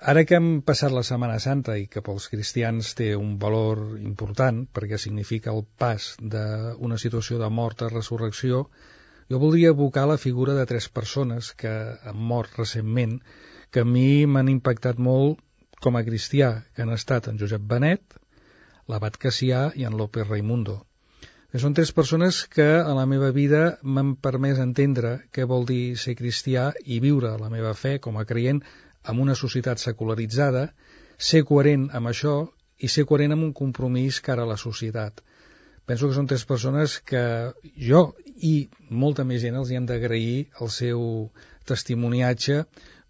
ara 0.00 0.24
que 0.24 0.36
hem 0.38 0.62
passat 0.64 0.94
la 0.96 1.02
Setmana 1.04 1.38
Santa 1.44 1.76
i 1.76 1.86
que 1.86 2.02
pels 2.04 2.28
cristians 2.32 2.94
té 2.96 3.10
un 3.16 3.34
valor 3.42 3.82
important 4.00 4.62
perquè 4.76 4.98
significa 4.98 5.52
el 5.52 5.66
pas 5.82 6.14
d'una 6.20 6.98
situació 6.98 7.38
de 7.42 7.50
mort 7.52 7.82
a 7.82 7.90
resurrecció, 7.92 8.64
jo 9.30 9.38
voldria 9.38 9.74
evocar 9.76 10.06
la 10.08 10.18
figura 10.18 10.54
de 10.56 10.64
tres 10.66 10.88
persones 10.88 11.52
que 11.52 11.70
han 11.70 12.16
mort 12.32 12.56
recentment, 12.58 13.20
que 13.70 13.84
a 13.84 13.88
mi 13.88 14.26
m'han 14.26 14.48
impactat 14.48 14.98
molt 14.98 15.38
com 15.80 15.96
a 15.96 16.04
cristià, 16.04 16.64
que 16.74 16.82
han 16.82 16.92
estat 16.96 17.28
en 17.28 17.38
Josep 17.38 17.62
Benet, 17.62 18.16
l'abat 18.88 19.16
Cassià 19.20 19.70
i 19.76 19.86
en 19.86 19.96
López 20.00 20.26
Raimundo. 20.26 20.80
Són 21.60 21.74
tres 21.74 21.90
persones 21.90 22.44
que 22.46 22.66
a 22.78 22.92
la 22.94 23.06
meva 23.10 23.32
vida 23.34 23.62
m'han 23.82 24.12
permès 24.22 24.60
entendre 24.62 25.16
què 25.34 25.46
vol 25.50 25.64
dir 25.66 25.96
ser 25.98 26.14
cristià 26.18 26.68
i 26.84 27.00
viure 27.02 27.32
la 27.40 27.50
meva 27.50 27.72
fe 27.74 27.98
com 27.98 28.18
a 28.20 28.26
creient 28.28 28.62
amb 29.02 29.20
una 29.20 29.36
societat 29.38 29.80
secularitzada, 29.82 30.68
ser 31.18 31.42
coherent 31.48 31.88
amb 31.96 32.10
això 32.12 32.34
i 32.80 32.88
ser 32.88 33.04
coherent 33.08 33.36
amb 33.36 33.46
un 33.48 33.52
compromís 33.56 34.20
cara 34.24 34.44
a 34.44 34.50
la 34.50 34.58
societat. 34.60 35.20
Penso 35.86 36.08
que 36.08 36.16
són 36.16 36.28
tres 36.30 36.44
persones 36.48 36.98
que 37.10 37.22
jo 37.88 38.02
i 38.50 38.68
molta 39.04 39.24
més 39.26 39.42
gent 39.42 39.58
els 39.58 39.70
hi 39.70 39.78
hem 39.78 39.88
d'agrair 39.88 40.36
el 40.64 40.70
seu 40.70 41.02
testimoniatge 41.66 42.62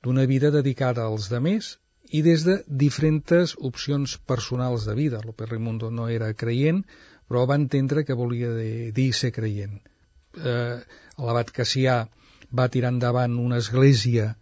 d'una 0.03 0.25
vida 0.31 0.51
dedicada 0.55 1.05
als 1.05 1.29
demés 1.33 1.75
i 2.11 2.23
des 2.27 2.45
de 2.47 2.57
diferents 2.83 3.55
opcions 3.71 4.17
personals 4.33 4.87
de 4.89 4.95
vida. 4.99 5.21
López 5.25 5.51
Raimundo 5.51 5.91
no 5.91 6.09
era 6.09 6.33
creient, 6.35 6.83
però 7.29 7.45
va 7.47 7.59
entendre 7.61 8.05
que 8.05 8.17
volia 8.19 8.51
dir 8.97 9.11
ser 9.15 9.31
creient. 9.37 9.77
Eh, 10.41 10.79
L'abat 11.21 11.53
Cassià 11.55 12.01
va 12.51 12.71
tirar 12.75 12.91
endavant 12.95 13.37
una 13.39 13.61
església 13.63 14.33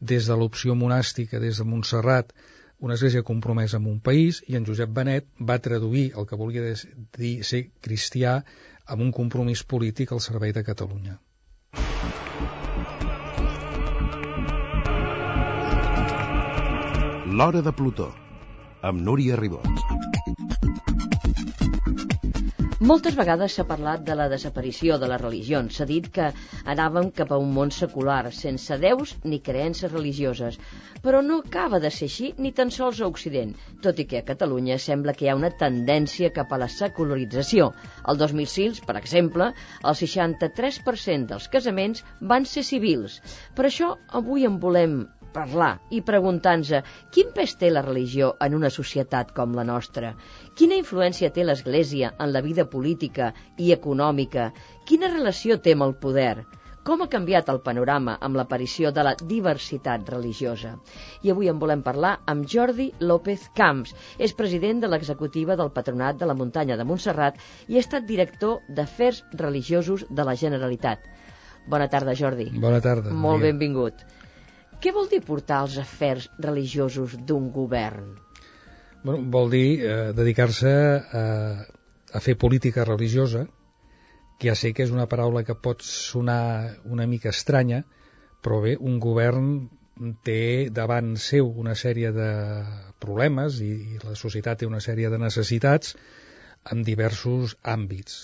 des 0.00 0.26
de 0.26 0.36
l'opció 0.36 0.74
monàstica, 0.74 1.38
des 1.38 1.60
de 1.60 1.64
Montserrat, 1.68 2.32
una 2.80 2.94
església 2.96 3.22
compromesa 3.22 3.76
amb 3.76 3.90
un 3.90 4.00
país, 4.00 4.42
i 4.48 4.56
en 4.56 4.64
Josep 4.64 4.92
Benet 4.96 5.26
va 5.40 5.60
traduir 5.60 6.12
el 6.16 6.26
que 6.26 6.38
volia 6.40 6.74
dir 7.18 7.34
ser 7.44 7.66
cristià 7.84 8.40
amb 8.86 9.04
un 9.04 9.12
compromís 9.12 9.62
polític 9.62 10.12
al 10.12 10.24
servei 10.24 10.56
de 10.56 10.64
Catalunya. 10.64 11.18
L'Hora 17.30 17.60
de 17.62 17.72
Plutó, 17.72 18.08
amb 18.82 19.04
Núria 19.06 19.36
Ribot. 19.38 20.59
Moltes 22.88 23.12
vegades 23.12 23.52
s'ha 23.52 23.64
parlat 23.68 24.04
de 24.08 24.14
la 24.16 24.26
desaparició 24.32 24.94
de 25.00 25.08
les 25.10 25.20
religions. 25.20 25.74
S'ha 25.76 25.86
dit 25.88 26.06
que 26.14 26.28
anàvem 26.74 27.10
cap 27.18 27.34
a 27.34 27.38
un 27.42 27.50
món 27.56 27.72
secular, 27.78 28.30
sense 28.36 28.78
déus 28.84 29.12
ni 29.32 29.38
creences 29.48 29.92
religioses. 29.92 30.56
Però 31.04 31.20
no 31.26 31.42
acaba 31.42 31.82
de 31.84 31.90
ser 31.96 32.08
així 32.08 32.30
ni 32.38 32.54
tan 32.62 32.72
sols 32.78 33.02
a 33.02 33.10
Occident, 33.12 33.52
tot 33.84 34.00
i 34.00 34.08
que 34.08 34.22
a 34.22 34.26
Catalunya 34.32 34.80
sembla 34.86 35.12
que 35.12 35.28
hi 35.28 35.32
ha 35.34 35.36
una 35.42 35.52
tendència 35.66 36.32
cap 36.40 36.56
a 36.56 36.62
la 36.64 36.72
secularització. 36.78 37.68
El 38.08 38.24
2006, 38.24 38.80
per 38.88 38.96
exemple, 39.04 39.52
el 39.84 40.00
63% 40.02 41.34
dels 41.34 41.52
casaments 41.58 42.00
van 42.32 42.48
ser 42.48 42.64
civils. 42.64 43.20
Per 43.60 43.68
això 43.68 43.92
avui 44.24 44.48
en 44.48 44.56
volem 44.64 45.02
parlar 45.34 45.70
i 45.96 46.02
preguntar-nos 46.10 46.92
quin 47.14 47.34
pes 47.36 47.56
té 47.60 47.70
la 47.72 47.84
religió 47.86 48.32
en 48.46 48.56
una 48.58 48.70
societat 48.76 49.34
com 49.36 49.56
la 49.58 49.66
nostra? 49.72 50.14
Quina 50.58 50.78
influència 50.82 51.32
té 51.34 51.44
l'Església 51.46 52.14
en 52.18 52.32
la 52.36 52.44
vida 52.46 52.68
política 52.76 53.32
i 53.58 53.72
econòmica? 53.76 54.50
Quina 54.86 55.12
relació 55.12 55.58
té 55.58 55.76
amb 55.76 55.88
el 55.88 55.94
poder? 56.06 56.34
Com 56.88 57.02
ha 57.04 57.10
canviat 57.12 57.50
el 57.52 57.58
panorama 57.64 58.14
amb 58.26 58.38
l'aparició 58.40 58.90
de 58.96 59.02
la 59.04 59.12
diversitat 59.32 60.08
religiosa? 60.12 60.70
I 61.22 61.32
avui 61.32 61.50
en 61.52 61.58
volem 61.60 61.82
parlar 61.88 62.14
amb 62.32 62.46
Jordi 62.54 62.86
López 63.10 63.44
Camps. 63.58 63.92
És 64.18 64.32
president 64.38 64.80
de 64.80 64.88
l'executiva 64.88 65.58
del 65.60 65.72
Patronat 65.76 66.16
de 66.22 66.28
la 66.30 66.36
Muntanya 66.38 66.78
de 66.80 66.86
Montserrat 66.88 67.36
i 67.68 67.76
ha 67.76 67.84
estat 67.84 68.08
director 68.08 68.64
d'Afers 68.78 69.20
Religiosos 69.44 70.06
de 70.08 70.24
la 70.30 70.36
Generalitat. 70.44 71.04
Bona 71.68 71.90
tarda, 71.92 72.16
Jordi. 72.16 72.48
Bona 72.64 72.80
tarda. 72.80 73.12
Molt 73.12 73.44
benvingut. 73.44 74.00
Què 74.80 74.92
vol 74.96 75.08
dir 75.12 75.20
portar 75.20 75.60
els 75.66 75.76
afers 75.80 76.30
religiosos 76.40 77.16
d'un 77.28 77.50
govern? 77.52 78.14
Bueno, 79.02 79.20
vol 79.32 79.50
dir 79.52 79.66
eh, 79.80 79.96
dedicar-se 80.16 80.70
a, 81.20 81.24
a 82.12 82.22
fer 82.24 82.36
política 82.40 82.86
religiosa, 82.88 83.46
que 84.40 84.48
ja 84.48 84.56
sé 84.56 84.72
que 84.72 84.86
és 84.86 84.92
una 84.94 85.04
paraula 85.08 85.44
que 85.44 85.56
pot 85.56 85.84
sonar 85.84 86.76
una 86.88 87.06
mica 87.06 87.28
estranya, 87.28 87.82
però 88.40 88.62
bé, 88.64 88.74
un 88.80 88.96
govern 89.04 89.50
té 90.24 90.70
davant 90.72 91.12
seu 91.20 91.50
una 91.60 91.74
sèrie 91.76 92.12
de 92.16 92.30
problemes 93.04 93.60
i, 93.60 93.70
i 93.96 94.00
la 94.00 94.16
societat 94.16 94.62
té 94.62 94.68
una 94.68 94.80
sèrie 94.80 95.12
de 95.12 95.20
necessitats 95.20 95.92
en 96.68 96.82
diversos 96.84 97.54
àmbits 97.72 98.16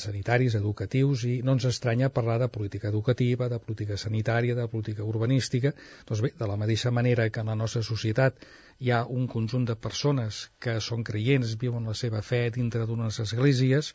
sanitaris, 0.00 0.54
educatius, 0.58 1.24
i 1.28 1.34
no 1.44 1.56
ens 1.58 1.66
estranya 1.68 2.08
parlar 2.08 2.38
de 2.40 2.48
política 2.48 2.88
educativa, 2.88 3.48
de 3.52 3.58
política 3.60 3.98
sanitària, 4.00 4.56
de 4.56 4.66
política 4.74 5.04
urbanística. 5.04 5.74
Doncs 6.08 6.22
bé, 6.24 6.32
de 6.38 6.48
la 6.48 6.56
mateixa 6.56 6.90
manera 6.90 7.28
que 7.30 7.44
en 7.44 7.52
la 7.52 7.58
nostra 7.62 7.82
societat 7.88 8.40
hi 8.80 8.90
ha 8.90 9.04
un 9.04 9.28
conjunt 9.34 9.68
de 9.68 9.76
persones 9.76 10.46
que 10.58 10.78
són 10.80 11.04
creients, 11.04 11.56
viuen 11.60 11.90
la 11.90 11.96
seva 12.04 12.22
fe 12.22 12.46
dintre 12.56 12.88
d'unes 12.88 13.20
esglésies, 13.26 13.92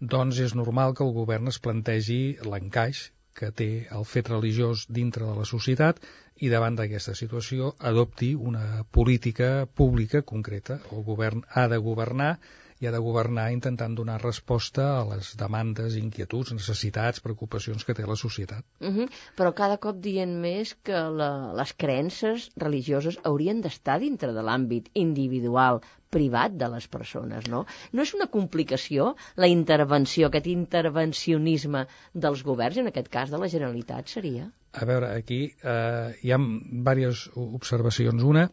doncs 0.00 0.40
és 0.46 0.56
normal 0.56 0.96
que 0.96 1.04
el 1.04 1.12
govern 1.20 1.52
es 1.52 1.60
plantegi 1.60 2.20
l'encaix 2.44 3.10
que 3.36 3.52
té 3.52 3.70
el 3.92 4.04
fet 4.08 4.30
religiós 4.32 4.86
dintre 4.98 5.28
de 5.28 5.34
la 5.36 5.44
societat 5.44 6.00
i 6.40 6.48
davant 6.52 6.76
d'aquesta 6.78 7.14
situació 7.16 7.74
adopti 7.90 8.34
una 8.50 8.84
política 8.98 9.66
pública 9.80 10.22
concreta. 10.22 10.80
El 10.92 11.04
govern 11.04 11.44
ha 11.52 11.66
de 11.68 11.78
governar 11.88 12.38
i 12.80 12.86
ha 12.88 12.92
de 12.92 13.00
governar 13.00 13.46
intentant 13.54 13.94
donar 13.96 14.18
resposta 14.22 14.86
a 14.98 15.04
les 15.10 15.32
demandes, 15.40 15.96
inquietuds, 16.00 16.52
necessitats, 16.56 17.22
preocupacions 17.24 17.84
que 17.86 17.94
té 17.96 18.06
la 18.06 18.16
societat. 18.16 18.64
Uh 18.80 18.92
-huh. 18.94 19.08
Però 19.36 19.52
cada 19.54 19.78
cop 19.78 20.00
dient 20.00 20.34
més 20.40 20.74
que 20.82 20.98
la, 21.20 21.52
les 21.56 21.72
creences 21.72 22.50
religioses 22.56 23.18
haurien 23.24 23.60
d'estar 23.60 23.98
dintre 24.00 24.32
de 24.32 24.42
l'àmbit 24.42 24.90
individual, 24.94 25.80
privat 26.10 26.52
de 26.56 26.68
les 26.68 26.86
persones, 26.88 27.48
no? 27.48 27.64
No 27.92 28.02
és 28.02 28.14
una 28.14 28.26
complicació 28.26 29.16
la 29.36 29.48
intervenció, 29.48 30.28
aquest 30.28 30.46
intervencionisme 30.46 31.86
dels 32.14 32.42
governs, 32.42 32.78
en 32.78 32.86
aquest 32.92 33.08
cas 33.08 33.30
de 33.30 33.38
la 33.38 33.48
Generalitat, 33.48 34.08
seria? 34.08 34.50
A 34.72 34.84
veure, 34.84 35.12
aquí 35.16 35.40
eh, 35.62 36.16
hi 36.22 36.32
ha 36.32 36.38
diverses 36.38 37.30
observacions. 37.34 38.22
Una, 38.22 38.50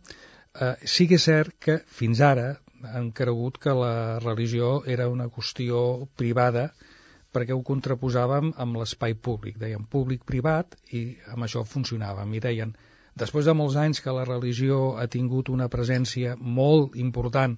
eh, 0.59 0.75
sí 0.83 1.07
que 1.07 1.19
és 1.21 1.29
cert 1.29 1.57
que 1.59 1.79
fins 1.99 2.21
ara 2.21 2.53
han 2.91 3.11
cregut 3.11 3.59
que 3.63 3.73
la 3.77 4.19
religió 4.19 4.83
era 4.85 5.07
una 5.09 5.29
qüestió 5.31 6.07
privada 6.19 6.71
perquè 7.33 7.55
ho 7.55 7.63
contraposàvem 7.65 8.51
amb 8.63 8.79
l'espai 8.79 9.15
públic. 9.27 9.57
Deien 9.61 9.85
públic-privat 9.95 10.75
i 10.93 11.03
amb 11.33 11.47
això 11.47 11.63
funcionàvem. 11.65 12.35
I 12.37 12.41
deien, 12.45 12.73
després 13.23 13.49
de 13.49 13.55
molts 13.57 13.77
anys 13.83 14.03
que 14.05 14.13
la 14.13 14.25
religió 14.29 14.95
ha 15.01 15.07
tingut 15.15 15.49
una 15.49 15.69
presència 15.75 16.35
molt 16.37 16.97
important 17.05 17.57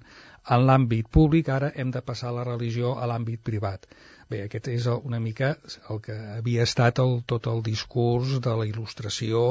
en 0.54 0.66
l'àmbit 0.66 1.08
públic, 1.12 1.48
ara 1.50 1.72
hem 1.74 1.90
de 1.94 2.02
passar 2.08 2.32
la 2.32 2.44
religió 2.46 2.94
a 2.96 3.08
l'àmbit 3.10 3.42
privat. 3.44 3.86
Bé, 4.30 4.42
aquest 4.46 4.68
és 4.72 4.86
una 4.94 5.20
mica 5.22 5.52
el 5.90 6.00
que 6.02 6.14
havia 6.36 6.64
estat 6.66 7.02
el, 7.02 7.20
tot 7.32 7.46
el 7.52 7.62
discurs 7.66 8.38
de 8.42 8.54
la 8.60 8.66
il·lustració 8.66 9.42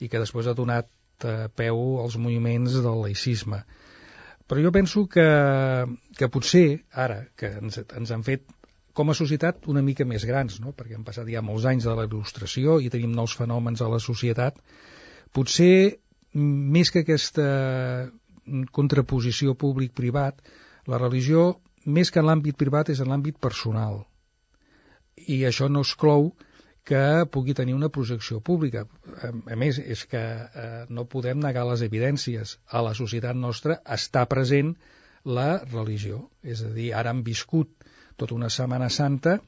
i 0.00 0.08
que 0.08 0.22
després 0.22 0.48
ha 0.48 0.56
donat 0.58 0.88
eh, 1.24 1.46
peu 1.60 2.00
als 2.02 2.16
moviments 2.18 2.78
del 2.86 3.04
laïcisme. 3.04 3.62
Però 4.48 4.62
jo 4.64 4.72
penso 4.72 5.04
que, 5.12 5.26
que 6.16 6.28
potser, 6.32 6.80
ara, 6.92 7.20
que 7.36 7.50
ens, 7.60 7.82
ens 7.84 8.12
han 8.14 8.24
fet 8.24 8.46
com 8.96 9.12
a 9.12 9.14
societat 9.14 9.68
una 9.70 9.82
mica 9.84 10.06
més 10.08 10.24
grans, 10.26 10.56
no? 10.64 10.72
perquè 10.74 10.96
han 10.96 11.04
passat 11.06 11.28
ja 11.30 11.44
molts 11.44 11.68
anys 11.70 11.84
de 11.86 11.94
la 11.94 12.06
il·lustració 12.08 12.78
i 12.82 12.88
tenim 12.90 13.12
nous 13.14 13.36
fenòmens 13.38 13.84
a 13.84 13.90
la 13.92 14.00
societat, 14.02 14.56
potser 15.36 16.00
més 16.32 16.90
que 16.90 17.04
aquesta 17.04 17.44
contraposició 18.72 19.54
públic-privat, 19.60 20.40
la 20.88 20.98
religió, 20.98 21.60
més 21.84 22.10
que 22.10 22.22
en 22.22 22.28
l'àmbit 22.28 22.56
privat, 22.58 22.90
és 22.90 23.00
en 23.04 23.12
l'àmbit 23.12 23.38
personal. 23.40 24.02
I 25.28 25.42
això 25.48 25.68
no 25.68 25.84
exclou 25.84 26.32
que 26.88 27.26
pugui 27.34 27.54
tenir 27.56 27.74
una 27.76 27.90
projecció 27.92 28.40
pública. 28.40 28.86
A 29.28 29.56
més, 29.60 29.78
és 29.78 30.04
que 30.08 30.20
eh, 30.20 30.68
no 30.88 31.04
podem 31.14 31.42
negar 31.44 31.66
les 31.68 31.84
evidències. 31.84 32.56
A 32.72 32.80
la 32.86 32.94
societat 32.96 33.36
nostra 33.36 33.76
està 33.98 34.24
present 34.30 34.72
la 35.38 35.50
religió. 35.66 36.22
És 36.42 36.64
a 36.64 36.72
dir, 36.72 36.92
ara 36.96 37.12
han 37.12 37.20
viscut 37.26 37.70
tota 38.16 38.36
una 38.38 38.48
Setmana 38.48 38.88
Santa 38.88 39.38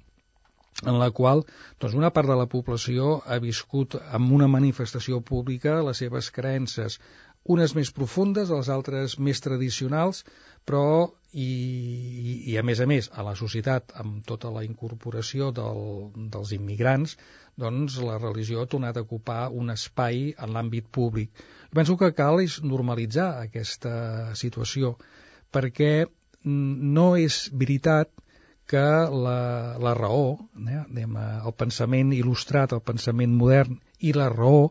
en 0.86 0.96
la 1.00 1.10
qual 1.16 1.42
doncs, 1.82 1.96
una 1.98 2.12
part 2.14 2.28
de 2.30 2.36
la 2.38 2.46
població 2.50 3.16
ha 3.26 3.40
viscut 3.42 3.96
amb 4.00 4.32
una 4.36 4.48
manifestació 4.48 5.18
pública 5.32 5.80
les 5.86 6.00
seves 6.04 6.30
creences 6.36 7.00
unes 7.48 7.74
més 7.74 7.90
profundes, 7.96 8.50
les 8.52 8.68
altres 8.68 9.18
més 9.18 9.40
tradicionals, 9.40 10.24
però 10.68 11.10
i, 11.32 11.50
i 12.52 12.56
a 12.58 12.62
més 12.66 12.80
a 12.80 12.86
més 12.90 13.08
a 13.14 13.24
la 13.26 13.36
societat 13.38 13.94
amb 14.02 14.24
tota 14.26 14.50
la 14.50 14.64
incorporació 14.66 15.50
del, 15.54 16.10
dels 16.34 16.52
immigrants 16.56 17.16
doncs 17.60 17.98
la 18.02 18.18
religió 18.18 18.62
ha 18.62 18.70
tornat 18.70 18.96
a 18.96 19.04
ocupar 19.06 19.48
un 19.52 19.70
espai 19.70 20.30
en 20.38 20.54
l'àmbit 20.54 20.88
públic. 20.90 21.30
Penso 21.74 21.96
que 22.00 22.12
cal 22.16 22.40
és 22.42 22.60
normalitzar 22.62 23.30
aquesta 23.44 24.34
situació 24.34 24.96
perquè 25.52 26.06
no 26.44 27.14
és 27.20 27.48
veritat 27.52 28.10
que 28.70 28.86
la, 29.10 29.76
la 29.82 29.94
raó, 29.98 30.38
eh, 30.62 30.82
el 31.04 31.54
pensament 31.58 32.14
il·lustrat, 32.14 32.72
el 32.72 32.84
pensament 32.86 33.34
modern 33.34 33.80
i 33.98 34.14
la 34.14 34.28
raó 34.30 34.70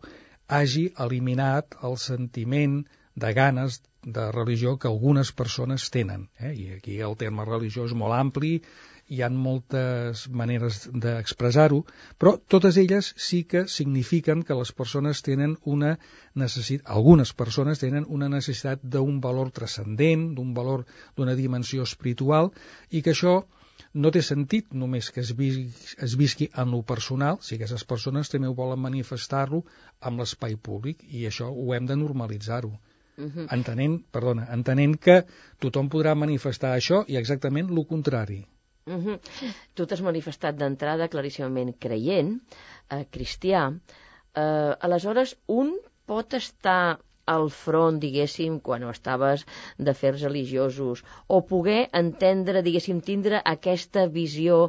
hagi 0.50 0.90
eliminat 1.06 1.78
el 1.90 1.98
sentiment 2.04 2.82
de 3.24 3.34
ganes 3.38 3.82
de 4.04 4.32
religió 4.32 4.78
que 4.80 4.88
algunes 4.88 5.32
persones 5.32 5.90
tenen. 5.92 6.30
Eh? 6.40 6.54
I 6.56 6.66
aquí 6.78 7.00
el 7.06 7.18
terme 7.20 7.46
religió 7.46 7.86
és 7.86 7.96
molt 8.02 8.16
ampli, 8.18 8.54
hi 9.10 9.22
han 9.26 9.38
moltes 9.44 10.24
maneres 10.42 10.80
d'expressar-ho, 11.04 11.80
però 12.22 12.36
totes 12.54 12.78
elles 12.82 13.12
sí 13.28 13.42
que 13.52 13.66
signifiquen 13.76 14.44
que 14.46 14.58
les 14.60 14.72
persones 14.82 15.24
tenen 15.26 15.56
una 15.76 15.96
necessitat, 16.44 16.86
algunes 16.98 17.34
persones 17.34 17.82
tenen 17.84 18.06
una 18.08 18.30
necessitat 18.30 18.86
d'un 18.96 19.18
valor 19.26 19.50
transcendent, 19.60 20.28
d'un 20.38 20.54
valor 20.54 20.86
d'una 21.18 21.36
dimensió 21.40 21.88
espiritual, 21.90 22.54
i 22.90 23.02
que 23.02 23.16
això 23.18 23.40
no 23.94 24.12
té 24.12 24.22
sentit 24.26 24.74
només 24.82 25.10
que 25.16 25.22
es 25.24 25.32
visqui, 25.38 25.96
es 26.06 26.16
visqui 26.20 26.50
en 26.64 26.72
lo 26.76 26.82
personal, 26.92 27.40
si 27.46 27.56
aquestes 27.56 27.86
persones 27.92 28.32
també 28.34 28.50
ho 28.50 28.56
volen 28.58 28.82
manifestar-lo 28.84 29.64
amb 30.10 30.22
l'espai 30.22 30.56
públic, 30.70 31.04
i 31.10 31.26
això 31.30 31.50
ho 31.50 31.74
hem 31.76 31.90
de 31.90 31.98
normalitzar-ho. 32.00 32.72
Uh 33.20 33.24
mhm. 33.24 33.32
-huh. 33.36 33.48
entenent, 33.54 34.00
perdona, 34.12 34.48
entenent 34.54 34.96
que 34.98 35.26
tothom 35.60 35.90
podrà 35.90 36.16
manifestar 36.16 36.76
això 36.76 37.04
i 37.08 37.18
exactament 37.18 37.70
el 37.70 37.86
contrari. 37.86 38.46
Uh 38.86 38.94
mhm. 38.94 39.08
-huh. 39.08 39.54
Tu 39.74 39.86
t'has 39.86 40.02
manifestat 40.02 40.56
d'entrada 40.56 41.10
claríssimament 41.10 41.76
creient, 41.80 42.42
eh, 42.90 43.06
cristià, 43.12 43.74
eh, 44.36 44.74
aleshores 44.80 45.38
un 45.48 45.78
pot 46.06 46.34
estar 46.34 47.00
al 47.34 47.50
front, 47.54 48.00
diguéssim, 48.04 48.60
quan 48.66 48.86
estaves 48.90 49.46
d'afers 49.78 50.24
religiosos, 50.26 51.04
o 51.28 51.42
poder 51.46 51.82
entendre, 51.94 52.64
diguéssim, 52.66 53.02
tindre 53.06 53.42
aquesta 53.54 54.08
visió 54.08 54.60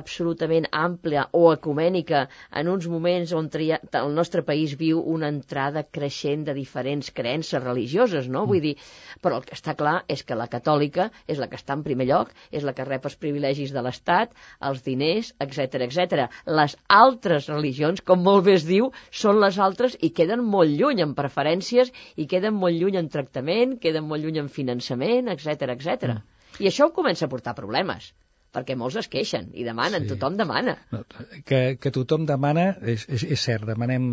absolutament 0.00 0.68
àmplia 0.72 1.26
o 1.32 1.50
ecumènica 1.52 2.26
en 2.60 2.72
uns 2.72 2.88
moments 2.88 3.32
on 3.36 3.50
el 3.56 4.14
nostre 4.14 4.42
país 4.42 4.74
viu 4.78 5.00
una 5.00 5.28
entrada 5.32 5.84
creixent 5.98 6.44
de 6.46 6.54
diferents 6.56 7.10
creences 7.14 7.62
religioses, 7.62 8.28
no? 8.28 8.44
Vull 8.46 8.62
dir, 8.64 8.74
però 9.22 9.38
el 9.38 9.46
que 9.46 9.56
està 9.56 9.76
clar 9.78 9.96
és 10.12 10.24
que 10.26 10.38
la 10.38 10.48
catòlica 10.52 11.10
és 11.26 11.38
la 11.38 11.48
que 11.50 11.58
està 11.60 11.76
en 11.76 11.84
primer 11.86 12.08
lloc, 12.10 12.32
és 12.50 12.66
la 12.66 12.74
que 12.76 12.86
rep 12.88 13.06
els 13.06 13.16
privilegis 13.22 13.72
de 13.72 13.82
l'Estat, 13.86 14.34
els 14.70 14.82
diners, 14.86 15.32
etc 15.40 15.86
etc. 15.86 16.26
Les 16.58 16.76
altres 16.88 17.48
religions, 17.52 18.02
com 18.02 18.22
molt 18.22 18.46
bé 18.48 18.56
es 18.58 18.66
diu, 18.68 18.90
són 19.10 19.40
les 19.42 19.58
altres 19.62 19.96
i 20.00 20.12
queden 20.16 20.44
molt 20.44 20.72
lluny 20.80 21.02
en 21.04 21.14
preferències 21.18 21.92
i 22.16 22.28
queden 22.30 22.54
molt 22.54 22.78
lluny 22.78 23.00
en 23.00 23.10
tractament, 23.12 23.76
queden 23.82 24.06
molt 24.08 24.24
lluny 24.24 24.40
en 24.44 24.52
finançament, 24.52 25.32
etc 25.32 25.74
etc. 25.74 26.12
Mm. 26.12 26.22
I 26.64 26.70
això 26.70 26.90
comença 26.94 27.26
a 27.26 27.32
portar 27.32 27.56
problemes 27.58 28.12
perquè 28.56 28.76
molts 28.78 28.96
es 29.02 29.10
queixen 29.12 29.50
i 29.52 29.66
demanen, 29.66 30.06
sí. 30.06 30.14
tothom 30.14 30.38
demana. 30.38 30.78
No, 30.94 31.02
que, 31.44 31.76
que 31.80 31.92
tothom 31.92 32.24
demana, 32.28 32.70
és, 32.80 33.04
és, 33.12 33.26
és 33.36 33.42
cert, 33.48 33.66
demanem 33.68 34.06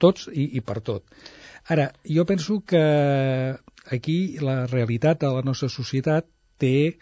tots 0.00 0.30
i, 0.32 0.48
i 0.56 0.62
per 0.64 0.78
tot. 0.86 1.04
Ara, 1.70 1.90
jo 2.08 2.24
penso 2.26 2.60
que 2.66 2.82
aquí 3.92 4.16
la 4.40 4.62
realitat 4.70 5.20
de 5.22 5.32
la 5.36 5.44
nostra 5.46 5.68
societat 5.68 6.26
té, 6.62 6.96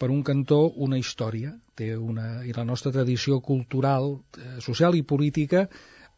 per 0.00 0.08
un 0.10 0.24
cantó, 0.24 0.62
una 0.80 0.98
història, 0.98 1.52
té 1.76 1.92
una, 1.96 2.40
i 2.48 2.56
la 2.56 2.64
nostra 2.64 2.92
tradició 2.94 3.40
cultural, 3.44 4.14
eh, 4.38 4.58
social 4.64 4.96
i 4.96 5.04
política, 5.04 5.66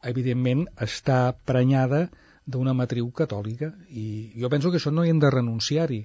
evidentment, 0.06 0.68
està 0.86 1.32
prenyada 1.46 2.06
d'una 2.46 2.74
matriu 2.74 3.10
catòlica 3.14 3.70
i 3.88 4.32
jo 4.42 4.50
penso 4.50 4.70
que 4.70 4.80
això 4.80 4.90
no 4.90 5.04
hi 5.04 5.12
hem 5.12 5.20
de 5.22 5.30
renunciar-hi 5.30 6.02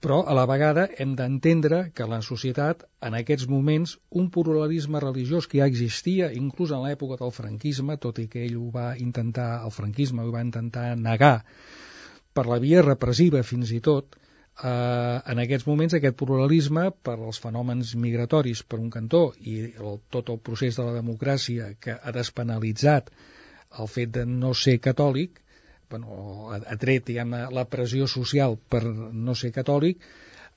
però 0.00 0.20
a 0.30 0.34
la 0.38 0.46
vegada 0.46 0.86
hem 1.02 1.16
d'entendre 1.18 1.80
que 1.94 2.06
la 2.06 2.20
societat 2.22 2.84
en 3.08 3.16
aquests 3.18 3.48
moments 3.50 3.96
un 4.20 4.28
pluralisme 4.36 5.02
religiós 5.02 5.48
que 5.50 5.58
ja 5.60 5.66
existia 5.66 6.30
inclús 6.40 6.72
en 6.76 6.84
l'època 6.86 7.18
del 7.22 7.34
franquisme 7.38 7.98
tot 8.04 8.20
i 8.22 8.28
que 8.30 8.44
ell 8.46 8.56
ho 8.60 8.70
va 8.76 8.92
intentar, 8.96 9.48
el 9.64 9.74
franquisme 9.74 10.22
ho 10.22 10.30
va 10.34 10.44
intentar 10.46 10.94
negar 10.96 11.34
per 12.32 12.46
la 12.46 12.60
via 12.62 12.84
repressiva 12.86 13.42
fins 13.42 13.74
i 13.74 13.80
tot 13.90 14.14
eh, 14.14 14.70
en 15.32 15.42
aquests 15.44 15.66
moments 15.66 15.98
aquest 15.98 16.16
pluralisme 16.22 16.86
per 17.08 17.18
als 17.18 17.42
fenòmens 17.42 17.96
migratoris 18.06 18.62
per 18.62 18.78
un 18.78 18.94
cantó 18.94 19.24
i 19.40 19.58
el, 19.66 19.98
tot 20.14 20.30
el 20.30 20.38
procés 20.38 20.78
de 20.78 20.86
la 20.86 20.94
democràcia 21.00 21.72
que 21.82 21.98
ha 21.98 22.14
despenalitzat 22.14 23.10
el 23.82 23.90
fet 23.90 24.14
de 24.14 24.24
no 24.30 24.54
ser 24.54 24.78
catòlic 24.78 25.42
bueno, 25.90 26.50
ha 26.54 26.76
tret 26.80 27.06
diguem, 27.08 27.34
la 27.54 27.64
pressió 27.68 28.08
social 28.10 28.58
per 28.70 28.84
no 28.86 29.34
ser 29.34 29.52
catòlic, 29.56 30.02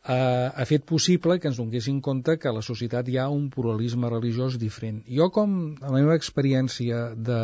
eh, 0.04 0.14
ha 0.56 0.66
fet 0.66 0.86
possible 0.90 1.38
que 1.40 1.50
ens 1.52 1.60
donéssim 1.62 2.02
compte 2.02 2.38
que 2.38 2.50
a 2.50 2.56
la 2.56 2.64
societat 2.66 3.10
hi 3.10 3.18
ha 3.22 3.30
un 3.30 3.50
pluralisme 3.54 4.10
religiós 4.10 4.58
diferent. 4.62 5.02
Jo, 5.08 5.30
com 5.30 5.58
a 5.82 5.92
la 5.92 6.00
meva 6.00 6.18
experiència 6.20 7.12
de 7.16 7.42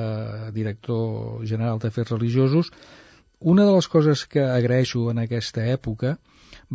director 0.55 1.45
general 1.45 1.79
d'afers 1.83 2.15
religiosos, 2.15 2.71
una 3.39 3.65
de 3.65 3.73
les 3.75 3.87
coses 3.87 4.25
que 4.25 4.41
agraeixo 4.41 5.09
en 5.11 5.19
aquesta 5.21 5.65
època 5.69 6.17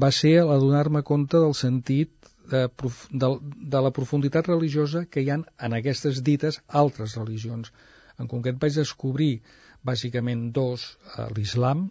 va 0.03 0.11
ser 0.15 0.37
la 0.47 0.59
donar-me 0.63 1.03
compte 1.03 1.41
del 1.43 1.55
sentit 1.59 2.13
de, 2.53 2.69
de, 3.11 3.31
de 3.75 3.81
la 3.87 3.91
profunditat 3.97 4.47
religiosa 4.51 5.05
que 5.11 5.23
hi 5.23 5.31
han 5.35 5.45
en 5.59 5.75
aquestes 5.75 6.23
dites 6.23 6.61
altres 6.69 7.17
religions. 7.19 7.73
En 8.19 8.31
concret 8.31 8.59
vaig 8.63 8.77
descobrir 8.79 9.33
bàsicament 9.85 10.51
dos, 10.57 10.87
a 11.17 11.29
l'islam, 11.37 11.89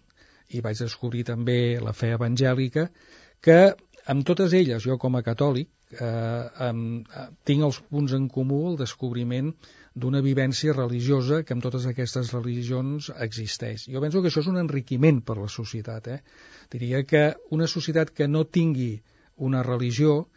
i 0.51 0.61
vaig 0.63 0.79
descobrir 0.83 1.23
també 1.27 1.79
la 1.83 1.93
fe 1.95 2.11
evangèlica, 2.15 2.87
que 3.41 3.59
amb 4.11 4.25
totes 4.27 4.53
elles, 4.57 4.83
jo 4.83 4.97
com 5.01 5.15
a 5.15 5.23
catòlic, 5.25 5.69
eh, 5.91 6.65
amb, 6.67 7.07
eh, 7.07 7.27
tinc 7.45 7.63
els 7.67 7.79
punts 7.89 8.13
en 8.17 8.27
comú 8.29 8.61
el 8.71 8.77
descobriment 8.77 9.53
d'una 9.93 10.21
vivència 10.23 10.73
religiosa 10.73 11.41
que 11.43 11.53
amb 11.53 11.63
totes 11.63 11.85
aquestes 11.85 12.31
religions 12.33 13.11
existeix. 13.27 13.87
Jo 13.91 14.01
penso 14.01 14.21
que 14.21 14.31
això 14.31 14.39
és 14.39 14.47
un 14.47 14.59
enriquiment 14.61 15.21
per 15.21 15.37
la 15.37 15.49
societat. 15.49 16.07
Eh? 16.07 16.19
Diria 16.71 17.03
que 17.03 17.23
una 17.51 17.67
societat 17.67 18.13
que 18.15 18.27
no 18.27 18.45
tingui 18.45 19.01
una 19.37 19.63
religió 19.63 20.27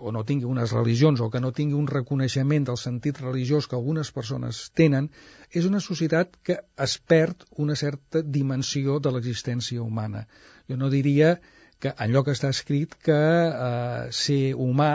o 0.00 0.12
no 0.16 0.24
tingui 0.24 0.48
unes 0.48 0.72
religions 0.72 1.20
o 1.20 1.28
que 1.30 1.40
no 1.44 1.52
tingui 1.56 1.76
un 1.78 1.88
reconeixement 1.90 2.66
del 2.68 2.78
sentit 2.80 3.20
religiós 3.20 3.68
que 3.68 3.76
algunes 3.78 4.10
persones 4.16 4.62
tenen, 4.80 5.10
és 5.52 5.68
una 5.68 5.82
societat 5.84 6.36
que 6.46 6.58
es 6.86 6.96
perd 7.12 7.44
una 7.56 7.76
certa 7.76 8.22
dimensió 8.22 8.98
de 8.98 9.12
l'existència 9.14 9.82
humana. 9.82 10.26
Jo 10.68 10.80
no 10.80 10.90
diria 10.90 11.36
que 11.80 11.94
en 11.96 12.12
lloc 12.12 12.28
està 12.32 12.50
escrit 12.52 12.96
que 13.04 13.20
eh, 13.20 14.10
ser 14.12 14.42
humà 14.54 14.92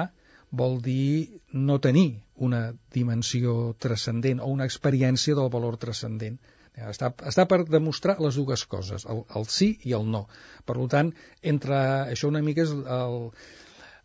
vol 0.56 0.78
dir 0.82 1.42
no 1.52 1.80
tenir 1.84 2.10
una 2.48 2.74
dimensió 2.94 3.76
transcendent 3.80 4.42
o 4.44 4.52
una 4.52 4.68
experiència 4.70 5.36
del 5.36 5.50
valor 5.52 5.78
transcendent. 5.82 6.38
Està, 6.76 7.14
està 7.24 7.46
per 7.48 7.62
demostrar 7.64 8.18
les 8.20 8.36
dues 8.36 8.66
coses, 8.68 9.06
el, 9.12 9.22
el 9.40 9.46
sí 9.48 9.70
i 9.88 9.94
el 9.96 10.10
no. 10.12 10.26
Per 10.68 10.76
tant, 10.92 11.14
entre 11.42 11.78
això 12.12 12.28
una 12.28 12.44
mica 12.44 12.66
és 12.66 12.74
el, 12.76 13.16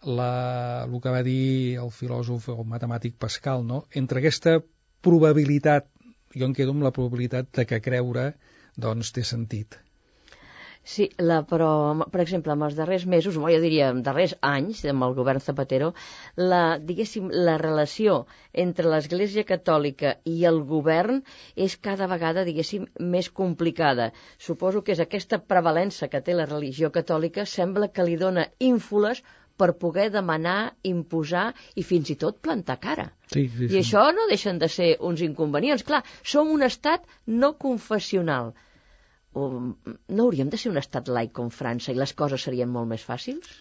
la, 0.05 0.87
el 0.89 1.01
que 1.01 1.13
va 1.13 1.23
dir 1.27 1.77
el 1.83 1.91
filòsof 1.93 2.49
o 2.55 2.65
matemàtic 2.65 3.19
Pascal, 3.21 3.67
no? 3.67 3.85
entre 3.95 4.21
aquesta 4.21 4.59
probabilitat, 5.05 5.89
jo 6.37 6.49
em 6.49 6.57
quedo 6.57 6.73
amb 6.77 6.87
la 6.87 6.95
probabilitat 6.97 7.53
de 7.57 7.67
que 7.69 7.85
creure 7.85 8.33
doncs 8.77 9.13
té 9.13 9.25
sentit. 9.27 9.81
Sí, 10.91 11.11
la, 11.21 11.43
però, 11.45 11.71
per 12.11 12.23
exemple, 12.23 12.55
en 12.57 12.63
els 12.65 12.77
darrers 12.79 13.03
mesos, 13.05 13.37
o 13.37 13.51
jo 13.53 13.59
diria 13.61 13.91
en 13.93 13.99
darrers 14.03 14.33
anys, 14.51 14.81
amb 14.89 15.05
el 15.05 15.13
govern 15.19 15.43
Zapatero, 15.45 15.91
la, 16.37 16.79
diguéssim, 16.91 17.29
la 17.49 17.59
relació 17.61 18.15
entre 18.65 18.89
l'Església 18.89 19.45
Catòlica 19.51 20.15
i 20.25 20.39
el 20.49 20.63
govern 20.71 21.21
és 21.67 21.77
cada 21.89 22.09
vegada, 22.09 22.47
diguéssim, 22.49 22.89
més 23.17 23.29
complicada. 23.29 24.09
Suposo 24.39 24.81
que 24.83 24.97
és 24.97 25.05
aquesta 25.05 25.43
prevalença 25.53 26.09
que 26.09 26.23
té 26.25 26.35
la 26.35 26.49
religió 26.49 26.91
catòlica 26.97 27.45
sembla 27.45 27.93
que 27.93 28.09
li 28.09 28.17
dona 28.17 28.49
ínfoles 28.73 29.23
per 29.61 29.71
poder 29.85 30.09
demanar, 30.15 30.73
imposar 30.91 31.51
i 31.77 31.85
fins 31.87 32.11
i 32.13 32.17
tot 32.25 32.41
plantar 32.47 32.79
cara. 32.83 33.07
Sí, 33.33 33.47
sí, 33.57 33.69
I 33.69 33.81
això 33.83 34.07
no 34.17 34.27
deixen 34.31 34.61
de 34.63 34.69
ser 34.73 34.91
uns 35.11 35.23
inconvenients. 35.27 35.85
Clar, 35.87 36.03
som 36.35 36.53
un 36.53 36.65
estat 36.67 37.05
no 37.27 37.53
confessional. 37.65 38.55
O, 39.33 39.49
no 39.49 40.25
hauríem 40.25 40.49
de 40.51 40.59
ser 40.59 40.73
un 40.73 40.81
estat 40.81 41.11
laic 41.13 41.35
com 41.39 41.53
França 41.55 41.93
i 41.93 41.99
les 41.99 42.15
coses 42.19 42.49
serien 42.49 42.73
molt 42.73 42.91
més 42.91 43.05
fàcils? 43.07 43.53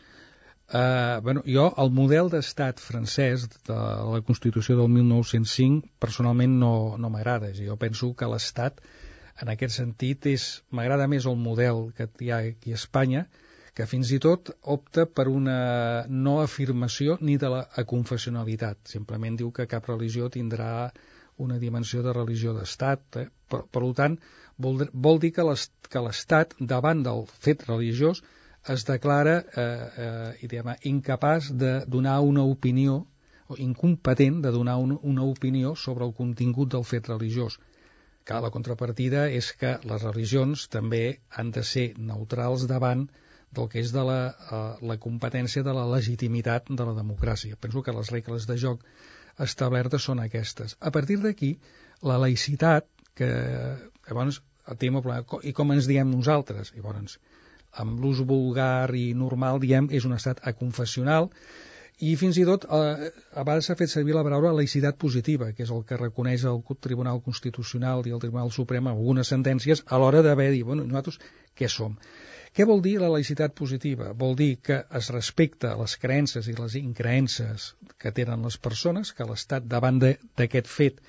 Uh, 0.69 1.17
bueno, 1.25 1.41
jo, 1.49 1.65
el 1.81 1.91
model 1.93 2.29
d'estat 2.29 2.81
francès 2.81 3.47
de 3.67 3.77
la 4.13 4.21
Constitució 4.25 4.77
del 4.77 4.89
1905 4.95 5.97
personalment 6.01 6.57
no, 6.63 6.73
no 7.01 7.09
m'agrada. 7.13 7.51
Jo 7.57 7.77
penso 7.81 8.13
que 8.17 8.29
l'estat 8.29 8.81
En 9.39 9.51
aquest 9.53 9.77
sentit, 9.77 10.25
és 10.27 10.45
m'agrada 10.75 11.07
més 11.11 11.27
el 11.31 11.37
model 11.39 11.85
que 11.97 12.07
hi 12.25 12.31
ha 12.31 12.39
aquí 12.49 12.73
a 12.75 12.79
Espanya, 12.79 13.23
que 13.79 13.85
fins 13.87 14.09
i 14.11 14.17
tot 14.19 14.49
opta 14.73 15.05
per 15.07 15.29
una 15.31 15.59
no 16.25 16.33
afirmació 16.43 17.15
ni 17.21 17.37
de 17.39 17.47
la 17.53 17.85
confessionalitat. 17.87 18.81
Simplement 18.91 19.37
diu 19.39 19.53
que 19.55 19.69
cap 19.73 19.85
religió 19.87 20.27
tindrà 20.33 20.71
una 21.45 21.59
dimensió 21.61 22.03
de 22.03 22.11
religió 22.17 22.51
d'estat. 22.57 23.05
Eh? 23.21 23.29
Per, 23.47 23.61
per 23.71 23.81
tant, 23.95 24.17
vol, 24.65 24.83
vol 25.05 25.21
dir 25.23 25.31
que 25.37 25.45
l'Estat, 25.47 26.57
davant 26.73 27.05
del 27.05 27.23
fet 27.45 27.63
religiós, 27.69 28.19
es 28.75 28.83
declara 28.89 29.37
eh, 29.39 29.63
eh, 30.07 30.49
diguem, 30.51 30.73
incapaç 30.91 31.53
de 31.61 31.71
donar 31.87 32.17
una 32.33 32.43
opinió 32.43 32.97
o 33.47 33.57
incompetent 33.67 34.43
de 34.43 34.51
donar 34.57 34.75
un, 34.83 34.97
una 35.13 35.23
opinió 35.23 35.71
sobre 35.85 36.03
el 36.09 36.13
contingut 36.19 36.75
del 36.75 36.83
fet 36.83 37.07
religiós. 37.07 37.55
Que 38.27 38.43
la 38.43 38.51
contrapartida 38.51 39.29
és 39.39 39.53
que 39.55 39.77
les 39.87 40.03
religions 40.03 40.67
també 40.67 41.03
han 41.31 41.55
de 41.55 41.63
ser 41.63 41.87
neutrals 42.11 42.67
davant 42.67 43.07
del 43.55 43.69
que 43.69 43.81
és 43.81 43.93
de 43.95 44.03
la, 44.05 44.19
uh, 44.51 44.59
la 44.85 44.97
competència 45.01 45.63
de 45.65 45.73
la 45.73 45.87
legitimitat 45.89 46.69
de 46.69 46.85
la 46.85 46.95
democràcia. 46.97 47.57
Penso 47.59 47.83
que 47.85 47.95
les 47.95 48.11
regles 48.13 48.45
de 48.49 48.57
joc 48.61 48.83
establertes 49.39 50.05
són 50.05 50.21
aquestes. 50.21 50.75
A 50.79 50.91
partir 50.91 51.19
d'aquí, 51.23 51.55
la 52.05 52.19
laïcitat, 52.21 52.87
que 53.17 53.29
llavors 54.09 54.41
tema, 54.77 55.01
i 55.43 55.53
com 55.55 55.73
ens 55.73 55.87
diem 55.89 56.11
nosaltres? 56.11 56.73
Llavors, 56.75 57.17
amb 57.81 57.99
l'ús 58.01 58.21
vulgar 58.27 58.93
i 58.95 59.13
normal, 59.17 59.59
diem, 59.63 59.89
és 59.91 60.05
un 60.05 60.13
estat 60.17 60.41
aconfessional, 60.51 61.29
i 61.99 62.13
fins 62.15 62.37
i 62.39 62.45
tot 62.47 62.63
eh, 62.63 63.09
a 63.35 63.43
vegades 63.43 63.67
s'ha 63.67 63.75
fet 63.79 63.91
servir 63.91 64.15
la 64.15 64.23
paraula 64.23 64.53
laïcitat 64.55 64.95
positiva, 65.01 65.49
que 65.55 65.65
és 65.65 65.71
el 65.75 65.83
que 65.87 65.97
reconeix 65.99 66.45
el 66.47 66.61
Tribunal 66.79 67.19
Constitucional 67.25 68.05
i 68.07 68.13
el 68.15 68.21
Tribunal 68.23 68.53
Suprem 68.55 68.87
algunes 68.87 69.31
sentències 69.33 69.83
a 69.85 69.99
l'hora 69.99 70.23
d'haver 70.23 70.51
dit, 70.53 70.63
bueno, 70.63 70.85
nosaltres 70.87 71.19
què 71.59 71.67
som? 71.67 71.97
Què 72.59 72.65
vol 72.67 72.81
dir 72.83 72.97
la 72.99 73.07
laïcitat 73.07 73.53
positiva? 73.55 74.09
Vol 74.21 74.33
dir 74.39 74.57
que 74.67 74.77
es 74.99 75.07
respecta 75.13 75.69
les 75.79 75.93
creences 76.01 76.49
i 76.51 76.55
les 76.57 76.73
increences 76.75 77.67
que 78.03 78.11
tenen 78.17 78.41
les 78.43 78.57
persones, 78.65 79.11
que 79.15 79.27
l'Estat 79.29 79.69
davant 79.73 80.01
d'aquest 80.03 80.67
fet 80.67 80.99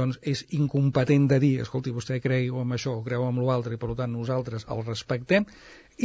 doncs 0.00 0.18
és 0.32 0.42
incompetent 0.58 1.24
de 1.30 1.38
dir, 1.40 1.54
escolti, 1.64 1.94
vostè 2.00 2.18
creu 2.26 2.60
en 2.60 2.76
això 2.76 2.98
o 2.98 3.00
creu 3.06 3.24
en 3.30 3.40
l'altre 3.46 3.78
i 3.78 3.80
per 3.80 3.96
tant 4.02 4.12
nosaltres 4.12 4.68
el 4.76 4.84
respectem 4.90 5.48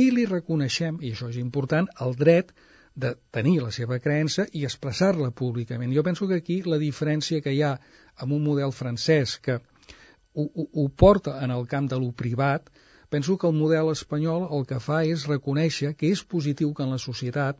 i 0.05 0.07
li 0.15 0.23
reconeixem, 0.31 1.03
i 1.03 1.11
això 1.11 1.27
és 1.33 1.41
important, 1.43 1.91
el 2.07 2.15
dret 2.23 2.55
de 2.95 3.11
tenir 3.35 3.57
la 3.65 3.75
seva 3.75 3.99
creença 3.99 4.47
i 4.53 4.63
expressar-la 4.63 5.33
públicament. 5.43 5.91
Jo 5.91 6.07
penso 6.07 6.31
que 6.31 6.39
aquí 6.39 6.61
la 6.63 6.79
diferència 6.79 7.43
que 7.43 7.51
hi 7.51 7.65
ha 7.67 7.75
amb 8.15 8.39
un 8.39 8.47
model 8.47 8.71
francès 8.71 9.35
que 9.43 9.59
ho, 9.59 10.47
ho, 10.47 10.69
ho 10.71 10.89
porta 11.03 11.41
en 11.43 11.51
el 11.51 11.67
camp 11.67 11.91
de 11.91 11.99
lo 11.99 12.13
privat, 12.15 12.71
penso 13.09 13.37
que 13.37 13.47
el 13.47 13.57
model 13.57 13.91
espanyol 13.93 14.47
el 14.57 14.65
que 14.69 14.81
fa 14.87 15.01
és 15.05 15.25
reconèixer 15.31 15.93
que 15.99 16.11
és 16.15 16.23
positiu 16.35 16.73
que 16.73 16.85
en 16.85 16.93
la 16.95 17.01
societat 17.01 17.59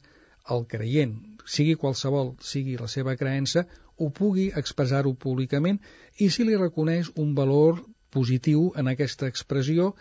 el 0.55 0.65
creient, 0.69 1.15
sigui 1.55 1.75
qualsevol, 1.81 2.35
sigui 2.51 2.77
la 2.77 2.89
seva 2.91 3.15
creença, 3.19 3.65
ho 3.97 4.09
pugui 4.19 4.45
expressar-ho 4.61 5.13
públicament 5.25 5.79
i 6.21 6.29
si 6.29 6.45
li 6.45 6.57
reconeix 6.59 7.11
un 7.23 7.33
valor 7.37 7.81
positiu 8.15 8.67
en 8.79 8.91
aquesta 8.91 9.27
expressió 9.31 9.91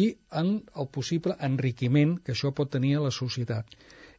i 0.00 0.02
en 0.40 0.52
el 0.82 0.88
possible 0.96 1.36
enriquiment 1.48 2.16
que 2.24 2.34
això 2.34 2.52
pot 2.56 2.70
tenir 2.76 2.96
a 2.98 3.04
la 3.06 3.12
societat. 3.14 3.66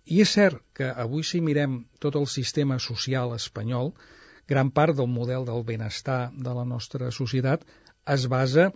I 0.05 0.21
és 0.25 0.33
cert 0.37 0.61
que 0.77 0.89
avui 1.05 1.23
si 1.27 1.41
mirem 1.45 1.81
tot 2.03 2.17
el 2.19 2.27
sistema 2.27 2.79
social 2.79 3.35
espanyol, 3.37 3.91
gran 4.47 4.71
part 4.77 4.97
del 4.97 5.09
model 5.17 5.45
del 5.49 5.65
benestar 5.67 6.21
de 6.47 6.55
la 6.57 6.65
nostra 6.65 7.11
societat 7.17 7.67
es 8.15 8.25
basa 8.27 8.71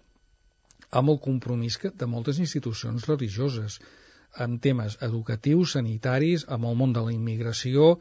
amb 0.92 1.14
el 1.14 1.20
compromís 1.24 1.80
de 1.82 2.08
moltes 2.10 2.40
institucions 2.40 3.08
religioses, 3.10 3.80
amb 4.36 4.62
temes 4.62 4.98
educatius, 5.02 5.76
sanitaris, 5.78 6.46
amb 6.50 6.68
el 6.70 6.76
món 6.76 6.94
de 6.94 7.04
la 7.06 7.14
immigració, 7.14 7.96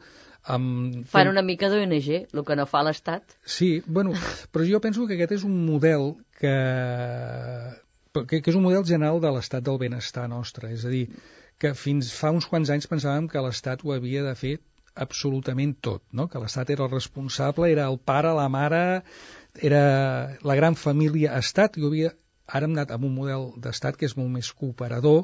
amb... 0.45 1.05
Fan 1.09 1.31
una 1.31 1.43
mica 1.45 1.69
d'ONG, 1.71 2.09
el 2.33 2.43
que 2.45 2.57
no 2.59 2.67
fa 2.69 2.83
l'Estat. 2.85 3.37
Sí, 3.45 3.81
bueno, 3.87 4.13
però 4.51 4.67
jo 4.67 4.81
penso 4.83 5.07
que 5.07 5.15
aquest 5.17 5.37
és 5.39 5.47
un 5.47 5.55
model 5.65 6.13
que, 6.39 6.53
que, 8.13 8.41
que 8.41 8.51
és 8.51 8.59
un 8.59 8.65
model 8.67 8.85
general 8.85 9.21
de 9.23 9.31
l'estat 9.33 9.65
del 9.65 9.79
benestar 9.81 10.27
nostre, 10.31 10.73
és 10.75 10.85
a 10.85 10.93
dir, 10.93 11.07
que 11.57 11.73
fins 11.79 12.11
fa 12.13 12.33
uns 12.35 12.47
quants 12.51 12.71
anys 12.73 12.89
pensàvem 12.91 13.29
que 13.31 13.43
l'Estat 13.43 13.85
ho 13.85 13.95
havia 13.95 14.25
de 14.25 14.35
fer 14.37 14.57
absolutament 14.95 15.75
tot, 15.83 16.03
no? 16.15 16.27
que 16.31 16.39
l'Estat 16.39 16.71
era 16.75 16.85
el 16.85 16.91
responsable, 16.91 17.71
era 17.71 17.87
el 17.91 17.97
pare, 17.99 18.31
la 18.35 18.47
mare, 18.51 18.83
era 19.59 19.81
la 20.43 20.55
gran 20.55 20.79
família 20.79 21.35
Estat, 21.39 21.79
i 21.79 21.87
havia... 21.87 22.13
ara 22.53 22.67
hem 22.67 22.75
anat 22.77 22.93
amb 22.95 23.07
un 23.09 23.13
model 23.17 23.49
d'Estat 23.65 23.97
que 23.99 24.09
és 24.09 24.15
molt 24.19 24.31
més 24.37 24.51
cooperador, 24.61 25.23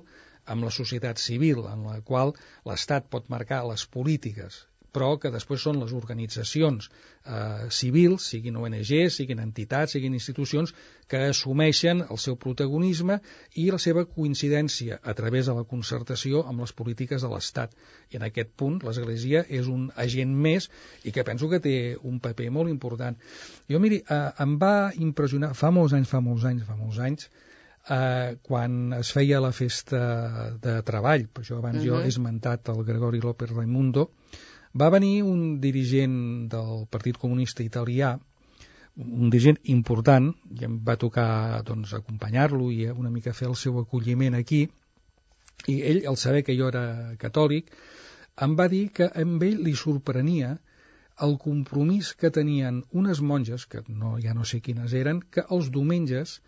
amb 0.54 0.66
la 0.68 0.74
societat 0.78 1.22
civil, 1.22 1.64
en 1.74 1.86
la 1.90 2.00
qual 2.12 2.34
l'Estat 2.70 3.10
pot 3.16 3.30
marcar 3.36 3.62
les 3.72 3.86
polítiques 3.98 4.64
però 4.92 5.16
que 5.22 5.32
després 5.32 5.64
són 5.64 5.80
les 5.80 5.94
organitzacions 5.96 6.88
eh, 6.90 7.68
civils, 7.72 8.28
siguin 8.34 8.58
ONGs, 8.60 9.18
siguin 9.22 9.40
entitats, 9.44 9.96
siguin 9.96 10.16
institucions, 10.18 10.74
que 11.12 11.22
assumeixen 11.32 12.04
el 12.08 12.20
seu 12.24 12.38
protagonisme 12.40 13.20
i 13.60 13.70
la 13.72 13.80
seva 13.80 14.04
coincidència 14.06 15.00
a 15.02 15.16
través 15.18 15.48
de 15.48 15.56
la 15.58 15.66
concertació 15.68 16.44
amb 16.48 16.64
les 16.66 16.76
polítiques 16.76 17.24
de 17.24 17.32
l'Estat. 17.32 17.76
I 18.12 18.20
en 18.20 18.28
aquest 18.28 18.52
punt 18.60 18.82
l'Església 18.84 19.46
és 19.48 19.72
un 19.72 19.90
agent 20.06 20.36
més 20.48 20.70
i 21.08 21.16
que 21.16 21.28
penso 21.28 21.50
que 21.52 21.62
té 21.64 21.76
un 22.12 22.20
paper 22.24 22.52
molt 22.52 22.72
important. 22.74 23.20
Jo, 23.72 23.80
miri, 23.80 24.04
eh, 24.04 24.26
em 24.44 24.58
va 24.60 24.92
impressionar, 25.08 25.54
fa 25.56 25.72
molts 25.72 25.96
anys, 25.96 26.12
fa 26.12 26.24
molts 26.24 26.48
anys, 26.52 26.68
fa 26.68 26.80
molts 26.80 27.00
anys, 27.00 27.30
eh, 27.90 28.38
quan 28.44 28.94
es 29.00 29.12
feia 29.16 29.40
la 29.42 29.52
festa 29.56 30.02
de 30.62 30.80
treball, 30.88 31.28
per 31.32 31.44
això 31.44 31.58
abans 31.58 31.80
uh 31.80 31.82
-huh. 31.82 31.88
jo 31.88 32.02
he 32.02 32.08
esmentat 32.08 32.70
el 32.70 32.84
Gregori 32.84 33.22
López 33.22 33.50
Raimundo, 33.50 34.12
va 34.78 34.90
venir 34.90 35.22
un 35.28 35.60
dirigent 35.64 36.18
del 36.52 36.86
Partit 36.90 37.18
Comunista 37.18 37.64
Italià, 37.64 38.12
un 38.98 39.32
dirigent 39.34 39.60
important, 39.74 40.30
i 40.60 40.68
em 40.68 40.78
va 40.88 41.00
tocar 41.00 41.62
doncs, 41.68 41.94
acompanyar-lo 41.98 42.70
i 42.72 42.88
una 42.92 43.12
mica 43.12 43.34
fer 43.34 43.50
el 43.50 43.58
seu 43.60 43.80
acolliment 43.82 44.38
aquí, 44.40 44.62
i 45.68 45.82
ell, 45.92 46.02
al 46.08 46.18
saber 46.18 46.44
que 46.44 46.56
jo 46.58 46.70
era 46.72 46.86
catòlic, 47.22 47.72
em 48.46 48.56
va 48.60 48.68
dir 48.72 48.88
que 48.98 49.10
amb 49.24 49.44
ell 49.44 49.60
li 49.68 49.76
sorprenia 49.78 50.56
el 51.26 51.36
compromís 51.42 52.14
que 52.22 52.32
tenien 52.38 52.82
unes 53.02 53.22
monges, 53.22 53.68
que 53.68 53.84
no, 53.88 54.16
ja 54.24 54.34
no 54.34 54.48
sé 54.52 54.62
quines 54.66 54.96
eren, 55.02 55.20
que 55.22 55.44
els 55.58 55.70
diumenges 55.76 56.40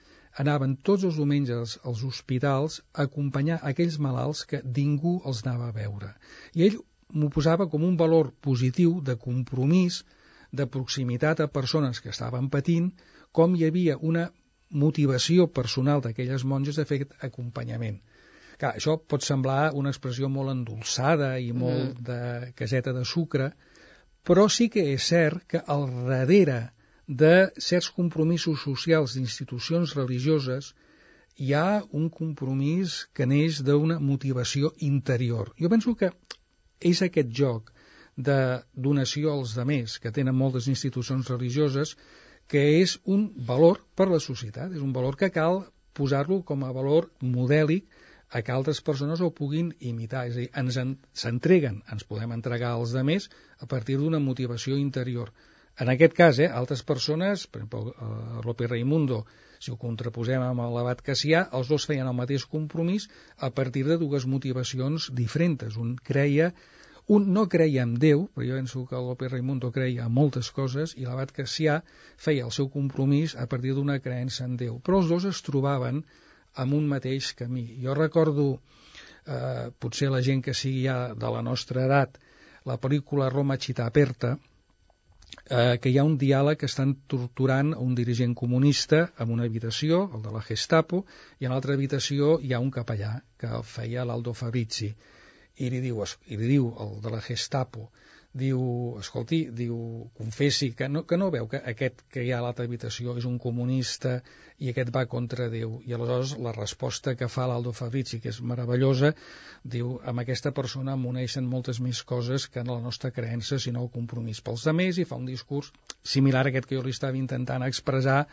anaven 0.44 0.78
tots 0.90 1.04
els 1.10 1.20
diumenges 1.20 1.76
als 1.84 2.02
hospitals 2.08 2.80
a 2.94 3.06
acompanyar 3.06 3.60
aquells 3.72 4.00
malalts 4.02 4.48
que 4.50 4.64
ningú 4.80 5.20
els 5.30 5.44
anava 5.46 5.70
a 5.70 5.76
veure. 5.76 6.10
I 6.58 6.66
ell 6.70 6.80
m'ho 7.14 7.30
posava 7.34 7.68
com 7.72 7.84
un 7.88 7.98
valor 7.98 8.32
positiu 8.48 9.00
de 9.10 9.16
compromís, 9.26 10.04
de 10.52 10.66
proximitat 10.76 11.42
a 11.42 11.50
persones 11.58 12.02
que 12.02 12.12
estaven 12.14 12.50
patint, 12.54 12.92
com 13.32 13.56
hi 13.56 13.66
havia 13.68 13.98
una 14.12 14.28
motivació 14.84 15.48
personal 15.60 16.02
d'aquelles 16.02 16.46
monges 16.50 16.80
de 16.80 16.86
fer 16.90 17.00
aquest 17.00 17.26
acompanyament. 17.28 18.00
Clar, 18.62 18.74
això 18.78 18.96
pot 18.98 19.26
semblar 19.26 19.74
una 19.80 19.92
expressió 19.94 20.30
molt 20.30 20.54
endolçada 20.54 21.34
i 21.42 21.52
molt 21.54 22.00
mm. 22.00 22.04
de 22.10 22.54
caseta 22.60 22.94
de 22.94 23.04
sucre, 23.06 23.50
però 24.24 24.48
sí 24.56 24.70
que 24.74 24.86
és 24.94 25.10
cert 25.10 25.44
que 25.54 25.62
al 25.76 25.90
darrere 26.10 26.60
de 27.08 27.34
certs 27.60 27.90
compromisos 27.98 28.62
socials 28.64 29.18
d'institucions 29.18 29.96
religioses 29.98 30.72
hi 31.36 31.54
ha 31.58 31.82
un 32.00 32.10
compromís 32.10 33.02
que 33.14 33.26
neix 33.26 33.60
d'una 33.68 34.00
motivació 34.00 34.72
interior. 34.88 35.52
Jo 35.60 35.70
penso 35.70 35.96
que 36.00 36.14
és 36.92 37.02
aquest 37.06 37.32
joc 37.40 37.72
de 38.30 38.38
donació 38.88 39.34
als 39.34 39.56
demés 39.58 39.98
que 40.00 40.12
tenen 40.12 40.38
moltes 40.38 40.68
institucions 40.70 41.30
religioses 41.34 41.96
que 42.48 42.64
és 42.82 42.98
un 43.16 43.30
valor 43.48 43.80
per 43.96 44.10
la 44.12 44.20
societat, 44.20 44.72
és 44.72 44.84
un 44.84 44.94
valor 44.94 45.18
que 45.18 45.32
cal 45.34 45.64
posar-lo 45.98 46.42
com 46.44 46.64
a 46.64 46.74
valor 46.76 47.10
modèlic 47.22 47.88
a 48.30 48.42
que 48.42 48.54
altres 48.54 48.82
persones 48.82 49.22
ho 49.22 49.30
puguin 49.38 49.72
imitar, 49.80 50.26
és 50.28 50.38
a 50.38 50.42
dir, 50.42 50.50
ens 50.62 50.78
s'entreguen, 51.24 51.82
ens 51.94 52.06
podem 52.10 52.34
entregar 52.34 52.74
als 52.74 52.94
demés 52.98 53.30
a 53.60 53.70
partir 53.70 53.98
d'una 53.98 54.20
motivació 54.20 54.78
interior. 54.82 55.30
En 55.82 55.90
aquest 55.90 56.14
cas, 56.14 56.38
eh, 56.38 56.50
altres 56.62 56.84
persones, 56.86 57.48
per 57.48 57.64
exemple, 57.64 57.94
eh, 57.94 58.42
López 58.46 58.70
Raimundo, 58.70 59.24
si 59.60 59.72
ho 59.72 59.78
contraposem 59.82 60.44
amb 60.46 60.62
l'abat 60.76 61.02
Cassià, 61.08 61.48
els 61.60 61.72
dos 61.72 61.88
feien 61.90 62.10
el 62.10 62.18
mateix 62.18 62.46
compromís 62.52 63.08
a 63.48 63.50
partir 63.60 63.84
de 63.88 63.98
dues 63.98 64.28
motivacions 64.34 65.10
diferents. 65.22 65.78
Un 65.86 65.96
creia, 66.10 66.52
un 67.18 67.26
no 67.38 67.48
creia 67.56 67.88
en 67.88 67.96
Déu, 68.06 68.28
però 68.36 68.48
jo 68.50 68.60
penso 68.60 68.86
que 68.92 69.02
López 69.08 69.32
Raimundo 69.32 69.72
creia 69.72 70.06
en 70.06 70.14
moltes 70.20 70.52
coses, 70.52 70.94
i 71.00 71.08
l'abat 71.08 71.34
Cassià 71.40 71.80
feia 72.28 72.46
el 72.46 72.54
seu 72.60 72.70
compromís 72.70 73.36
a 73.36 73.48
partir 73.48 73.74
d'una 73.74 73.98
creença 74.00 74.46
en 74.46 74.56
Déu. 74.62 74.78
Però 74.80 75.02
els 75.02 75.10
dos 75.10 75.26
es 75.32 75.42
trobaven 75.42 76.04
amb 76.54 76.78
un 76.78 76.88
mateix 76.88 77.34
camí. 77.34 77.66
Jo 77.82 77.98
recordo, 77.98 78.48
eh, 79.26 79.72
potser 79.80 80.14
la 80.14 80.22
gent 80.22 80.46
que 80.46 80.54
sigui 80.54 80.86
ja 80.86 81.14
de 81.16 81.36
la 81.38 81.42
nostra 81.42 81.88
edat, 81.90 82.20
la 82.66 82.78
pel·lícula 82.78 83.34
Roma 83.34 83.58
Città 83.58 83.88
Aperta, 83.90 84.38
eh, 85.50 85.78
que 85.82 85.92
hi 85.92 85.98
ha 86.00 86.06
un 86.08 86.18
diàleg 86.22 86.60
que 86.62 86.70
estan 86.70 86.94
torturant 87.14 87.74
un 87.86 87.96
dirigent 88.00 88.36
comunista 88.42 89.02
en 89.24 89.34
una 89.36 89.48
habitació, 89.50 90.04
el 90.16 90.24
de 90.26 90.34
la 90.36 90.44
Gestapo, 90.48 91.04
i 91.40 91.48
en 91.48 91.56
l'altra 91.56 91.76
habitació 91.78 92.38
hi 92.42 92.54
ha 92.54 92.62
un 92.64 92.72
capellà 92.78 93.14
que 93.40 93.52
el 93.60 93.66
feia 93.74 94.06
l'Aldo 94.10 94.34
Fabrizi, 94.38 94.94
i 95.58 95.70
li 95.70 95.82
diu, 95.84 96.02
i 96.28 96.40
li 96.40 96.50
diu 96.56 96.70
el 96.86 96.98
de 97.04 97.14
la 97.14 97.22
Gestapo, 97.22 97.90
diu, 98.34 98.60
escolti, 98.98 99.44
diu, 99.54 99.76
confessi 100.18 100.72
que 100.74 100.88
no, 100.90 101.04
que 101.06 101.18
no 101.22 101.30
veu 101.34 101.46
que 101.50 101.60
aquest 101.70 102.02
que 102.10 102.24
hi 102.26 102.32
ha 102.34 102.40
a 102.40 102.46
l'altra 102.46 102.66
habitació 102.66 103.14
és 103.20 103.28
un 103.30 103.36
comunista 103.38 104.16
i 104.58 104.72
aquest 104.72 104.90
va 104.96 105.04
contra 105.10 105.50
Déu. 105.54 105.76
I 105.86 105.94
aleshores 105.94 106.34
la 106.42 106.54
resposta 106.56 107.14
que 107.20 107.28
fa 107.30 107.46
l'Aldo 107.50 107.74
Fabrici, 107.78 108.20
que 108.24 108.32
és 108.34 108.40
meravellosa, 108.42 109.12
diu, 109.76 110.00
amb 110.10 110.24
aquesta 110.24 110.54
persona 110.56 110.96
m'uneixen 110.98 111.46
moltes 111.50 111.82
més 111.84 112.02
coses 112.10 112.48
que 112.50 112.64
en 112.64 112.72
la 112.74 112.80
nostra 112.82 113.12
creença, 113.14 113.60
sinó 113.60 113.84
el 113.86 113.92
compromís 113.94 114.42
pels 114.42 114.66
demés, 114.66 114.98
i 114.98 115.06
fa 115.10 115.20
un 115.22 115.30
discurs 115.30 115.70
similar 116.16 116.46
a 116.48 116.54
aquest 116.54 116.70
que 116.70 116.80
jo 116.80 116.86
li 116.86 116.94
estava 116.96 117.20
intentant 117.20 117.66
expressar 117.68 118.24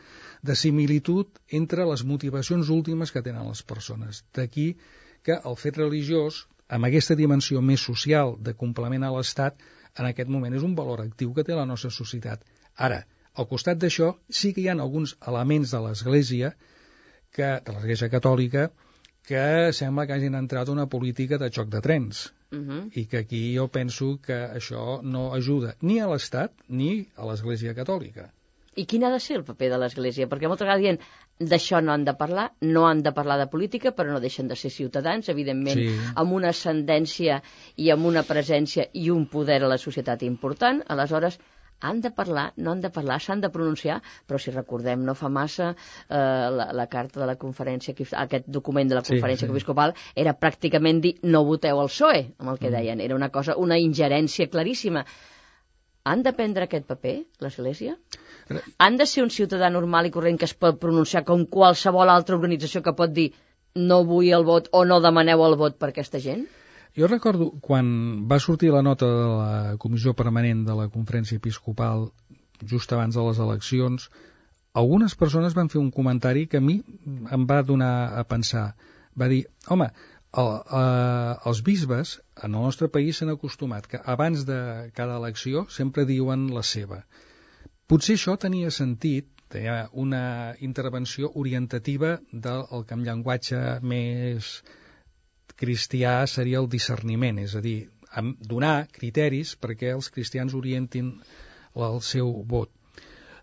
de 0.40 0.56
similitud 0.56 1.42
entre 1.60 1.84
les 1.90 2.04
motivacions 2.04 2.72
últimes 2.72 3.12
que 3.12 3.24
tenen 3.26 3.48
les 3.48 3.62
persones. 3.62 4.24
D'aquí 4.32 4.72
que 5.26 5.36
el 5.44 5.60
fet 5.60 5.76
religiós, 5.76 6.46
amb 6.72 6.88
aquesta 6.88 7.18
dimensió 7.18 7.60
més 7.60 7.84
social 7.84 8.36
de 8.40 8.56
complement 8.56 9.04
a 9.04 9.12
l'Estat, 9.12 9.60
en 9.98 10.06
aquest 10.10 10.28
moment 10.28 10.54
és 10.54 10.62
un 10.66 10.74
valor 10.78 11.00
actiu 11.04 11.32
que 11.34 11.44
té 11.44 11.54
la 11.56 11.66
nostra 11.66 11.90
societat. 11.90 12.44
Ara, 12.76 13.04
al 13.34 13.46
costat 13.50 13.78
d'això, 13.78 14.14
sí 14.28 14.52
que 14.54 14.60
hi 14.64 14.68
ha 14.68 14.76
alguns 14.76 15.16
elements 15.32 15.70
de 15.74 15.80
l'Església, 15.86 16.54
que, 17.32 17.48
de 17.66 17.72
l'Església 17.76 18.08
Catòlica, 18.12 18.70
que 19.30 19.72
sembla 19.76 20.06
que 20.06 20.16
hagin 20.16 20.34
entrat 20.34 20.68
una 20.72 20.86
política 20.90 21.38
de 21.38 21.50
xoc 21.54 21.68
de 21.70 21.80
trens. 21.80 22.26
Uh 22.50 22.56
Mhm. 22.56 22.70
-huh. 22.70 22.90
I 22.98 23.06
que 23.06 23.18
aquí 23.18 23.56
jo 23.56 23.68
penso 23.68 24.18
que 24.26 24.34
això 24.58 25.00
no 25.02 25.32
ajuda 25.34 25.76
ni 25.80 26.00
a 26.00 26.08
l'Estat 26.08 26.50
ni 26.68 27.06
a 27.16 27.24
l'Església 27.26 27.74
Catòlica. 27.74 28.32
I 28.74 28.86
quin 28.86 29.04
ha 29.04 29.10
de 29.10 29.20
ser 29.20 29.36
el 29.36 29.44
paper 29.44 29.70
de 29.70 29.78
l'Església? 29.78 30.28
Perquè 30.28 30.48
moltes 30.48 30.66
vegades 30.66 30.80
diuen 30.82 30.98
d'això 31.40 31.80
no 31.82 31.92
han 31.94 32.04
de 32.04 32.12
parlar, 32.20 32.50
no 32.60 32.86
han 32.86 33.02
de 33.02 33.12
parlar 33.16 33.38
de 33.40 33.46
política, 33.48 33.94
però 33.96 34.12
no 34.12 34.20
deixen 34.20 34.48
de 34.48 34.56
ser 34.56 34.70
ciutadans, 34.70 35.28
evidentment, 35.32 35.78
Sí. 35.80 35.88
amb 36.14 36.32
una 36.36 36.50
ascendència 36.52 37.42
i 37.76 37.90
amb 37.90 38.04
una 38.06 38.22
presència 38.22 38.86
i 38.92 39.08
un 39.10 39.24
poder 39.26 39.62
a 39.64 39.68
la 39.68 39.78
societat 39.78 40.22
important. 40.22 40.82
Aleshores, 40.88 41.38
han 41.82 42.02
de 42.02 42.10
parlar, 42.10 42.52
no 42.58 42.72
han 42.72 42.82
de 42.82 42.90
parlar, 42.90 43.16
s'han 43.24 43.40
de 43.40 43.48
pronunciar, 43.48 44.02
però 44.28 44.38
si 44.38 44.50
recordem 44.52 45.00
no 45.02 45.14
fa 45.14 45.30
massa 45.32 45.70
eh, 45.70 46.14
la, 46.58 46.66
la 46.76 46.86
carta 46.92 47.20
de 47.20 47.26
la 47.26 47.36
conferència, 47.40 47.94
aquest 48.20 48.44
document 48.46 48.88
de 48.90 48.96
la 48.96 49.02
Sí, 49.02 49.14
conferència 49.14 49.46
sí. 49.48 49.50
episcopal 49.54 49.94
era 50.14 50.36
pràcticament 50.38 51.00
dir 51.00 51.14
no 51.22 51.42
voteu 51.48 51.80
al 51.80 51.88
PSOE, 51.88 52.34
amb 52.38 52.50
el 52.50 52.58
que 52.58 52.68
deien. 52.70 53.00
Era 53.00 53.14
una 53.16 53.30
cosa, 53.30 53.56
una 53.56 53.78
ingerència 53.78 54.50
claríssima. 54.52 55.06
Han 56.04 56.22
de 56.22 56.32
prendre 56.32 56.64
aquest 56.64 56.86
paper, 56.88 57.16
l'Església? 57.40 57.96
Han 58.78 58.96
de 58.98 59.06
ser 59.06 59.22
un 59.22 59.30
ciutadà 59.30 59.70
normal 59.70 60.08
i 60.08 60.14
corrent 60.14 60.38
que 60.38 60.48
es 60.48 60.54
pot 60.54 60.80
pronunciar 60.82 61.24
com 61.28 61.44
qualsevol 61.46 62.10
altra 62.10 62.36
organització 62.38 62.82
que 62.82 62.96
pot 62.96 63.12
dir 63.14 63.30
no 63.90 64.00
vull 64.04 64.32
el 64.34 64.46
vot 64.48 64.68
o 64.72 64.84
no 64.84 64.98
demaneu 65.00 65.44
el 65.46 65.56
vot 65.60 65.78
per 65.78 65.90
aquesta 65.90 66.18
gent? 66.18 66.46
Jo 66.98 67.06
recordo 67.06 67.52
quan 67.62 67.90
va 68.30 68.40
sortir 68.42 68.72
la 68.74 68.82
nota 68.82 69.06
de 69.06 69.28
la 69.30 69.76
comissió 69.78 70.14
permanent 70.18 70.64
de 70.66 70.74
la 70.74 70.88
conferència 70.90 71.38
episcopal 71.38 72.08
just 72.72 72.92
abans 72.92 73.14
de 73.14 73.22
les 73.26 73.38
eleccions, 73.38 74.08
algunes 74.82 75.14
persones 75.14 75.54
van 75.54 75.70
fer 75.70 75.80
un 75.80 75.90
comentari 75.90 76.46
que 76.46 76.58
a 76.58 76.64
mi 76.64 76.80
em 77.36 77.46
va 77.46 77.62
donar 77.62 77.94
a 78.18 78.24
pensar. 78.24 78.74
Va 79.18 79.28
dir, 79.30 79.44
home, 79.68 79.88
el, 80.42 80.50
eh, 80.80 81.34
els 81.50 81.62
bisbes 81.66 82.18
en 82.42 82.54
el 82.54 82.66
nostre 82.68 82.88
país 82.88 83.18
s'han 83.18 83.32
acostumat 83.32 83.86
que 83.90 84.02
abans 84.14 84.44
de 84.46 84.60
cada 84.94 85.16
elecció 85.22 85.66
sempre 85.78 86.06
diuen 86.06 86.48
la 86.54 86.62
seva. 86.62 87.04
Potser 87.90 88.14
això 88.14 88.36
tenia 88.38 88.70
sentit, 88.70 89.26
tenia 89.50 89.88
una 89.98 90.54
intervenció 90.62 91.32
orientativa 91.40 92.12
del 92.30 92.84
que 92.86 92.94
en 92.94 93.00
llenguatge 93.02 93.62
més 93.82 94.50
cristià 95.58 96.12
seria 96.30 96.60
el 96.62 96.68
discerniment, 96.70 97.40
és 97.42 97.56
a 97.58 97.62
dir, 97.64 97.78
donar 98.52 98.86
criteris 98.94 99.56
perquè 99.64 99.90
els 99.94 100.10
cristians 100.14 100.54
orientin 100.54 101.08
el 101.88 101.98
seu 102.10 102.30
vot. 102.52 102.70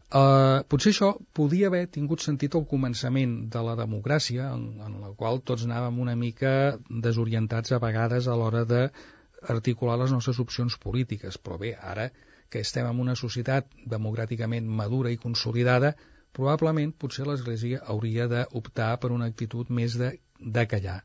Uh, 0.07 0.63
potser 0.71 0.93
això 0.93 1.09
podia 1.35 1.67
haver 1.67 1.83
tingut 1.91 2.23
sentit 2.23 2.55
al 2.55 2.63
començament 2.71 3.35
de 3.51 3.65
la 3.67 3.75
democràcia, 3.75 4.47
en, 4.55 4.79
en 4.79 4.95
la 5.03 5.11
qual 5.19 5.41
tots 5.43 5.65
anàvem 5.67 5.99
una 5.99 6.15
mica 6.15 6.53
desorientats 6.87 7.75
a 7.75 7.81
vegades 7.83 8.31
a 8.31 8.39
l'hora 8.39 8.63
d'articular 8.71 9.99
les 9.99 10.15
nostres 10.15 10.39
opcions 10.39 10.79
polítiques. 10.87 11.35
Però 11.35 11.59
bé, 11.59 11.75
ara 11.75 12.07
que 12.49 12.61
estem 12.65 12.87
en 12.89 13.01
una 13.03 13.15
societat 13.19 13.67
democràticament 13.95 14.67
madura 14.81 15.11
i 15.11 15.19
consolidada, 15.21 15.95
probablement 16.37 16.93
potser 16.93 17.25
l'Església 17.27 17.81
hauria 17.93 18.27
d'optar 18.31 18.93
per 19.01 19.11
una 19.15 19.27
actitud 19.31 19.69
més 19.73 19.97
de, 19.99 20.13
de 20.39 20.65
callar. 20.69 21.01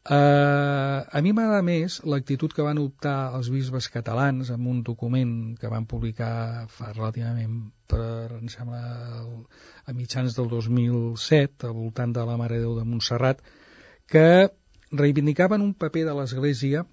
Uh, 0.00 1.04
a 1.12 1.20
mi 1.20 1.34
m'agrada 1.36 1.60
més 1.60 1.98
l'actitud 2.08 2.54
que 2.56 2.64
van 2.64 2.78
optar 2.80 3.34
els 3.36 3.50
bisbes 3.52 3.90
catalans 3.92 4.48
amb 4.54 4.70
un 4.70 4.78
document 4.82 5.34
que 5.60 5.68
van 5.68 5.84
publicar 5.84 6.64
fa 6.72 6.88
relativament 6.94 7.58
per, 7.90 8.32
em 8.38 8.48
sembla, 8.48 8.80
el, 9.20 9.34
a 9.84 9.92
mitjans 9.92 10.38
del 10.38 10.48
2007, 10.48 11.68
al 11.68 11.76
voltant 11.76 12.16
de 12.16 12.24
la 12.24 12.38
Mare 12.40 12.56
de 12.56 12.64
Déu 12.64 12.78
de 12.78 12.86
Montserrat, 12.88 13.44
que 14.08 14.48
reivindicaven 14.90 15.60
un 15.60 15.74
paper 15.74 16.06
de 16.08 16.16
l'Església 16.16 16.86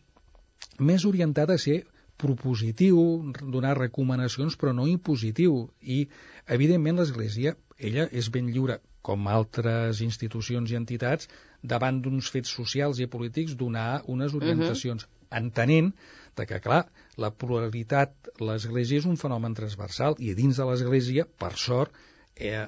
més 0.92 1.08
orientat 1.08 1.56
a 1.56 1.58
ser 1.62 1.86
propositiu, 2.22 3.00
donar 3.54 3.78
recomanacions, 3.78 4.58
però 4.60 4.74
no 4.74 4.88
impositiu. 4.90 5.68
I, 5.82 6.08
evidentment, 6.58 7.00
l'Església, 7.00 7.56
ella 7.78 8.08
és 8.12 8.30
ben 8.34 8.50
lliure, 8.54 8.80
com 9.08 9.30
altres 9.32 10.02
institucions 10.04 10.72
i 10.74 10.80
entitats, 10.80 11.30
davant 11.64 12.02
d'uns 12.04 12.32
fets 12.34 12.52
socials 12.60 13.00
i 13.00 13.08
polítics, 13.12 13.56
donar 13.56 14.04
unes 14.14 14.36
orientacions, 14.36 15.06
uh 15.06 15.08
-huh. 15.08 15.38
entenent 15.40 15.94
de 16.36 16.46
que, 16.46 16.60
clar, 16.60 16.84
la 17.18 17.32
pluralitat, 17.32 18.14
l'Església 18.40 18.98
és 18.98 19.06
un 19.06 19.18
fenomen 19.18 19.54
transversal, 19.54 20.16
i 20.20 20.34
dins 20.34 20.58
de 20.58 20.66
l'Església, 20.66 21.26
per 21.26 21.54
sort, 21.58 21.92
eh, 22.36 22.66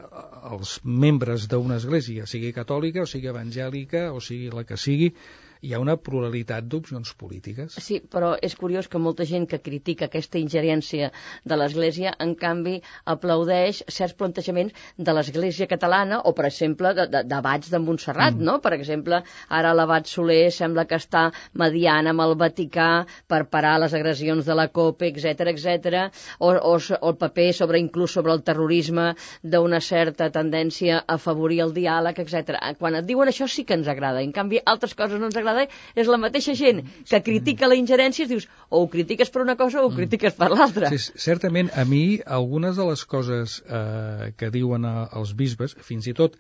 els 0.52 0.80
membres 0.84 1.48
d'una 1.48 1.78
església, 1.78 2.26
sigui 2.26 2.54
catòlica 2.56 3.04
o 3.04 3.10
sigui 3.10 3.30
evangèlica 3.32 4.12
o 4.14 4.20
sigui 4.20 4.50
la 4.50 4.64
que 4.64 4.78
sigui, 4.78 5.14
hi 5.62 5.74
ha 5.74 5.80
una 5.84 5.98
pluralitat 6.00 6.68
d'opcions 6.72 7.12
polítiques. 7.20 7.76
Sí, 7.84 8.00
però 8.00 8.32
és 8.42 8.56
curiós 8.56 8.88
que 8.88 9.02
molta 9.02 9.26
gent 9.28 9.48
que 9.52 9.60
critica 9.64 10.08
aquesta 10.08 10.40
ingerència 10.40 11.10
de 11.44 11.58
l'Església, 11.60 12.14
en 12.24 12.36
canvi, 12.40 12.78
aplaudeix 13.14 13.82
certs 13.92 14.16
plantejaments 14.20 14.88
de 14.98 15.16
l'Església 15.16 15.68
catalana 15.68 16.22
o, 16.24 16.34
per 16.38 16.48
exemple, 16.48 16.94
de, 16.96 17.08
de, 17.12 17.24
debats 17.28 17.72
de 17.74 17.82
Montserrat, 17.84 18.38
mm. 18.38 18.48
no? 18.48 18.58
Per 18.64 18.74
exemple, 18.78 19.22
ara 19.60 19.74
l'abat 19.76 20.08
Soler 20.08 20.48
sembla 20.56 20.88
que 20.88 21.00
està 21.00 21.28
mediant 21.60 22.08
amb 22.08 22.24
el 22.24 22.38
Vaticà 22.40 22.90
per 23.28 23.44
parar 23.52 23.76
les 23.84 23.96
agressions 23.98 24.48
de 24.48 24.56
la 24.56 24.70
COPE, 24.72 25.12
etc 25.12 25.52
etc, 25.52 26.08
o, 26.40 26.54
o, 26.54 26.76
o 26.80 27.12
el 27.12 27.20
paper 27.20 27.50
sobre 27.58 27.84
inclús 27.84 28.16
sobre 28.16 28.34
el 28.34 28.44
terrorisme 28.48 29.12
d'una 29.44 29.82
certa 29.84 30.30
tendència 30.32 31.02
a 31.02 31.20
afavorir 31.20 31.60
el 31.66 31.76
diàleg, 31.76 32.24
etc. 32.24 32.56
Quan 32.80 32.96
et 33.00 33.08
diuen 33.08 33.32
això 33.32 33.48
sí 33.50 33.66
que 33.68 33.76
ens 33.76 33.92
agrada, 33.92 34.24
en 34.24 34.32
canvi 34.36 34.64
altres 34.64 34.96
coses 34.96 35.20
no 35.20 35.28
ens 35.28 35.36
agraden, 35.36 35.49
és 35.96 36.10
la 36.12 36.20
mateixa 36.22 36.56
gent 36.58 36.82
que 37.10 37.22
critica 37.26 37.70
la 37.70 37.78
ingerència, 37.80 38.28
dius, 38.30 38.48
o 38.70 38.84
ho 38.84 38.90
critiques 38.92 39.32
per 39.34 39.44
una 39.44 39.56
cosa 39.60 39.82
o 39.82 39.88
ho 39.88 39.94
critiques 39.96 40.38
per 40.38 40.52
l'altra. 40.54 40.92
Sí, 40.94 41.00
certament, 41.30 41.72
a 41.76 41.86
mi, 41.90 42.20
algunes 42.40 42.80
de 42.80 42.88
les 42.90 43.06
coses 43.06 43.60
eh, 43.66 44.32
que 44.38 44.52
diuen 44.54 44.86
a, 44.86 44.96
els 45.20 45.36
bisbes, 45.40 45.76
fins 45.86 46.10
i 46.12 46.16
tot 46.18 46.38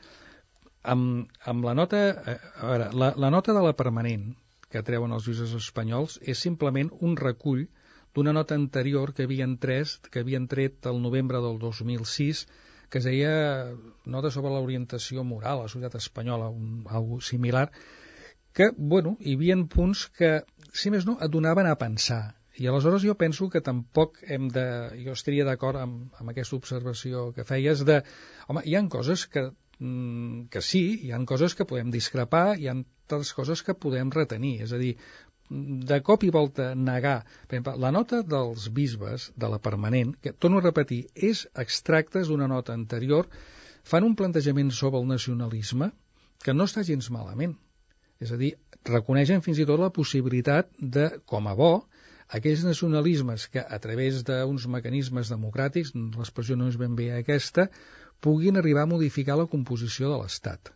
amb, 0.84 1.28
amb 1.46 1.66
la 1.68 1.76
nota, 1.78 2.06
eh, 2.34 2.38
a 2.62 2.72
veure, 2.72 2.94
la, 2.94 3.14
la 3.26 3.34
nota 3.34 3.56
de 3.56 3.66
la 3.66 3.76
permanent 3.78 4.32
que 4.70 4.86
treuen 4.86 5.14
els 5.16 5.28
bisbes 5.28 5.56
espanyols 5.58 6.20
és 6.22 6.40
simplement 6.46 6.92
un 7.02 7.18
recull 7.18 7.66
d'una 8.16 8.34
nota 8.34 8.58
anterior 8.58 9.14
que 9.14 9.26
havien, 9.26 9.58
tres, 9.62 9.98
que 10.12 10.22
havien 10.24 10.48
tret 10.50 10.86
el 10.90 11.02
novembre 11.02 11.42
del 11.42 11.60
2006 11.62 12.48
que 12.90 12.98
es 12.98 13.06
deia 13.06 13.70
nota 14.10 14.32
sobre 14.34 14.52
l'orientació 14.54 15.24
moral 15.24 15.60
a 15.60 15.68
la 15.68 15.72
societat 15.72 16.00
espanyola, 16.00 16.50
un, 16.50 16.86
algo 16.90 17.20
similar, 17.22 17.68
que, 18.54 18.72
bueno, 18.76 19.16
hi 19.20 19.38
havia 19.38 19.58
punts 19.76 20.08
que, 20.18 20.34
si 20.74 20.92
més 20.94 21.08
no, 21.08 21.18
et 21.22 21.32
donaven 21.32 21.70
a 21.70 21.78
pensar. 21.80 22.22
I 22.60 22.68
aleshores 22.68 23.06
jo 23.08 23.16
penso 23.16 23.48
que 23.50 23.62
tampoc 23.64 24.20
hem 24.28 24.50
de... 24.52 24.66
Jo 25.06 25.16
estaria 25.16 25.46
d'acord 25.48 25.80
amb, 25.80 26.10
amb 26.20 26.34
aquesta 26.34 26.58
observació 26.58 27.30
que 27.36 27.48
feies 27.48 27.86
de... 27.88 28.02
Home, 28.52 28.66
hi 28.68 28.76
han 28.76 28.90
coses 28.92 29.26
que, 29.32 29.46
mm, 29.80 30.50
que 30.52 30.62
sí, 30.66 30.84
hi 31.06 31.14
han 31.16 31.28
coses 31.30 31.56
que 31.56 31.68
podem 31.70 31.94
discrepar, 31.94 32.58
hi 32.60 32.68
han 32.72 32.84
altres 32.84 33.32
coses 33.38 33.64
que 33.64 33.78
podem 33.86 34.12
retenir. 34.12 34.58
És 34.66 34.74
a 34.76 34.82
dir, 34.82 34.92
de 35.50 36.02
cop 36.06 36.26
i 36.28 36.34
volta 36.36 36.74
negar... 36.76 37.22
Per 37.48 37.58
exemple, 37.58 37.78
la 37.86 37.94
nota 37.96 38.22
dels 38.34 38.68
bisbes 38.76 39.30
de 39.40 39.50
la 39.54 39.62
permanent, 39.70 40.14
que, 40.22 40.34
torno 40.34 40.60
a 40.60 40.66
repetir, 40.66 41.06
és 41.16 41.48
extractes 41.64 42.28
d'una 42.30 42.50
nota 42.52 42.76
anterior, 42.76 43.30
fan 43.84 44.06
un 44.06 44.20
plantejament 44.20 44.70
sobre 44.76 45.00
el 45.02 45.10
nacionalisme 45.10 45.94
que 46.44 46.54
no 46.54 46.68
està 46.70 46.84
gens 46.86 47.10
malament. 47.16 47.56
És 48.20 48.34
a 48.36 48.38
dir, 48.40 48.52
reconeixen 48.90 49.44
fins 49.46 49.60
i 49.62 49.66
tot 49.70 49.80
la 49.80 49.94
possibilitat 49.96 50.72
de, 50.98 51.06
com 51.32 51.48
a 51.48 51.56
bo, 51.60 51.72
aquells 52.38 52.66
nacionalismes 52.68 53.48
que 53.54 53.64
a 53.64 53.80
través 53.84 54.24
d'uns 54.28 54.68
mecanismes 54.76 55.32
democràtics, 55.34 55.94
l'expressió 55.96 56.58
no 56.60 56.68
és 56.72 56.78
ben 56.82 56.98
bé 57.00 57.10
aquesta, 57.16 57.70
puguin 58.22 58.60
arribar 58.60 58.86
a 58.86 58.92
modificar 58.92 59.40
la 59.40 59.48
composició 59.54 60.12
de 60.12 60.20
l'Estat. 60.22 60.74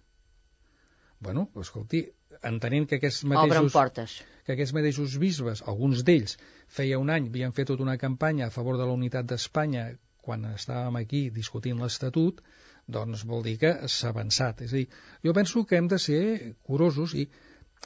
Bueno, 1.23 1.47
escolti, 1.59 2.03
entenent 2.49 2.87
que 2.89 2.99
aquests 2.99 3.23
mateixos, 3.31 4.15
que 4.45 4.55
aquests 4.55 4.75
mateixos 4.75 5.19
bisbes, 5.19 5.61
alguns 5.73 6.03
d'ells, 6.07 6.37
feia 6.77 6.99
un 6.99 7.11
any 7.13 7.29
havien 7.29 7.55
fet 7.55 7.69
tota 7.71 7.85
una 7.85 7.99
campanya 8.01 8.47
a 8.47 8.55
favor 8.55 8.79
de 8.79 8.87
la 8.87 8.95
unitat 8.97 9.29
d'Espanya 9.29 9.85
quan 10.23 10.47
estàvem 10.53 10.99
aquí 10.99 11.25
discutint 11.35 11.79
l'Estatut, 11.83 12.39
doncs 12.87 13.23
vol 13.25 13.43
dir 13.43 13.57
que 13.61 13.73
s'ha 13.87 14.11
avançat. 14.11 14.61
És 14.65 14.73
a 14.73 14.79
dir, 14.81 14.87
jo 15.23 15.33
penso 15.33 15.65
que 15.65 15.77
hem 15.79 15.87
de 15.91 15.99
ser 15.99 16.23
curosos 16.63 17.15
i 17.15 17.27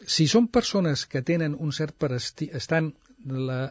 si 0.05 0.27
són 0.29 0.47
persones 0.53 1.05
que 1.09 1.23
tenen 1.25 1.55
un 1.57 1.71
cert 1.73 1.97
prestigi, 1.97 2.51
estan 2.57 2.91
la, 3.25 3.61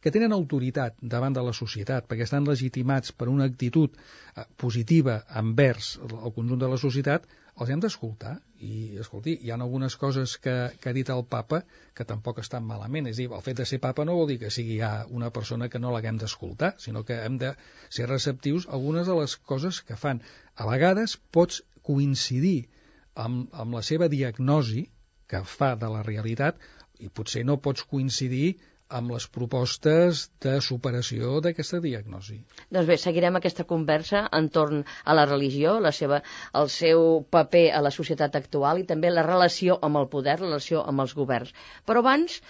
que 0.00 0.12
tenen 0.12 0.32
autoritat 0.36 0.96
davant 1.00 1.36
de 1.36 1.44
la 1.44 1.52
societat, 1.56 2.06
perquè 2.08 2.26
estan 2.28 2.44
legitimats 2.48 3.12
per 3.12 3.30
una 3.32 3.48
actitud 3.50 3.94
eh, 3.96 4.44
positiva 4.60 5.22
envers 5.40 5.94
el 6.04 6.32
conjunt 6.36 6.60
de 6.60 6.68
la 6.68 6.80
societat, 6.80 7.28
els 7.60 7.70
hem 7.70 7.82
d'escoltar. 7.82 8.34
I, 8.64 8.96
escolti, 9.02 9.34
hi 9.42 9.52
ha 9.52 9.58
algunes 9.58 9.96
coses 10.00 10.36
que, 10.44 10.54
que 10.80 10.90
ha 10.90 10.96
dit 10.96 11.10
el 11.14 11.22
papa 11.34 11.60
que 11.96 12.06
tampoc 12.08 12.40
estan 12.42 12.64
malament. 12.66 13.08
És 13.10 13.20
dir, 13.20 13.28
el 13.30 13.44
fet 13.46 13.60
de 13.60 13.66
ser 13.68 13.80
papa 13.84 14.06
no 14.08 14.16
vol 14.18 14.30
dir 14.32 14.38
que 14.42 14.52
sigui 14.54 14.78
ja 14.80 14.92
una 15.20 15.30
persona 15.34 15.68
que 15.70 15.82
no 15.82 15.92
l'haguem 15.94 16.18
d'escoltar, 16.22 16.74
sinó 16.86 17.04
que 17.06 17.20
hem 17.26 17.38
de 17.42 17.52
ser 17.98 18.08
receptius 18.10 18.66
a 18.66 18.74
algunes 18.78 19.10
de 19.10 19.18
les 19.20 19.36
coses 19.52 19.82
que 19.86 19.98
fan. 20.00 20.22
A 20.56 20.66
vegades 20.70 21.18
pots 21.36 21.62
coincidir 21.86 22.68
amb, 23.14 23.52
amb 23.52 23.78
la 23.78 23.84
seva 23.86 24.10
diagnosi, 24.10 24.88
que 25.30 25.40
fa 25.48 25.74
de 25.80 25.88
la 25.90 26.02
realitat 26.06 26.58
i 27.04 27.08
potser 27.08 27.42
no 27.46 27.60
pots 27.62 27.84
coincidir 27.90 28.56
amb 28.98 29.14
les 29.14 29.26
propostes 29.36 30.24
de 30.44 30.54
superació 30.66 31.38
d'aquesta 31.44 31.80
diagnosi. 31.84 32.38
Doncs 32.76 32.90
bé, 32.90 32.98
seguirem 33.04 33.38
aquesta 33.40 33.66
conversa 33.72 34.24
entorn 34.38 34.84
a 35.04 35.16
la 35.18 35.26
religió, 35.30 35.78
la 35.86 35.92
seva, 35.98 36.20
el 36.60 36.70
seu 36.76 37.04
paper 37.36 37.66
a 37.74 37.82
la 37.86 37.92
societat 37.98 38.38
actual 38.40 38.82
i 38.82 38.88
també 38.92 39.10
la 39.10 39.26
relació 39.26 39.78
amb 39.88 40.02
el 40.02 40.08
poder, 40.14 40.38
la 40.40 40.48
relació 40.48 40.84
amb 40.94 41.06
els 41.06 41.16
governs. 41.18 41.52
Però 41.88 42.04
abans, 42.04 42.40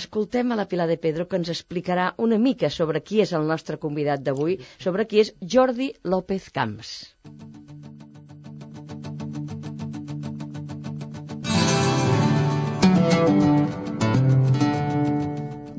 escoltem 0.00 0.52
a 0.52 0.60
la 0.60 0.68
Pilar 0.70 0.88
de 0.90 0.98
Pedro 1.06 1.26
que 1.28 1.40
ens 1.42 1.50
explicarà 1.56 2.12
una 2.28 2.38
mica 2.38 2.70
sobre 2.70 3.02
qui 3.02 3.22
és 3.26 3.34
el 3.40 3.50
nostre 3.50 3.80
convidat 3.86 4.22
d'avui, 4.26 4.60
sobre 4.78 5.08
qui 5.10 5.24
és 5.26 5.34
Jordi 5.56 5.92
López 6.14 6.50
Camps. 6.54 6.94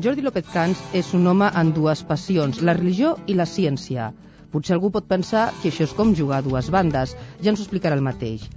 Jordi 0.01 0.23
López 0.25 0.47
Cans 0.49 0.79
és 0.97 1.11
un 1.13 1.27
home 1.29 1.45
amb 1.59 1.75
dues 1.77 1.99
passions, 2.09 2.57
la 2.65 2.73
religió 2.73 3.11
i 3.29 3.35
la 3.37 3.45
ciència. 3.45 4.07
Potser 4.49 4.73
algú 4.73 4.89
pot 4.95 5.05
pensar 5.05 5.43
que 5.61 5.69
això 5.69 5.85
és 5.85 5.91
com 5.93 6.15
jugar 6.17 6.39
a 6.39 6.45
dues 6.45 6.71
bandes, 6.73 7.11
ja 7.43 7.51
ens 7.51 7.59
ho 7.61 7.65
explicarà 7.67 7.99
el 7.99 8.01
mateix. 8.07 8.47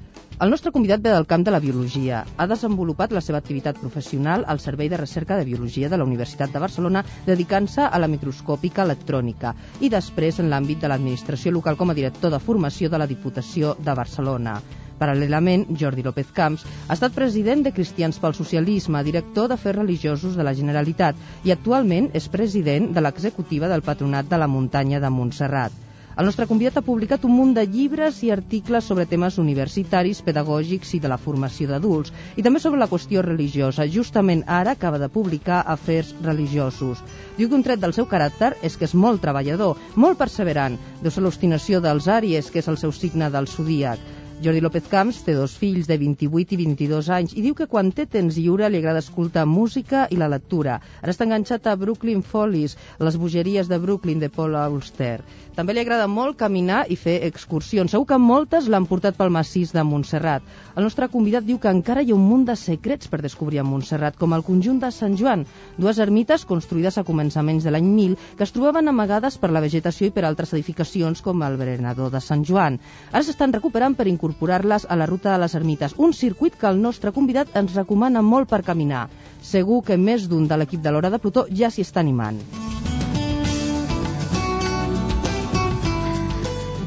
El 0.40 0.54
nostre 0.54 0.72
convidat 0.72 1.02
ve 1.04 1.12
del 1.12 1.26
camp 1.30 1.44
de 1.44 1.52
la 1.52 1.60
biologia. 1.60 2.22
Ha 2.38 2.46
desenvolupat 2.48 3.12
la 3.12 3.20
seva 3.26 3.42
activitat 3.42 3.76
professional 3.82 4.46
al 4.48 4.62
Servei 4.62 4.88
de 4.88 5.02
Recerca 5.02 5.36
de 5.36 5.44
Biologia 5.50 5.90
de 5.92 5.98
la 6.00 6.06
Universitat 6.08 6.54
de 6.54 6.62
Barcelona, 6.64 7.04
dedicant-se 7.26 7.84
a 7.84 8.00
la 8.00 8.08
microscòpica 8.14 8.86
electrònica 8.88 9.52
i 9.80 9.92
després 9.92 10.40
en 10.40 10.48
l'àmbit 10.48 10.80
de 10.80 10.88
l'administració 10.88 11.52
local 11.52 11.76
com 11.76 11.92
a 11.92 11.98
director 12.00 12.32
de 12.32 12.40
formació 12.40 12.88
de 12.88 13.04
la 13.04 13.10
Diputació 13.10 13.76
de 13.84 13.98
Barcelona. 14.00 14.56
Paral·lelament, 14.98 15.64
Jordi 15.80 16.04
López 16.06 16.30
Camps 16.34 16.66
ha 16.86 16.94
estat 16.94 17.16
president 17.16 17.64
de 17.66 17.72
Cristians 17.76 18.20
pel 18.22 18.36
Socialisme, 18.38 19.02
director 19.06 19.48
d'Afers 19.50 19.80
Religiosos 19.80 20.36
de 20.38 20.46
la 20.46 20.54
Generalitat 20.54 21.18
i 21.44 21.54
actualment 21.54 22.12
és 22.20 22.30
president 22.36 22.92
de 22.94 23.02
l'executiva 23.02 23.72
del 23.72 23.82
Patronat 23.82 24.30
de 24.30 24.38
la 24.38 24.50
Muntanya 24.58 25.02
de 25.02 25.10
Montserrat. 25.10 25.82
El 26.14 26.28
nostre 26.28 26.46
convidat 26.46 26.76
ha 26.78 26.86
publicat 26.86 27.24
un 27.26 27.32
munt 27.34 27.56
de 27.56 27.64
llibres 27.66 28.20
i 28.22 28.28
articles 28.30 28.86
sobre 28.86 29.06
temes 29.10 29.38
universitaris, 29.42 30.20
pedagògics 30.22 30.94
i 30.94 31.00
de 31.02 31.10
la 31.10 31.18
formació 31.18 31.66
d'adults, 31.72 32.12
i 32.38 32.44
també 32.46 32.62
sobre 32.62 32.78
la 32.78 32.88
qüestió 32.92 33.24
religiosa. 33.26 33.88
Justament 33.96 34.44
ara 34.46 34.76
acaba 34.78 35.02
de 35.02 35.10
publicar 35.10 35.64
Afers 35.74 36.14
Religiosos. 36.22 37.02
Diu 37.36 37.48
que 37.48 37.58
un 37.58 37.66
tret 37.66 37.82
del 37.82 37.98
seu 37.98 38.06
caràcter 38.06 38.54
és 38.62 38.78
que 38.78 38.86
és 38.86 38.94
molt 38.94 39.26
treballador, 39.26 39.80
molt 39.96 40.20
perseverant. 40.22 40.78
Deu 41.02 41.10
ser 41.10 41.26
l'obstinació 41.26 41.82
dels 41.82 42.06
àries, 42.06 42.46
que 42.46 42.62
és 42.62 42.70
el 42.70 42.78
seu 42.78 42.94
signe 42.94 43.32
del 43.34 43.50
zodíac. 43.50 43.98
Jordi 44.42 44.60
López 44.60 44.88
Camps 44.90 45.20
té 45.24 45.32
dos 45.36 45.54
fills 45.56 45.86
de 45.86 45.96
28 46.00 46.56
i 46.56 46.58
22 46.58 47.08
anys 47.16 47.32
i 47.38 47.42
diu 47.44 47.54
que 47.54 47.68
quan 47.70 47.92
té 47.94 48.04
temps 48.10 48.34
lliure 48.34 48.68
li 48.68 48.80
agrada 48.80 49.00
escoltar 49.00 49.46
música 49.46 50.08
i 50.10 50.18
la 50.18 50.28
lectura. 50.28 50.80
Ara 51.00 51.14
està 51.14 51.24
enganxat 51.24 51.68
a 51.70 51.76
Brooklyn 51.78 52.20
Follies, 52.26 52.74
les 52.98 53.16
bogeries 53.16 53.70
de 53.70 53.78
Brooklyn 53.78 54.18
de 54.20 54.28
Paul 54.28 54.56
Auster. 54.58 55.20
També 55.54 55.72
li 55.72 55.84
agrada 55.84 56.08
molt 56.10 56.34
caminar 56.34 56.80
i 56.90 56.96
fer 56.98 57.20
excursions. 57.28 57.92
Segur 57.94 58.08
que 58.10 58.18
moltes 58.18 58.66
l'han 58.66 58.88
portat 58.90 59.14
pel 59.14 59.30
massís 59.30 59.70
de 59.72 59.84
Montserrat. 59.86 60.42
El 60.74 60.82
nostre 60.82 61.06
convidat 61.12 61.46
diu 61.46 61.60
que 61.62 61.70
encara 61.70 62.02
hi 62.02 62.10
ha 62.10 62.16
un 62.18 62.26
munt 62.26 62.42
de 62.48 62.56
secrets 62.58 63.06
per 63.08 63.22
descobrir 63.22 63.62
a 63.62 63.66
Montserrat, 63.68 64.18
com 64.18 64.34
el 64.34 64.42
conjunt 64.42 64.80
de 64.82 64.90
Sant 64.90 65.14
Joan, 65.20 65.46
dues 65.78 66.00
ermites 66.02 66.44
construïdes 66.44 66.98
a 66.98 67.06
començaments 67.06 67.62
de 67.62 67.70
l'any 67.70 67.86
1000 67.86 68.18
que 68.34 68.42
es 68.48 68.52
trobaven 68.56 68.90
amagades 68.90 69.38
per 69.38 69.52
la 69.54 69.62
vegetació 69.62 70.10
i 70.10 70.14
per 70.16 70.26
altres 70.26 70.56
edificacions 70.58 71.22
com 71.22 71.46
el 71.46 71.56
Berenador 71.60 72.10
de 72.10 72.20
Sant 72.20 72.42
Joan. 72.44 72.80
Ara 73.12 73.22
s'estan 73.22 73.54
recuperant 73.54 73.94
per 73.94 74.08
incorporar-les 74.24 74.86
a 74.88 74.96
la 74.96 75.06
ruta 75.06 75.32
de 75.32 75.38
les 75.38 75.54
ermites, 75.54 75.94
un 75.98 76.12
circuit 76.12 76.54
que 76.56 76.66
el 76.66 76.80
nostre 76.80 77.12
convidat 77.12 77.50
ens 77.60 77.74
recomana 77.76 78.22
molt 78.22 78.48
per 78.48 78.62
caminar. 78.64 79.08
Segur 79.42 79.82
que 79.84 79.98
més 80.00 80.28
d'un 80.28 80.48
de 80.48 80.56
l'equip 80.56 80.80
de 80.80 80.90
l'Hora 80.90 81.10
de 81.12 81.20
Plutó 81.20 81.44
ja 81.52 81.70
s'hi 81.70 81.84
està 81.84 82.00
animant. 82.00 82.40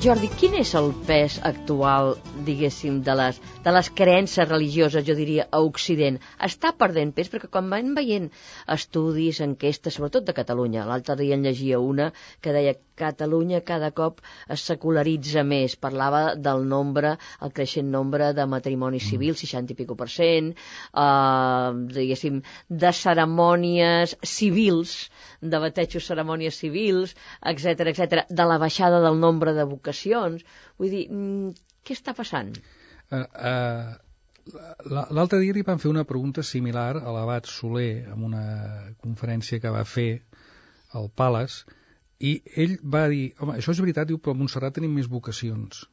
Jordi, 0.02 0.30
quin 0.40 0.56
és 0.58 0.74
el 0.78 0.92
pes 1.06 1.40
actual, 1.44 2.16
diguéssim, 2.48 3.02
de 3.08 3.16
les, 3.20 3.40
de 3.66 3.76
les 3.76 3.92
creences 4.02 4.50
religioses, 4.50 5.06
jo 5.08 5.16
diria, 5.20 5.48
a 5.52 5.62
Occident? 5.68 6.20
Està 6.50 6.74
perdent 6.82 7.14
pes? 7.18 7.32
Perquè 7.34 7.52
quan 7.54 7.70
van 7.74 7.94
veient 7.98 8.30
estudis, 8.78 9.44
enquestes, 9.46 10.00
sobretot 10.00 10.28
de 10.28 10.36
Catalunya, 10.38 10.88
l'altre 10.90 11.18
dia 11.20 11.38
en 11.38 11.46
llegia 11.48 11.80
una 11.84 12.12
que 12.42 12.56
deia 12.56 12.78
Catalunya 12.98 13.62
cada 13.62 13.92
cop 13.98 14.24
es 14.54 14.64
secularitza 14.66 15.44
més. 15.46 15.76
Parlava 15.86 16.22
del 16.48 16.64
nombre, 16.72 17.14
el 17.46 17.54
creixent 17.60 17.92
nombre 17.94 18.32
de 18.38 18.48
matrimonis 18.50 19.04
mm. 19.06 19.10
civils, 19.12 19.44
60 19.46 19.76
i 19.76 19.78
pico 19.78 19.98
per 20.00 20.10
cent, 20.14 20.50
eh, 21.04 21.70
diguéssim, 22.00 22.42
de 22.84 22.94
cerimònies 23.02 24.18
civils, 24.34 24.98
de 25.42 25.62
batejos 25.68 26.10
cerimònies 26.10 26.58
civils, 26.64 27.14
etc 27.54 27.94
etc, 27.94 28.26
de 28.42 28.50
la 28.52 28.58
baixada 28.66 29.04
del 29.06 29.22
nombre 29.22 29.54
de 29.54 29.70
vocacions. 29.76 30.46
Vull 30.82 30.94
dir, 30.98 31.06
mm, 31.12 31.67
què 31.88 31.96
està 31.98 32.14
passant? 32.18 32.52
Uh, 33.08 33.24
uh, 33.24 33.96
L'altre 34.92 35.42
dia 35.42 35.56
li 35.56 35.64
van 35.68 35.80
fer 35.82 35.90
una 35.92 36.06
pregunta 36.08 36.44
similar 36.50 37.02
a 37.02 37.14
l'abat 37.16 37.50
Soler 37.52 38.06
en 38.14 38.24
una 38.30 38.44
conferència 39.04 39.60
que 39.64 39.74
va 39.74 39.84
fer 39.88 40.10
al 40.96 41.10
Palace 41.22 41.66
i 42.24 42.38
ell 42.64 42.78
va 42.96 43.06
dir, 43.12 43.34
home, 43.40 43.58
això 43.60 43.74
és 43.76 43.82
veritat, 43.84 44.08
diu, 44.10 44.20
però 44.24 44.34
a 44.34 44.40
Montserrat 44.40 44.78
tenim 44.78 44.96
més 44.98 45.10
vocacions. 45.12 45.84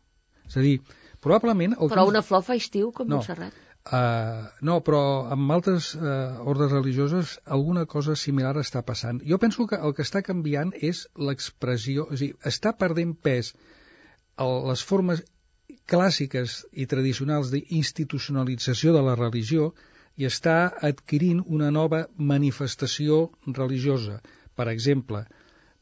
És 0.47 0.57
a 0.57 0.65
dir, 0.65 0.79
probablement... 1.25 1.77
El 1.77 1.91
però 1.93 2.07
que... 2.07 2.15
una 2.15 2.23
flor 2.25 2.45
fa 2.47 2.57
estiu 2.61 2.93
com 2.97 3.11
no, 3.11 3.19
Montserrat? 3.19 3.59
Uh, 3.85 4.47
no, 4.65 4.79
però 4.81 5.03
amb 5.35 5.53
altres 5.53 5.91
uh, 5.99 6.41
ordres 6.49 6.73
religioses 6.73 7.35
alguna 7.57 7.85
cosa 7.85 8.17
similar 8.17 8.55
està 8.63 8.81
passant. 8.87 9.21
Jo 9.29 9.37
penso 9.43 9.67
que 9.69 9.77
el 9.77 9.93
que 9.97 10.07
està 10.07 10.23
canviant 10.25 10.73
és 10.81 11.05
l'expressió, 11.21 12.09
és 12.15 12.17
a 12.17 12.23
dir, 12.23 12.33
està 12.49 12.73
perdent 12.81 13.13
pes 13.29 13.53
el, 14.41 14.55
les 14.71 14.87
formes 14.89 15.21
clàssiques 15.91 16.63
i 16.73 16.87
tradicionals 16.91 17.51
d'institucionalització 17.53 18.95
de 18.97 19.03
la 19.07 19.17
religió 19.21 19.73
i 20.17 20.27
està 20.29 20.57
adquirint 20.89 21.43
una 21.59 21.71
nova 21.75 22.05
manifestació 22.33 23.25
religiosa. 23.47 24.21
Per 24.55 24.69
exemple, 24.73 25.25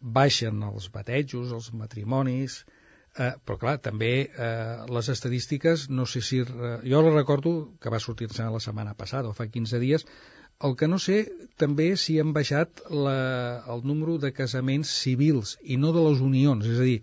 baixen 0.00 0.62
els 0.66 0.88
batejos, 0.94 1.52
els 1.52 1.70
matrimonis, 1.76 2.62
eh, 3.18 3.32
però 3.44 3.58
clar, 3.60 3.76
també 3.86 4.12
eh, 4.24 4.84
les 4.96 5.10
estadístiques, 5.14 5.88
no 5.90 6.06
sé 6.06 6.22
si... 6.24 6.40
Eh, 6.42 6.76
jo 6.88 7.02
la 7.04 7.14
recordo 7.14 7.54
que 7.80 7.92
va 7.92 8.00
sortir-se 8.00 8.48
la 8.56 8.62
setmana 8.64 8.94
passada, 8.98 9.28
o 9.28 9.36
fa 9.36 9.46
15 9.46 9.82
dies, 9.82 10.06
el 10.66 10.76
que 10.78 10.88
no 10.88 10.98
sé 11.02 11.24
també 11.58 11.92
si 11.98 12.18
han 12.22 12.32
baixat 12.32 12.84
la, 12.90 13.18
el 13.74 13.82
número 13.88 14.18
de 14.22 14.32
casaments 14.32 14.90
civils 15.04 15.56
i 15.62 15.76
no 15.76 15.92
de 15.92 16.04
les 16.08 16.22
unions, 16.24 16.66
és 16.66 16.78
a 16.78 16.88
dir, 16.88 17.00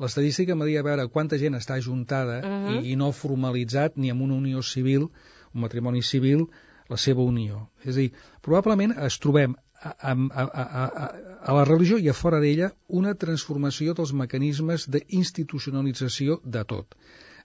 l'estadística 0.00 0.56
m'ha 0.56 0.68
a 0.80 0.82
veure 0.86 1.08
quanta 1.12 1.38
gent 1.38 1.56
està 1.58 1.76
ajuntada 1.76 2.40
uh 2.40 2.50
-huh. 2.50 2.80
i, 2.80 2.92
i 2.92 2.96
no 2.96 3.12
formalitzat 3.12 3.96
ni 3.96 4.10
amb 4.10 4.22
una 4.22 4.34
unió 4.34 4.62
civil, 4.62 5.08
un 5.54 5.60
matrimoni 5.60 6.02
civil, 6.02 6.46
la 6.88 6.96
seva 6.96 7.22
unió. 7.22 7.68
És 7.84 7.96
a 7.96 8.00
dir, 8.00 8.12
probablement 8.42 8.96
es 9.06 9.18
trobem 9.18 9.54
a, 9.82 9.90
a, 10.10 10.12
a, 10.12 10.44
a, 10.44 11.06
a 11.42 11.52
la 11.56 11.64
religió 11.64 11.98
i 11.98 12.08
a 12.08 12.16
fora 12.16 12.40
d'ella 12.40 12.72
una 12.88 13.14
transformació 13.14 13.94
dels 13.94 14.12
mecanismes 14.12 14.88
d'institucionalització 14.88 16.40
de 16.44 16.64
tot. 16.64 16.96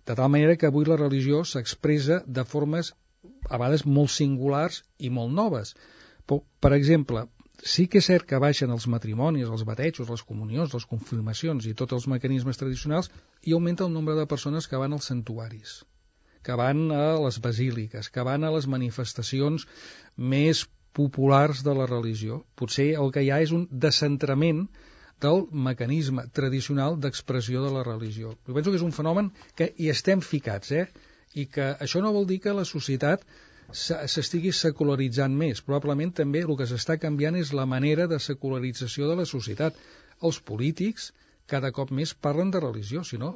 De 0.06 0.15
tal 0.15 0.30
manera 0.30 0.56
que 0.56 0.68
avui 0.68 0.86
la 0.86 0.98
religió 0.98 1.44
s'expressa 1.44 2.24
de 2.26 2.44
formes 2.44 2.94
a 3.50 3.58
vegades 3.58 3.86
molt 3.86 4.10
singulars 4.10 4.84
i 4.98 5.10
molt 5.10 5.34
noves. 5.34 5.76
Per 6.28 6.74
exemple, 6.74 7.28
sí 7.65 7.88
que 7.89 7.99
és 8.01 8.08
cert 8.12 8.28
que 8.30 8.39
baixen 8.41 8.71
els 8.73 8.86
matrimonis, 8.93 9.49
els 9.49 9.65
batejos, 9.67 10.10
les 10.13 10.23
comunions, 10.30 10.73
les 10.78 10.86
confirmacions 10.91 11.65
i 11.65 11.73
tots 11.73 11.97
els 11.97 12.08
mecanismes 12.12 12.62
tradicionals 12.62 13.10
i 13.43 13.56
augmenta 13.58 13.88
el 13.88 13.93
nombre 13.93 14.15
de 14.19 14.28
persones 14.30 14.69
que 14.69 14.80
van 14.82 14.93
als 14.93 15.10
santuaris, 15.12 15.80
que 16.45 16.58
van 16.62 16.86
a 16.93 17.06
les 17.25 17.39
basíliques, 17.41 18.12
que 18.13 18.25
van 18.28 18.45
a 18.45 18.51
les 18.54 18.69
manifestacions 18.69 19.65
més 20.15 20.67
populars 20.95 21.63
de 21.65 21.73
la 21.75 21.89
religió. 21.89 22.43
Potser 22.56 22.91
el 23.01 23.12
que 23.15 23.25
hi 23.25 23.34
ha 23.34 23.41
és 23.43 23.56
un 23.56 23.65
descentrament 23.88 24.67
del 25.25 25.43
mecanisme 25.67 26.28
tradicional 26.38 26.99
d'expressió 27.01 27.65
de 27.65 27.73
la 27.73 27.84
religió. 27.88 28.36
Jo 28.45 28.56
penso 28.56 28.71
que 28.71 28.80
és 28.80 28.86
un 28.86 28.95
fenomen 28.95 29.34
que 29.58 29.71
hi 29.82 29.89
estem 29.91 30.21
ficats, 30.21 30.71
eh? 30.71 30.88
i 31.36 31.45
que 31.51 31.73
això 31.84 32.01
no 32.04 32.13
vol 32.15 32.28
dir 32.30 32.39
que 32.43 32.54
la 32.56 32.65
societat 32.67 33.25
s'estigui 33.71 34.51
secularitzant 34.54 35.36
més. 35.36 35.62
Probablement 35.65 36.13
també 36.21 36.45
el 36.45 36.56
que 36.60 36.67
s'està 36.69 36.97
canviant 37.01 37.36
és 37.39 37.54
la 37.54 37.65
manera 37.65 38.08
de 38.08 38.19
secularització 38.19 39.10
de 39.10 39.19
la 39.21 39.25
societat. 39.30 39.78
Els 40.21 40.39
polítics 40.39 41.12
cada 41.51 41.71
cop 41.71 41.91
més 41.91 42.13
parlen 42.13 42.51
de 42.51 42.60
religió, 42.62 43.04
si 43.04 43.19
no, 43.21 43.36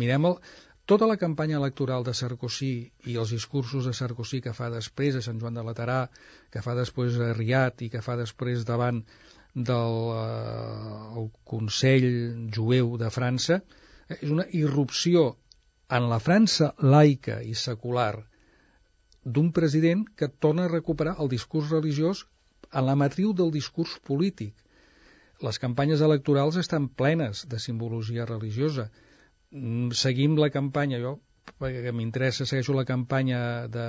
mirem 0.00 0.28
el, 0.28 0.38
tota 0.86 1.06
la 1.08 1.16
campanya 1.16 1.56
electoral 1.60 2.04
de 2.04 2.14
Sarkozy 2.14 2.72
i 3.08 3.16
els 3.22 3.32
discursos 3.32 3.86
de 3.88 3.94
Sarkozy 3.96 4.42
que 4.44 4.52
fa 4.56 4.68
després 4.72 5.16
a 5.16 5.22
Sant 5.24 5.38
Joan 5.40 5.56
de 5.56 5.64
Laterà, 5.64 6.00
que 6.52 6.64
fa 6.64 6.74
després 6.78 7.16
a 7.16 7.32
Riat 7.38 7.86
i 7.86 7.88
que 7.92 8.02
fa 8.04 8.18
després 8.20 8.66
davant 8.68 9.00
del 9.54 9.96
eh, 10.16 11.22
Consell 11.48 12.08
Jueu 12.56 12.96
de 13.00 13.12
França, 13.14 13.60
eh, 14.08 14.18
és 14.20 14.28
una 14.32 14.48
irrupció 14.58 15.24
en 15.92 16.08
la 16.10 16.20
França 16.24 16.72
laica 16.80 17.40
i 17.44 17.54
secular 17.54 18.14
d'un 19.24 19.52
president 19.52 20.04
que 20.16 20.28
torna 20.28 20.66
a 20.66 20.72
recuperar 20.72 21.16
el 21.22 21.30
discurs 21.32 21.70
religiós 21.70 22.26
en 22.72 22.86
la 22.86 22.96
matriu 22.98 23.32
del 23.32 23.52
discurs 23.54 23.98
polític. 24.08 24.54
Les 25.42 25.58
campanyes 25.58 26.02
electorals 26.06 26.58
estan 26.60 26.88
plenes 26.88 27.46
de 27.50 27.58
simbologia 27.58 28.26
religiosa. 28.26 28.88
Mm, 29.50 29.90
seguim 30.04 30.38
la 30.38 30.50
campanya, 30.50 31.00
jo 31.02 31.18
perquè 31.62 31.92
m'interessa, 31.94 32.46
segueixo 32.46 32.74
la 32.74 32.86
campanya 32.88 33.68
de 33.76 33.86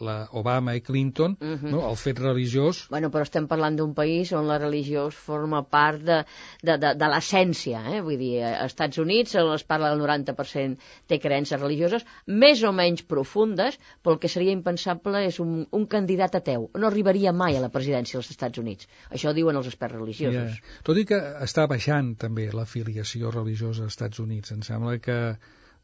la 0.00 0.28
Obama 0.32 0.74
i 0.74 0.80
Clinton, 0.80 1.36
uh 1.40 1.54
-huh. 1.54 1.70
no? 1.70 1.88
el 1.90 1.96
fet 1.96 2.18
religiós... 2.18 2.86
Bueno, 2.90 3.10
però 3.10 3.22
estem 3.22 3.46
parlant 3.46 3.76
d'un 3.76 3.94
país 3.94 4.32
on 4.32 4.46
la 4.48 4.58
religió 4.58 5.10
forma 5.10 5.62
part 5.62 6.02
de, 6.02 6.24
de, 6.62 6.76
de, 6.78 6.94
de 6.94 7.08
l'essència, 7.08 7.82
eh? 7.94 8.00
vull 8.00 8.18
dir, 8.18 8.42
als 8.44 8.72
Estats 8.72 8.98
Units 8.98 9.34
es 9.34 9.64
parla 9.64 9.90
del 9.90 10.00
90% 10.00 10.76
té 11.06 11.18
creences 11.18 11.60
religioses, 11.60 12.04
més 12.26 12.62
o 12.62 12.72
menys 12.72 13.02
profundes, 13.02 13.78
però 14.02 14.14
el 14.14 14.20
que 14.20 14.28
seria 14.28 14.52
impensable 14.52 15.24
és 15.26 15.40
un, 15.40 15.66
un 15.70 15.86
candidat 15.86 16.34
ateu. 16.34 16.70
No 16.74 16.86
arribaria 16.86 17.32
mai 17.32 17.56
a 17.56 17.60
la 17.60 17.70
presidència 17.70 18.18
dels 18.18 18.30
Estats 18.30 18.58
Units. 18.58 18.88
Això 19.10 19.32
diuen 19.32 19.56
els 19.56 19.66
experts 19.66 19.94
religiosos. 19.94 20.34
Yeah. 20.34 20.80
Tot 20.82 20.98
i 20.98 21.04
que 21.04 21.20
està 21.40 21.66
baixant 21.66 22.14
també 22.16 22.50
l'afiliació 22.52 23.30
religiosa 23.30 23.84
als 23.84 23.94
Estats 23.94 24.18
Units. 24.18 24.52
Em 24.52 24.62
sembla 24.62 24.98
que 24.98 25.36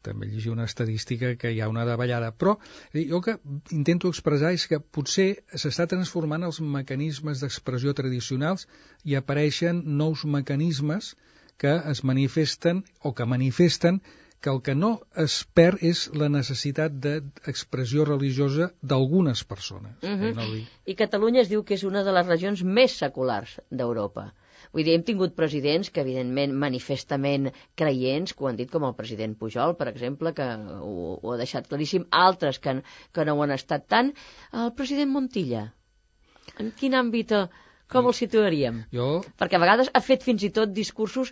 també 0.07 0.29
llegir 0.29 0.51
una 0.53 0.67
estadística 0.69 1.33
que 1.41 1.51
hi 1.53 1.61
ha 1.61 1.69
una 1.71 1.85
davallada, 1.89 2.31
però 2.43 2.57
jo 2.93 3.21
que 3.25 3.37
intento 3.77 4.11
expressar 4.13 4.53
és 4.57 4.67
que 4.71 4.81
potser 4.97 5.27
s'està 5.63 5.87
transformant 5.93 6.47
els 6.47 6.61
mecanismes 6.77 7.43
d'expressió 7.43 7.93
tradicionals 7.97 8.67
i 9.03 9.17
apareixen 9.19 9.83
nous 10.01 10.25
mecanismes 10.37 11.13
que 11.61 11.77
es 11.93 12.03
manifesten 12.03 12.83
o 13.01 13.13
que 13.13 13.29
manifesten 13.35 14.01
que 14.41 14.49
el 14.49 14.61
que 14.65 14.73
no 14.75 14.89
es 15.23 15.35
perd 15.57 15.83
és 15.85 16.07
la 16.17 16.27
necessitat 16.33 16.95
d'expressió 17.03 18.05
religiosa 18.09 18.71
d'algunes 18.81 19.43
persones. 19.51 19.93
Uh 20.01 20.09
-huh. 20.09 20.29
eh, 20.29 20.33
no 20.33 20.45
I 20.85 20.95
Catalunya 20.95 21.41
es 21.41 21.49
diu 21.49 21.63
que 21.63 21.75
és 21.75 21.83
una 21.83 22.03
de 22.03 22.11
les 22.11 22.27
regions 22.27 22.63
més 22.63 22.97
seculars 22.97 23.59
d'Europa. 23.69 24.33
Vull 24.75 24.85
dir, 24.87 24.93
hem 24.95 25.03
tingut 25.07 25.33
presidents 25.35 25.89
que, 25.91 26.03
evidentment, 26.05 26.53
manifestament 26.63 27.49
creients, 27.81 28.31
que 28.35 28.45
ho 28.45 28.49
han 28.51 28.59
dit 28.59 28.71
com 28.71 28.85
el 28.87 28.95
president 28.99 29.33
Pujol, 29.41 29.75
per 29.79 29.89
exemple, 29.91 30.31
que 30.37 30.47
ho, 30.77 30.93
ho 31.17 31.33
ha 31.33 31.39
deixat 31.41 31.67
claríssim, 31.71 32.05
altres 32.23 32.61
que, 32.63 32.77
que 33.11 33.25
no 33.27 33.35
ho 33.35 33.43
han 33.45 33.55
estat 33.57 33.89
tant. 33.91 34.13
El 34.63 34.71
president 34.77 35.11
Montilla, 35.15 35.65
en 36.63 36.71
quin 36.79 36.95
àmbit 37.01 37.35
com 37.91 38.07
el 38.09 38.15
situaríem? 38.17 38.81
Jo... 38.95 39.07
Perquè 39.41 39.57
a 39.57 39.61
vegades 39.63 39.91
ha 39.93 40.01
fet 40.03 40.23
fins 40.25 40.45
i 40.47 40.51
tot 40.55 40.71
discursos 40.75 41.31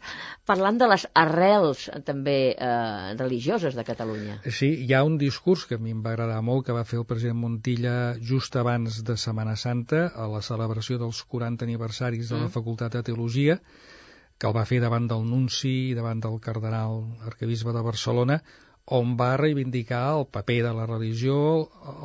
parlant 0.49 0.79
de 0.81 0.89
les 0.91 1.05
arrels 1.21 1.87
també 2.07 2.37
eh, 2.53 3.13
religioses 3.19 3.77
de 3.77 3.85
Catalunya. 3.87 4.39
Sí, 4.45 4.71
hi 4.85 4.93
ha 4.93 5.03
un 5.07 5.17
discurs 5.21 5.65
que 5.69 5.79
a 5.79 5.83
mi 5.83 5.95
em 5.95 6.03
va 6.05 6.13
agradar 6.15 6.41
molt, 6.45 6.65
que 6.67 6.75
va 6.75 6.85
fer 6.87 6.99
el 7.01 7.07
president 7.09 7.39
Montilla 7.39 7.95
just 8.31 8.55
abans 8.59 9.01
de 9.07 9.17
Setmana 9.17 9.55
Santa, 9.59 10.07
a 10.15 10.27
la 10.31 10.43
celebració 10.45 10.99
dels 11.01 11.23
40 11.35 11.67
aniversaris 11.67 12.29
de 12.29 12.37
la 12.37 12.47
mm. 12.47 12.55
Facultat 12.57 12.97
de 12.97 13.05
Teologia, 13.11 13.59
que 14.39 14.47
el 14.47 14.55
va 14.55 14.65
fer 14.67 14.79
davant 14.83 15.07
del 15.11 15.25
Nunci 15.27 15.71
i 15.89 15.95
davant 15.97 16.21
del 16.23 16.39
cardenal 16.43 17.01
arquebisbe 17.27 17.75
de 17.75 17.83
Barcelona, 17.83 18.39
on 18.99 19.15
va 19.19 19.37
reivindicar 19.37 20.03
el 20.17 20.25
paper 20.33 20.61
de 20.65 20.73
la 20.73 20.85
religió, 20.89 21.39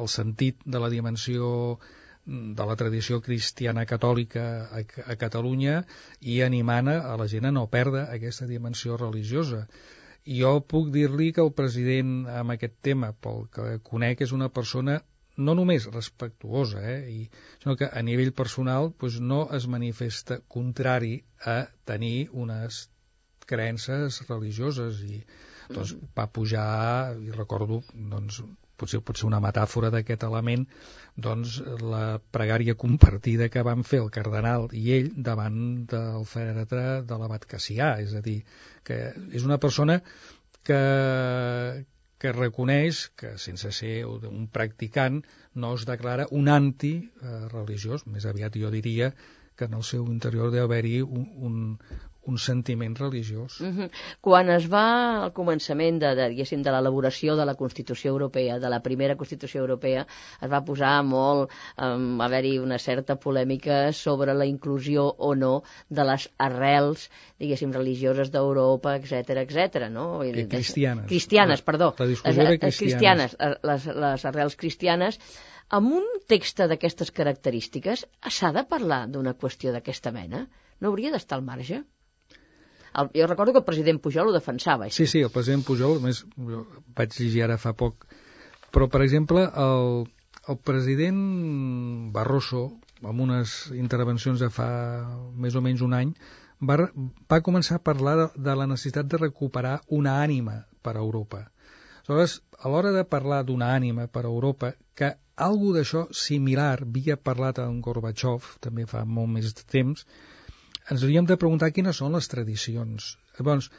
el 0.02 0.10
sentit 0.12 0.58
de 0.64 0.80
la 0.82 0.90
dimensió 0.92 1.78
de 2.26 2.66
la 2.68 2.76
tradició 2.80 3.20
cristiana 3.24 3.84
catòlica 3.88 4.44
a, 4.64 4.82
a 5.12 5.16
Catalunya 5.20 5.82
i 6.20 6.40
animant 6.46 6.88
a 6.94 7.16
la 7.20 7.26
gent 7.28 7.48
a 7.48 7.52
no 7.52 7.66
perdre 7.74 8.06
aquesta 8.08 8.48
dimensió 8.48 8.96
religiosa. 9.00 9.66
I 10.24 10.38
jo 10.40 10.54
puc 10.64 10.88
dir-li 10.92 11.32
que 11.36 11.44
el 11.44 11.52
president 11.52 12.14
amb 12.32 12.54
aquest 12.54 12.78
tema, 12.88 13.12
pel 13.12 13.44
que 13.52 13.76
conec, 13.90 14.24
és 14.24 14.32
una 14.32 14.48
persona 14.48 15.02
no 15.36 15.54
només 15.58 15.88
respectuosa, 15.90 16.80
eh, 16.94 16.98
i, 17.10 17.20
sinó 17.62 17.76
que 17.76 17.90
a 17.90 18.02
nivell 18.06 18.32
personal 18.32 18.92
doncs, 19.00 19.20
no 19.20 19.44
es 19.58 19.66
manifesta 19.68 20.40
contrari 20.56 21.16
a 21.44 21.56
tenir 21.84 22.30
unes 22.32 22.86
creences 23.44 24.22
religioses 24.28 25.02
i 25.04 25.20
doncs, 25.68 25.96
va 26.16 26.30
pujar, 26.38 27.18
i 27.20 27.34
recordo 27.34 27.82
doncs, 27.94 28.40
potser 28.84 29.00
pot 29.02 29.18
ser 29.18 29.26
una 29.30 29.40
metàfora 29.42 29.90
d'aquest 29.94 30.28
element, 30.28 30.68
doncs 31.26 31.56
la 31.80 32.04
pregària 32.36 32.76
compartida 32.84 33.50
que 33.50 33.64
van 33.66 33.82
fer 33.88 34.02
el 34.04 34.12
cardenal 34.14 34.68
i 34.72 34.84
ell 34.98 35.10
davant 35.30 35.58
del 35.90 36.28
fèretre 36.28 36.86
de 37.08 37.20
l'abat 37.20 37.48
Cassià, 37.50 37.94
és 38.04 38.14
a 38.14 38.22
dir, 38.24 38.38
que 38.84 39.00
és 39.32 39.48
una 39.48 39.58
persona 39.62 40.00
que, 40.64 40.80
que 42.18 42.32
reconeix 42.32 43.04
que 43.20 43.34
sense 43.40 43.70
ser 43.78 43.94
un 44.08 44.48
practicant 44.58 45.22
no 45.64 45.74
es 45.78 45.86
declara 45.88 46.28
un 46.38 46.50
anti-religiós, 46.52 48.06
més 48.10 48.26
aviat 48.30 48.56
jo 48.60 48.72
diria 48.74 49.12
que 49.56 49.68
en 49.68 49.76
el 49.78 49.84
seu 49.86 50.06
interior 50.10 50.50
deu 50.54 50.64
haver-hi 50.66 51.00
un, 51.04 51.26
un, 51.48 51.58
un 52.26 52.38
sentiment 52.38 52.96
religiós. 52.98 53.60
Uh 53.60 53.66
-huh. 53.66 53.90
Quan 54.20 54.50
es 54.50 54.68
va 54.70 55.24
al 55.24 55.32
començament 55.32 55.98
de, 55.98 56.14
de, 56.14 56.28
de 56.62 56.70
l'elaboració 56.70 57.36
de 57.36 57.44
la 57.44 57.54
Constitució 57.54 58.10
Europea, 58.10 58.58
de 58.58 58.68
la 58.68 58.80
primera 58.80 59.16
Constitució 59.16 59.60
Europea, 59.60 60.06
es 60.40 60.50
va 60.50 60.64
posar 60.64 61.02
molt, 61.02 61.50
um, 61.78 62.20
haver-hi 62.20 62.58
una 62.58 62.78
certa 62.78 63.16
polèmica 63.16 63.92
sobre 63.92 64.34
la 64.34 64.46
inclusió 64.46 65.06
o 65.18 65.34
no 65.34 65.62
de 65.88 66.04
les 66.04 66.30
arrels, 66.38 67.10
diguéssim, 67.38 67.72
religioses 67.72 68.30
d'Europa, 68.30 68.96
etc 68.96 69.44
etc. 69.44 69.88
no? 69.90 70.24
I 70.24 70.46
cristianes. 70.46 71.06
Cristianes, 71.06 71.62
perdó. 71.62 71.94
La 71.98 72.06
discussió 72.06 72.42
les, 72.42 72.50
de 72.50 72.58
cristianes. 72.58 73.36
cristianes 73.36 73.36
les, 73.62 73.86
les 73.86 74.24
arrels 74.30 74.56
cristianes, 74.56 75.18
amb 75.78 75.96
un 76.00 76.04
text 76.28 76.60
d'aquestes 76.70 77.10
característiques 77.18 78.04
s'ha 78.36 78.52
de 78.56 78.64
parlar 78.74 79.06
d'una 79.08 79.34
qüestió 79.44 79.72
d'aquesta 79.72 80.12
mena? 80.12 80.46
No 80.80 80.90
hauria 80.90 81.12
d'estar 81.14 81.38
al 81.38 81.46
marge? 81.46 81.82
El, 83.00 83.10
jo 83.14 83.26
recordo 83.26 83.52
que 83.52 83.62
el 83.62 83.66
president 83.66 84.00
Pujol 84.02 84.30
ho 84.30 84.34
defensava. 84.34 84.86
Això. 84.86 85.02
Sí, 85.02 85.06
sí, 85.10 85.22
el 85.26 85.32
president 85.34 85.64
Pujol, 85.66 85.98
més, 86.04 86.22
vaig 86.98 87.16
llegir 87.18 87.42
ara 87.46 87.58
fa 87.58 87.74
poc, 87.78 88.06
però, 88.74 88.88
per 88.90 89.02
exemple, 89.06 89.44
el, 89.64 90.04
el 90.50 90.58
president 90.70 91.20
Barroso, 92.14 92.64
amb 93.04 93.20
unes 93.26 93.56
intervencions 93.76 94.40
de 94.40 94.50
fa 94.52 94.68
més 95.44 95.56
o 95.58 95.62
menys 95.64 95.82
un 95.86 95.96
any, 95.98 96.14
va, 96.70 96.78
va 97.30 97.42
començar 97.48 97.78
a 97.78 97.84
parlar 97.88 98.14
de, 98.20 98.28
de 98.48 98.54
la 98.60 98.68
necessitat 98.70 99.10
de 99.10 99.20
recuperar 99.20 99.80
una 99.98 100.16
ànima 100.22 100.60
per 100.82 100.96
a 100.96 101.02
Europa. 101.02 101.44
Aleshores, 102.04 102.38
a 102.60 102.70
l'hora 102.72 102.92
de 102.92 103.04
parlar 103.08 103.42
d'una 103.48 103.70
ànima 103.74 104.06
per 104.12 104.24
a 104.24 104.30
Europa, 104.30 104.74
que 104.94 105.14
algú 105.48 105.72
d'això 105.74 106.04
similar 106.12 106.72
havia 106.84 107.16
parlat 107.16 107.60
amb 107.62 107.82
Gorbachev, 107.84 108.50
també 108.66 108.86
fa 108.90 109.04
molt 109.18 109.32
més 109.36 109.54
de 109.56 109.64
temps, 109.76 110.04
ens 110.90 111.02
hauríem 111.02 111.26
de 111.28 111.38
preguntar 111.40 111.72
quines 111.72 112.00
són 112.02 112.16
les 112.16 112.28
tradicions. 112.28 113.14
Llavors, 113.38 113.70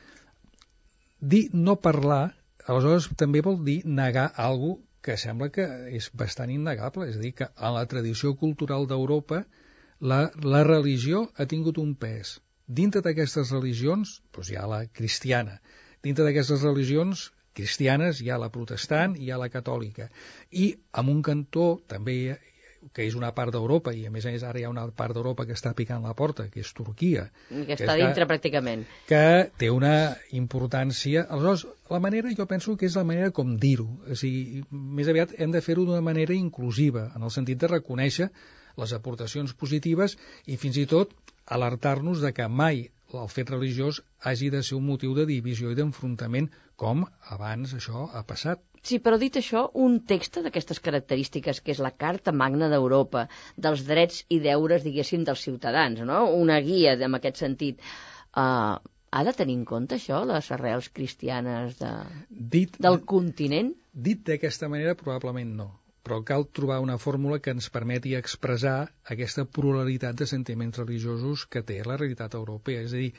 dir 1.21 1.43
no 1.53 1.77
parlar, 1.87 2.23
aleshores 2.65 3.09
també 3.19 3.43
vol 3.45 3.61
dir 3.67 3.81
negar 3.85 4.31
alguna 4.47 4.81
que 5.05 5.19
sembla 5.21 5.51
que 5.53 5.65
és 5.93 6.07
bastant 6.17 6.49
innegable, 6.49 7.05
és 7.11 7.19
a 7.19 7.21
dir, 7.21 7.35
que 7.37 7.47
a 7.53 7.69
la 7.75 7.83
tradició 7.89 8.33
cultural 8.41 8.87
d'Europa 8.89 9.43
la, 10.11 10.31
la 10.41 10.63
religió 10.65 11.27
ha 11.37 11.45
tingut 11.51 11.77
un 11.77 11.93
pes. 12.01 12.39
Dintre 12.79 13.03
d'aquestes 13.05 13.51
religions 13.53 14.15
doncs 14.33 14.49
hi 14.49 14.57
ha 14.57 14.65
la 14.71 14.81
cristiana. 14.99 15.59
Dintre 16.01 16.25
d'aquestes 16.25 16.65
religions 16.65 17.27
cristianes 17.55 18.19
hi 18.21 18.31
ha 18.33 18.41
la 18.41 18.49
protestant 18.55 19.13
i 19.19 19.27
hi 19.27 19.31
ha 19.31 19.37
la 19.41 19.51
catòlica. 19.53 20.09
I 20.63 20.71
en 21.01 21.13
un 21.13 21.21
cantó 21.29 21.67
també 21.93 22.17
que 22.93 23.05
és 23.05 23.15
una 23.17 23.31
part 23.35 23.53
d'Europa, 23.55 23.93
i 23.95 24.05
a 24.05 24.11
més 24.13 24.25
a 24.25 24.33
més 24.33 24.43
ara 24.45 24.59
hi 24.59 24.65
ha 24.65 24.71
una 24.71 24.85
part 24.91 25.15
d'Europa 25.15 25.45
que 25.47 25.55
està 25.57 25.73
picant 25.77 26.03
la 26.05 26.13
porta, 26.17 26.47
que 26.51 26.61
és 26.61 26.71
Turquia. 26.77 27.27
Que 27.49 27.77
està 27.77 27.95
dintre, 27.97 28.25
que, 28.25 28.29
pràcticament. 28.33 28.85
Que 29.09 29.23
té 29.57 29.71
una 29.73 30.15
importància... 30.37 31.25
Aleshores, 31.29 31.65
la 31.89 32.01
manera, 32.03 32.33
jo 32.37 32.47
penso 32.49 32.75
que 32.77 32.89
és 32.89 32.97
la 32.97 33.05
manera 33.07 33.31
com 33.35 33.55
dir-ho. 33.61 33.87
O 34.09 34.17
sigui, 34.19 34.63
més 34.71 35.09
aviat 35.11 35.37
hem 35.39 35.55
de 35.55 35.63
fer-ho 35.65 35.87
d'una 35.87 36.03
manera 36.05 36.35
inclusiva, 36.35 37.09
en 37.15 37.25
el 37.25 37.33
sentit 37.33 37.61
de 37.61 37.71
reconèixer 37.71 38.29
les 38.75 38.91
aportacions 38.93 39.53
positives 39.55 40.17
i 40.51 40.57
fins 40.59 40.77
i 40.81 40.85
tot 40.91 41.13
alertar-nos 41.45 42.21
de 42.23 42.33
que 42.35 42.47
mai 42.51 42.89
el 43.15 43.29
fet 43.31 43.51
religiós 43.53 44.01
hagi 44.19 44.49
de 44.51 44.61
ser 44.67 44.75
un 44.77 44.87
motiu 44.89 45.13
de 45.15 45.25
divisió 45.29 45.71
i 45.71 45.77
d'enfrontament, 45.77 46.49
com 46.75 47.05
abans 47.31 47.75
això 47.77 48.09
ha 48.11 48.23
passat. 48.27 48.59
Sí, 48.85 48.99
però 49.01 49.17
dit 49.21 49.37
això, 49.39 49.63
un 49.81 49.95
text 50.09 50.37
d'aquestes 50.45 50.81
característiques, 50.87 51.61
que 51.65 51.73
és 51.73 51.79
la 51.81 51.93
Carta 52.03 52.33
Magna 52.41 52.69
d'Europa, 52.69 53.23
dels 53.67 53.85
drets 53.87 54.19
i 54.29 54.37
deures, 54.43 54.83
diguéssim, 54.85 55.23
dels 55.25 55.45
ciutadans, 55.47 56.03
no? 56.05 56.19
una 56.41 56.59
guia 56.65 56.93
en 57.07 57.17
aquest 57.17 57.41
sentit, 57.41 57.81
uh, 58.37 58.75
ha 59.15 59.23
de 59.25 59.33
tenir 59.39 59.55
en 59.57 59.65
compte 59.65 59.97
això, 59.97 60.21
les 60.29 60.51
arrels 60.53 60.91
cristianes 60.93 61.79
de, 61.79 61.95
dit, 62.29 62.77
del 62.85 63.01
continent? 63.09 63.73
Dit 64.09 64.21
d'aquesta 64.29 64.69
manera, 64.69 64.93
probablement 65.01 65.57
no 65.63 65.71
però 66.05 66.19
cal 66.21 66.43
trobar 66.53 66.83
una 66.83 66.99
fórmula 67.01 67.39
que 67.41 67.49
ens 67.55 67.71
permeti 67.73 68.11
expressar 68.13 68.91
aquesta 69.13 69.47
pluralitat 69.57 70.19
de 70.19 70.27
sentiments 70.29 70.77
religiosos 70.77 71.47
que 71.49 71.63
té 71.65 71.79
la 71.81 71.97
realitat 71.97 72.35
europea. 72.37 72.83
És 72.85 72.93
a 72.93 72.99
dir, 73.01 73.09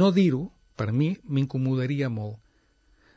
no 0.00 0.10
dir-ho, 0.16 0.48
per 0.74 0.88
mi, 0.90 1.12
m'incomodaria 1.22 2.10
molt. 2.10 2.40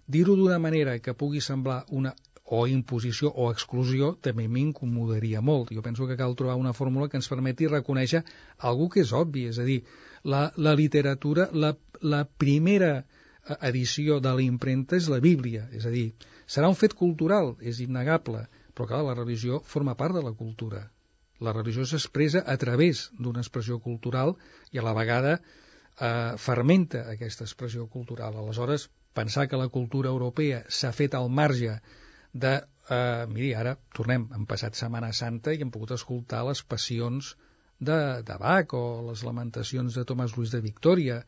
Dir-ho 0.07 0.35
d'una 0.37 0.59
manera 0.61 0.99
que 0.99 1.15
pugui 1.17 1.41
semblar 1.41 1.83
una 1.89 2.13
o 2.45 2.67
imposició 2.69 3.31
o 3.33 3.47
exclusió 3.51 4.11
també 4.21 4.45
m'incomodaria 4.47 5.41
molt. 5.41 5.71
Jo 5.73 5.81
penso 5.81 6.05
que 6.05 6.17
cal 6.19 6.35
trobar 6.37 6.57
una 6.61 6.73
fórmula 6.77 7.07
que 7.09 7.17
ens 7.17 7.29
permeti 7.31 7.65
reconèixer 7.71 8.21
algú 8.69 8.89
que 8.93 9.01
és 9.01 9.13
obvi, 9.17 9.47
és 9.49 9.57
a 9.57 9.65
dir, 9.65 9.79
la, 10.23 10.51
la 10.57 10.75
literatura, 10.77 11.47
la, 11.53 11.73
la 12.01 12.23
primera 12.43 12.91
eh, 13.01 13.57
edició 13.69 14.19
de 14.21 14.33
la 14.37 14.45
impremta 14.45 14.99
és 14.99 15.09
la 15.09 15.19
Bíblia, 15.23 15.65
és 15.73 15.87
a 15.89 15.93
dir, 15.93 16.11
serà 16.45 16.69
un 16.69 16.77
fet 16.77 16.93
cultural, 16.93 17.55
és 17.61 17.81
innegable, 17.81 18.45
però, 18.75 18.87
clar, 18.91 19.01
la 19.07 19.17
religió 19.17 19.63
forma 19.65 19.97
part 19.97 20.13
de 20.13 20.21
la 20.21 20.35
cultura. 20.37 20.83
La 21.41 21.53
religió 21.55 21.85
s'expressa 21.89 22.43
a 22.45 22.55
través 22.61 23.09
d'una 23.17 23.41
expressió 23.41 23.79
cultural 23.81 24.35
i 24.71 24.79
a 24.79 24.85
la 24.85 24.93
vegada 24.93 25.39
eh, 25.39 26.37
fermenta 26.37 27.07
aquesta 27.11 27.43
expressió 27.49 27.89
cultural. 27.89 28.37
Aleshores, 28.37 28.87
pensar 29.17 29.47
que 29.49 29.59
la 29.59 29.71
cultura 29.73 30.11
europea 30.13 30.63
s'ha 30.79 30.93
fet 30.95 31.17
al 31.17 31.29
marge 31.41 31.79
de... 32.45 32.55
Eh, 32.85 33.25
miri, 33.31 33.55
ara 33.57 33.71
tornem, 33.97 34.27
hem 34.37 34.45
passat 34.45 34.77
Setmana 34.77 35.09
Santa 35.17 35.53
i 35.55 35.61
hem 35.63 35.71
pogut 35.73 35.95
escoltar 35.95 36.43
les 36.45 36.61
passions 36.73 37.31
de, 37.79 37.97
de 38.27 38.35
Bach 38.37 38.75
o 38.77 38.83
les 39.07 39.23
lamentacions 39.25 39.97
de 39.97 40.03
Tomàs 40.05 40.35
Luis 40.37 40.51
de 40.53 40.61
Victòria 40.61 41.23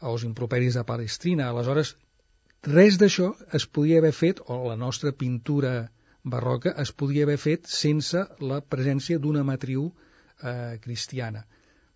o 0.00 0.12
els 0.12 0.26
improperis 0.28 0.76
de 0.76 0.84
Palestina. 0.84 1.48
Aleshores, 1.48 1.94
res 2.68 2.98
d'això 3.00 3.30
es 3.58 3.66
podia 3.66 4.02
haver 4.02 4.12
fet, 4.12 4.42
o 4.44 4.60
la 4.68 4.76
nostra 4.76 5.12
pintura 5.12 5.74
barroca 6.24 6.74
es 6.84 6.92
podia 6.92 7.24
haver 7.24 7.38
fet 7.38 7.66
sense 7.68 8.26
la 8.40 8.60
presència 8.60 9.18
d'una 9.18 9.44
matriu 9.44 9.88
eh, 9.88 10.76
cristiana. 10.84 11.44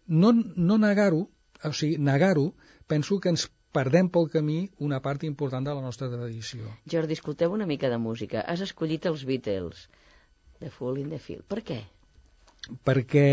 No, 0.08 0.32
no 0.32 0.78
negar-ho, 0.80 1.26
o 1.64 1.72
sigui, 1.72 1.98
negar-ho, 1.98 2.52
penso 2.86 3.20
que 3.20 3.32
ens 3.34 3.48
perdem 3.72 4.08
pel 4.12 4.28
camí 4.32 4.58
una 4.84 5.00
part 5.04 5.24
important 5.28 5.66
de 5.66 5.74
la 5.74 5.84
nostra 5.84 6.08
tradició. 6.12 6.70
Jordi, 6.90 7.16
escolteu 7.18 7.52
una 7.52 7.66
mica 7.66 7.90
de 7.92 7.98
música. 8.00 8.42
Has 8.46 8.62
escollit 8.64 9.06
els 9.10 9.24
Beatles, 9.28 9.86
The 10.60 10.70
Fool 10.74 11.02
in 11.02 11.12
the 11.12 11.20
Field. 11.22 11.44
Per 11.48 11.62
què? 11.66 11.82
Perquè 12.84 13.26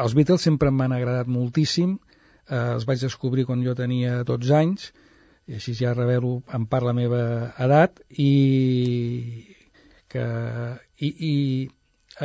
els 0.00 0.14
Beatles 0.16 0.46
sempre 0.46 0.70
m'han 0.70 0.94
agradat 0.96 1.30
moltíssim, 1.30 1.98
eh, 2.48 2.60
els 2.76 2.86
vaig 2.88 3.02
descobrir 3.02 3.46
quan 3.48 3.64
jo 3.66 3.74
tenia 3.78 4.22
12 4.28 4.54
anys, 4.56 4.90
i 5.50 5.58
així 5.58 5.74
ja 5.74 5.96
revelo 5.96 6.40
en 6.54 6.66
part 6.70 6.86
la 6.86 6.94
meva 6.94 7.22
edat, 7.58 8.00
i, 8.10 9.46
que, 10.10 10.26
i, 10.98 11.10
i 11.30 11.34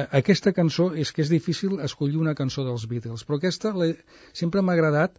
aquesta 0.04 0.52
cançó 0.54 0.90
és 0.94 1.12
que 1.16 1.24
és 1.24 1.32
difícil 1.32 1.80
escollir 1.86 2.20
una 2.22 2.36
cançó 2.36 2.66
dels 2.68 2.86
Beatles, 2.92 3.24
però 3.26 3.40
aquesta 3.40 3.72
sempre 4.34 4.62
m'ha 4.62 4.76
agradat 4.76 5.18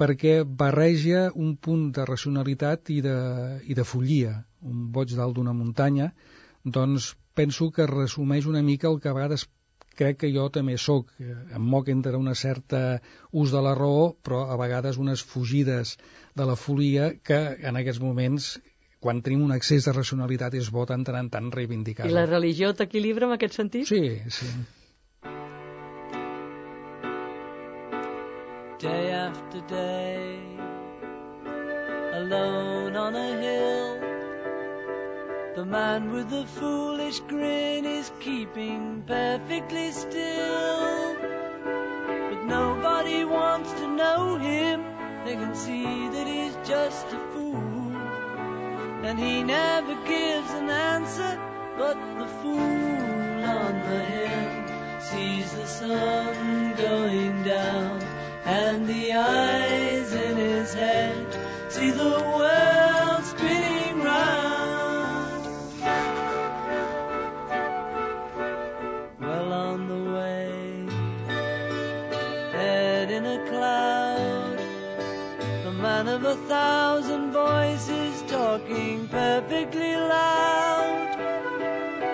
perquè 0.00 0.42
barreja 0.44 1.28
un 1.34 1.56
punt 1.56 1.90
de 1.96 2.04
racionalitat 2.08 2.90
i 2.90 3.00
de, 3.04 3.18
i 3.70 3.74
de 3.78 3.84
follia, 3.86 4.36
un 4.62 4.88
boig 4.92 5.14
dalt 5.14 5.36
d'una 5.36 5.54
muntanya, 5.56 6.12
doncs 6.64 7.14
penso 7.34 7.70
que 7.70 7.86
resumeix 7.90 8.46
una 8.50 8.62
mica 8.62 8.88
el 8.90 9.00
que 9.00 9.10
a 9.10 9.16
vegades 9.16 9.46
crec 9.94 10.18
que 10.24 10.30
jo 10.34 10.48
també 10.50 10.76
sóc. 10.78 11.10
Em 11.20 11.66
moc 11.74 11.88
entre 11.92 12.18
una 12.18 12.34
certa 12.34 13.00
ús 13.30 13.54
de 13.54 13.62
la 13.62 13.74
raó, 13.78 14.14
però 14.26 14.44
a 14.50 14.58
vegades 14.60 14.98
unes 14.98 15.22
fugides 15.22 15.96
de 16.34 16.46
la 16.50 16.56
folia 16.58 17.12
que 17.22 17.40
en 17.62 17.78
aquests 17.78 18.02
moments 18.02 18.54
quan 19.04 19.20
tenim 19.22 19.42
un 19.44 19.52
excés 19.52 19.84
de 19.84 19.92
racionalitat 19.92 20.54
és 20.56 20.70
bo 20.72 20.86
tant 20.88 21.04
en 21.04 21.28
tant 21.30 21.50
reivindicar 21.52 22.06
-ho. 22.06 22.10
I 22.10 22.14
la 22.14 22.26
religió 22.26 22.72
t'equilibra 22.72 23.26
en 23.26 23.34
aquest 23.36 23.54
sentit? 23.60 23.86
Sí, 23.86 24.20
sí. 24.28 24.48
Day 28.84 29.12
after 29.12 29.62
day 29.62 30.38
Alone 32.20 32.94
on 32.94 33.16
a 33.16 33.28
hill. 33.40 34.00
The 35.56 35.64
man 35.64 36.12
with 36.12 36.28
the 36.28 36.44
foolish 36.44 37.20
grin 37.20 37.86
is 37.86 38.12
keeping 38.20 39.02
perfectly 39.06 39.90
still. 39.90 41.16
But 42.28 42.44
nobody 42.44 43.24
wants 43.24 43.72
to 43.72 43.86
know 43.88 44.36
him. 44.36 44.84
They 45.24 45.36
can 45.36 45.54
see 45.54 46.08
that 46.10 46.26
he's 46.26 46.56
just 46.68 47.06
a 47.06 47.20
fool. 47.32 47.96
and 49.08 49.18
he 49.18 49.42
never 49.42 49.94
gives 50.04 50.50
an 50.52 50.68
answer, 50.68 51.40
but 51.78 51.96
the 52.18 52.26
fool 52.42 53.44
on 53.44 53.74
the 53.88 54.00
hill 54.12 55.00
sees 55.00 55.52
the 55.52 55.66
sun 55.66 56.74
going 56.76 57.42
down, 57.44 58.13
and 58.44 58.86
the 58.86 59.12
eyes 59.12 60.12
in 60.12 60.36
his 60.36 60.74
head 60.74 61.26
see 61.70 61.90
the 61.90 62.20
world 62.36 63.24
spinning 63.24 64.02
round. 64.02 65.46
Well 69.18 69.52
on 69.52 69.88
the 69.88 70.12
way, 70.12 70.86
head 72.52 73.10
in 73.10 73.24
a 73.24 73.48
cloud, 73.48 74.58
the 75.64 75.72
man 75.72 76.08
of 76.08 76.24
a 76.24 76.36
thousand 76.46 77.32
voices 77.32 78.22
talking 78.30 79.08
perfectly 79.08 79.96
loud. 79.96 81.16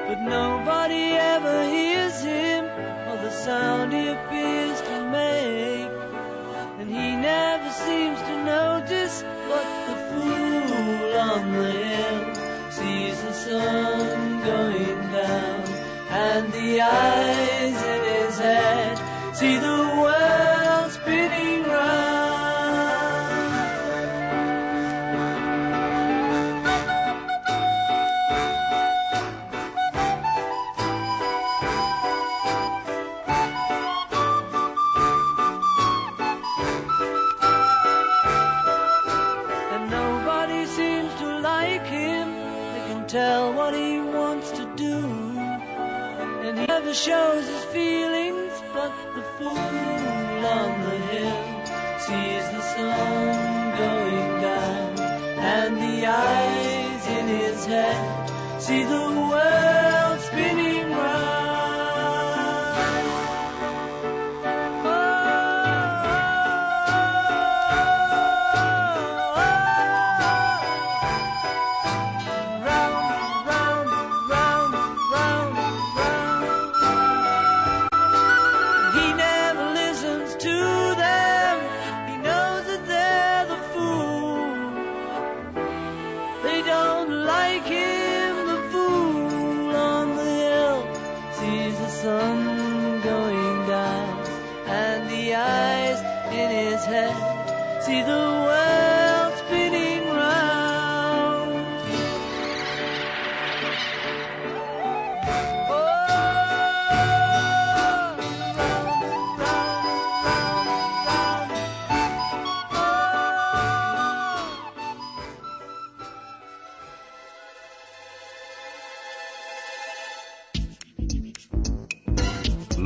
But 0.07 0.23
nobody 0.23 1.12
ever 1.12 1.64
hears 1.64 2.23
him 2.23 2.64
or 2.64 3.16
the 3.16 3.31
sound 3.31 3.93
he 3.93 4.09
appears 4.09 4.81
to 4.83 5.11
make. 5.11 6.00
He 6.90 7.14
never 7.14 7.70
seems 7.70 8.20
to 8.22 8.44
notice 8.44 9.22
but 9.48 9.66
the 9.87 9.94
fool 10.11 11.14
on 11.20 11.53
the 11.53 11.70
hill 11.70 12.35
sees 12.72 13.22
the 13.22 13.33
sun 13.33 14.42
going 14.42 15.00
down 15.12 15.62
and 16.11 16.53
the 16.53 16.81
eyes 16.81 17.83
in 17.94 18.03
his 18.12 18.38
head 18.40 19.37
see 19.37 19.57
the 19.57 19.70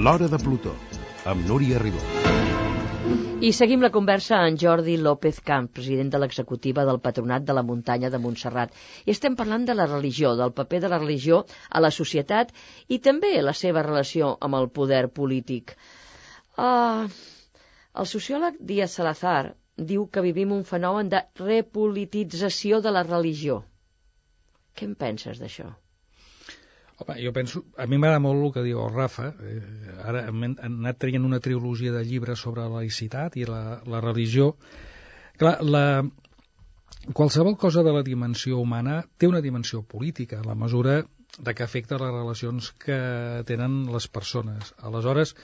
L'Hora 0.05 0.27
de 0.29 0.37
Plutó, 0.37 0.73
amb 1.33 1.47
Núria 1.49 1.79
Ribó. 1.81 2.01
I 3.49 3.53
seguim 3.59 3.81
la 3.85 3.91
conversa 3.93 4.37
amb 4.37 4.59
Jordi 4.61 4.99
López 5.01 5.39
Camp, 5.51 5.69
president 5.79 6.11
de 6.13 6.19
l'executiva 6.21 6.83
del 6.85 6.99
Patronat 7.07 7.47
de 7.49 7.55
la 7.57 7.63
Muntanya 7.69 8.11
de 8.13 8.19
Montserrat. 8.25 8.75
I 9.07 9.15
estem 9.15 9.39
parlant 9.39 9.65
de 9.65 9.77
la 9.79 9.87
religió, 9.89 10.35
del 10.41 10.53
paper 10.59 10.81
de 10.83 10.91
la 10.93 10.99
religió 11.01 11.39
a 11.71 11.81
la 11.81 11.91
societat 11.99 12.53
i 12.97 12.99
també 13.07 13.31
la 13.47 13.55
seva 13.61 13.85
relació 13.87 14.35
amb 14.49 14.59
el 14.59 14.69
poder 14.81 15.07
polític. 15.21 15.73
Uh, 16.59 17.09
el 18.03 18.11
sociòleg 18.11 18.59
Díaz 18.73 18.99
Salazar 19.01 19.55
diu 19.93 20.05
que 20.13 20.27
vivim 20.27 20.53
un 20.59 20.67
fenomen 20.73 21.15
de 21.17 21.23
repolitització 21.41 22.83
de 22.85 22.93
la 22.99 23.07
religió. 23.09 23.63
Què 24.77 24.91
en 24.91 24.99
penses 25.07 25.41
d'això? 25.41 25.71
Home, 26.97 27.17
jo 27.19 27.33
penso, 27.35 27.65
a 27.77 27.87
mi 27.91 27.99
m'agrada 27.99 28.23
molt 28.23 28.45
el 28.47 28.53
que 28.55 28.63
diu 28.67 28.81
el 28.85 28.93
Rafa, 28.95 29.33
eh, 29.43 29.63
ara 30.07 30.27
hem, 30.31 30.45
hem 30.53 30.77
anat 30.83 31.01
traient 31.03 31.25
una 31.27 31.41
trilogia 31.43 31.95
de 31.95 32.05
llibres 32.07 32.45
sobre 32.47 32.63
la 32.63 32.83
laïcitat 32.83 33.39
i 33.41 33.49
la, 33.49 33.81
la 33.91 34.03
religió. 34.05 34.53
Clar, 35.41 35.57
la, 35.67 36.05
qualsevol 37.19 37.59
cosa 37.59 37.83
de 37.83 37.97
la 37.97 38.05
dimensió 38.07 38.61
humana 38.63 39.01
té 39.19 39.27
una 39.27 39.43
dimensió 39.43 39.83
política, 39.83 40.39
a 40.39 40.47
la 40.47 40.55
mesura 40.55 41.03
de 41.39 41.55
que 41.55 41.67
afecta 41.67 41.99
les 41.99 42.15
relacions 42.15 42.71
que 42.85 42.99
tenen 43.47 43.93
les 43.93 44.07
persones. 44.07 44.71
Aleshores, 44.79 45.35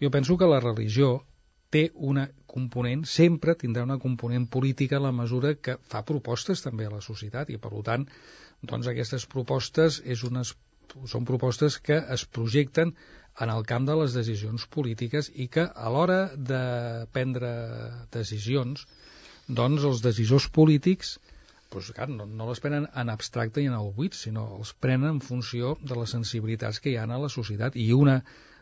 jo 0.00 0.10
penso 0.14 0.38
que 0.38 0.46
la 0.46 0.62
religió 0.62 1.24
té 1.70 1.88
una 1.94 2.28
component, 2.50 3.04
sempre 3.06 3.54
tindrà 3.58 3.82
una 3.86 3.98
component 3.98 4.46
política 4.46 4.98
a 4.98 5.04
la 5.04 5.12
mesura 5.14 5.54
que 5.54 5.76
fa 5.90 6.04
propostes 6.06 6.62
també 6.62 6.86
a 6.86 6.94
la 6.94 7.02
societat 7.02 7.50
i, 7.50 7.58
per 7.58 7.70
tant, 7.86 8.06
doncs 8.62 8.90
aquestes 8.90 9.26
propostes 9.26 10.00
és 10.04 10.24
unes 10.26 10.54
són 11.12 11.26
propostes 11.28 11.78
que 11.88 11.98
es 12.16 12.24
projecten 12.38 12.94
en 13.44 13.52
el 13.54 13.64
camp 13.72 13.86
de 13.88 13.96
les 14.00 14.14
decisions 14.16 14.66
polítiques 14.76 15.30
i 15.44 15.46
que 15.56 15.66
a 15.86 15.92
l'hora 15.94 16.20
de 16.52 16.62
prendre 17.16 17.52
decisions, 18.16 18.86
doncs 19.60 19.86
els 19.90 20.02
decisors 20.06 20.48
polítics 20.60 21.18
doncs, 21.70 21.92
clar, 21.94 22.08
no, 22.10 22.26
no 22.26 22.46
les 22.48 22.60
prenen 22.62 22.88
en 23.02 23.10
abstracte 23.12 23.62
i 23.62 23.68
en 23.70 23.76
el 23.78 23.92
buit, 23.96 24.16
sinó 24.18 24.46
els 24.58 24.72
prenen 24.86 25.16
en 25.16 25.20
funció 25.26 25.76
de 25.80 25.98
les 25.98 26.14
sensibilitats 26.16 26.80
que 26.82 26.90
hi 26.90 26.96
ha 26.98 27.06
a 27.06 27.20
la 27.24 27.30
societat 27.30 27.76
i 27.78 27.92
una 27.94 28.20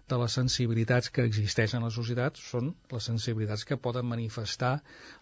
de 0.08 0.16
les 0.20 0.34
sensibilitats 0.38 1.10
que 1.12 1.24
existeixen 1.28 1.82
a 1.82 1.88
la 1.88 1.94
societat 1.94 2.38
són 2.40 2.70
les 2.92 3.08
sensibilitats 3.10 3.64
que 3.68 3.76
poden 3.86 4.06
manifestar 4.08 4.70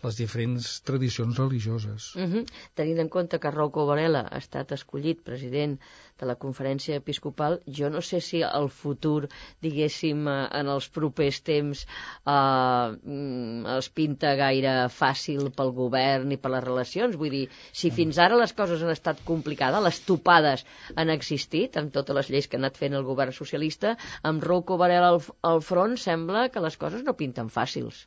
les 0.04 0.18
diferents 0.20 0.68
tradicions 0.90 1.38
religioses. 1.42 2.12
Uh 2.14 2.28
-huh. 2.32 2.44
Tenint 2.80 3.00
en 3.04 3.08
compte 3.08 3.40
que 3.40 3.50
Rocco 3.50 3.86
Varela 3.86 4.22
ha 4.30 4.38
estat 4.38 4.72
escollit 4.72 5.24
president 5.30 5.80
de 6.20 6.26
la 6.28 6.36
conferència 6.42 6.96
episcopal, 7.00 7.58
jo 7.78 7.90
no 7.92 8.00
sé 8.08 8.20
si 8.24 8.40
el 8.46 8.68
futur, 8.72 9.28
diguéssim, 9.64 10.22
eh, 10.32 10.36
en 10.60 10.70
els 10.72 10.88
propers 10.96 11.40
temps 11.48 11.82
eh, 11.84 13.76
es 13.76 13.90
pinta 14.00 14.32
gaire 14.40 14.74
fàcil 14.96 15.50
pel 15.58 15.74
govern 15.76 16.32
i 16.32 16.40
per 16.40 16.54
les 16.54 16.64
relacions. 16.64 17.18
Vull 17.20 17.34
dir, 17.36 17.44
si 17.82 17.92
fins 17.98 18.20
ara 18.22 18.40
les 18.40 18.56
coses 18.56 18.82
han 18.82 18.94
estat 18.94 19.22
complicades, 19.28 19.84
les 19.88 20.00
topades 20.08 20.66
han 20.96 21.12
existit, 21.14 21.76
amb 21.76 21.92
totes 21.94 22.20
les 22.20 22.32
lleis 22.32 22.48
que 22.48 22.58
ha 22.58 22.62
anat 22.64 22.80
fent 22.80 22.96
el 22.96 23.06
govern 23.10 23.36
socialista, 23.36 23.96
amb 24.22 24.44
Rocco 24.44 24.80
Varela 24.80 25.12
al, 25.14 25.22
al 25.52 25.62
front 25.64 25.96
sembla 26.00 26.48
que 26.52 26.64
les 26.64 26.80
coses 26.80 27.04
no 27.04 27.18
pinten 27.20 27.52
fàcils. 27.52 28.06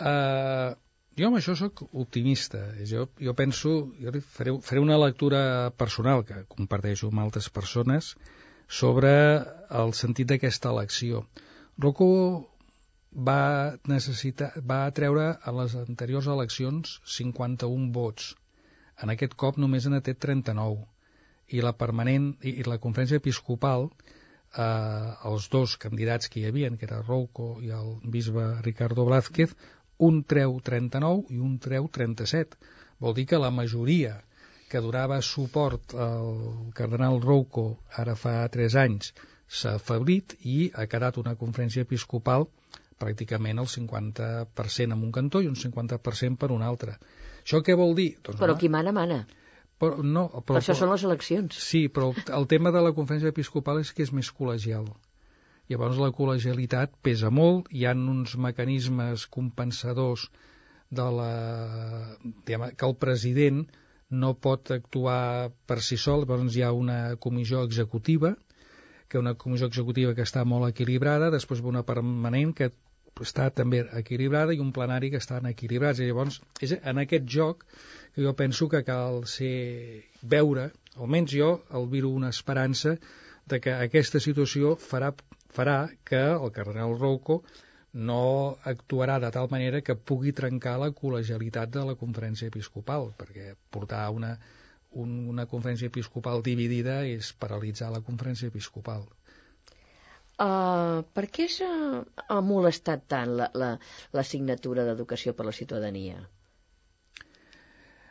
Uh, 0.00 0.72
jo 1.18 1.28
amb 1.28 1.38
això 1.40 1.56
sóc 1.58 1.82
optimista. 1.92 2.60
Jo, 2.86 3.08
jo 3.18 3.34
penso, 3.38 3.72
jo 4.00 4.12
faré, 4.36 4.54
faré 4.66 4.82
una 4.82 4.98
lectura 5.00 5.70
personal 5.76 6.24
que 6.28 6.44
comparteixo 6.54 7.10
amb 7.10 7.24
altres 7.24 7.50
persones 7.50 8.14
sobre 8.80 9.12
el 9.82 9.92
sentit 9.98 10.30
d'aquesta 10.30 10.70
elecció. 10.70 11.24
Rocco 11.78 12.10
va, 13.12 13.74
necessitar, 13.90 14.52
va 14.62 14.84
treure 14.94 15.26
a 15.42 15.54
les 15.58 15.74
anteriors 15.80 16.30
eleccions 16.30 17.00
51 17.16 17.90
vots. 17.96 18.34
En 19.02 19.10
aquest 19.10 19.34
cop 19.34 19.58
només 19.58 19.88
n'ha 19.90 20.02
té 20.04 20.14
39. 20.14 20.86
I 21.50 21.62
la 21.66 21.74
permanent 21.74 22.32
i, 22.46 22.60
i 22.60 22.66
la 22.68 22.78
conferència 22.78 23.18
episcopal 23.18 23.88
eh, 23.90 25.10
els 25.30 25.48
dos 25.50 25.76
candidats 25.84 26.30
que 26.30 26.40
hi 26.40 26.46
havia, 26.50 26.70
que 26.78 26.86
era 26.86 27.02
Rouco 27.02 27.56
i 27.64 27.72
el 27.74 27.96
bisbe 28.14 28.46
Ricardo 28.62 29.06
Blázquez, 29.08 29.56
un 30.08 30.22
treu 30.32 30.58
39 30.64 31.34
i 31.36 31.38
un 31.38 31.58
treu 31.62 31.88
37. 31.92 32.58
Vol 33.00 33.14
dir 33.16 33.26
que 33.30 33.40
la 33.40 33.50
majoria 33.50 34.16
que 34.70 34.80
donava 34.84 35.18
suport 35.26 35.94
al 35.98 36.70
cardenal 36.78 37.20
Rouco 37.24 37.64
ara 38.02 38.14
fa 38.14 38.34
3 38.48 38.76
anys 38.84 39.12
s'ha 39.50 39.74
afeblit 39.80 40.36
i 40.46 40.70
ha 40.74 40.86
quedat 40.86 41.18
una 41.18 41.34
conferència 41.40 41.82
episcopal 41.86 42.46
pràcticament 43.00 43.58
el 43.62 43.68
50% 43.72 44.94
en 44.94 45.02
un 45.08 45.12
cantó 45.16 45.40
i 45.42 45.48
un 45.50 45.56
50% 45.56 46.36
per 46.38 46.50
un 46.54 46.62
altre. 46.62 46.98
Això 47.42 47.62
què 47.64 47.74
vol 47.80 47.94
dir? 47.98 48.10
Doncs, 48.22 48.38
Però 48.38 48.52
home, 48.54 48.60
qui 48.60 48.68
mana, 48.68 48.92
mana. 48.92 49.22
però, 49.80 50.02
no, 50.04 50.26
però, 50.28 50.54
Per 50.54 50.60
això 50.60 50.76
són 50.76 50.92
les 50.92 51.04
eleccions. 51.08 51.56
Sí, 51.56 51.86
però 51.88 52.12
el 52.36 52.46
tema 52.46 52.70
de 52.70 52.82
la 52.84 52.92
conferència 52.92 53.32
episcopal 53.32 53.80
és 53.80 53.92
que 53.96 54.04
és 54.04 54.12
més 54.12 54.28
col·legial. 54.30 54.84
Llavors 55.70 56.00
la 56.02 56.10
col·legialitat 56.14 56.96
pesa 57.06 57.30
molt, 57.30 57.68
hi 57.70 57.84
han 57.86 58.02
uns 58.10 58.34
mecanismes 58.46 59.26
compensadors 59.36 60.26
de 60.90 61.06
la, 61.18 61.30
diguem, 62.48 62.64
que 62.74 62.88
el 62.88 62.96
president 63.04 63.62
no 64.22 64.32
pot 64.46 64.72
actuar 64.74 65.50
per 65.70 65.78
si 65.86 65.98
sol, 66.04 66.24
llavors 66.24 66.56
hi 66.58 66.64
ha 66.66 66.72
una 66.74 66.98
comissió 67.26 67.62
executiva, 67.68 68.34
que 69.10 69.18
una 69.22 69.36
comissió 69.38 69.70
executiva 69.70 70.14
que 70.14 70.26
està 70.26 70.42
molt 70.44 70.68
equilibrada, 70.72 71.30
després 71.34 71.62
una 71.72 71.84
permanent 71.86 72.54
que 72.58 72.70
està 73.20 73.48
també 73.54 73.84
equilibrada 74.00 74.54
i 74.54 74.60
un 74.62 74.74
plenari 74.74 75.10
que 75.14 75.22
estan 75.22 75.46
equilibrats. 75.50 76.00
I 76.00 76.10
llavors 76.10 76.40
és 76.66 76.74
en 76.80 77.02
aquest 77.02 77.26
joc 77.38 77.64
que 78.14 78.22
jo 78.26 78.34
penso 78.38 78.68
que 78.72 78.82
cal 78.86 79.22
ser 79.30 79.54
veure, 80.34 80.70
almenys 80.96 81.34
jo 81.34 81.50
albiro 81.80 82.10
una 82.10 82.30
esperança 82.34 82.96
de 83.52 83.60
que 83.64 83.74
aquesta 83.74 84.20
situació 84.22 84.76
farà, 84.90 85.10
farà 85.56 85.76
que 86.10 86.22
el 86.30 86.54
cardenal 86.56 86.96
Rouco 86.98 87.42
no 87.92 88.56
actuarà 88.72 89.18
de 89.22 89.30
tal 89.34 89.50
manera 89.50 89.80
que 89.82 89.98
pugui 90.10 90.32
trencar 90.40 90.76
la 90.78 90.90
col·legialitat 91.02 91.72
de 91.74 91.84
la 91.88 91.96
conferència 92.02 92.50
episcopal, 92.52 93.10
perquè 93.18 93.54
portar 93.74 94.04
una, 94.14 94.36
un, 94.92 95.16
una 95.34 95.46
conferència 95.50 95.90
episcopal 95.90 96.44
dividida 96.46 97.00
és 97.06 97.32
paralitzar 97.44 97.90
la 97.90 98.02
conferència 98.06 98.50
episcopal. 98.52 99.08
Uh, 100.40 101.02
per 101.12 101.26
què 101.28 101.50
s'ha 101.52 101.70
ha 102.32 102.40
molestat 102.40 103.02
tant 103.12 103.34
la, 103.40 103.50
la, 103.62 103.74
la 104.16 104.22
signatura 104.24 104.86
d'Educació 104.86 105.34
per 105.36 105.44
la 105.50 105.56
Ciutadania? 105.56 106.22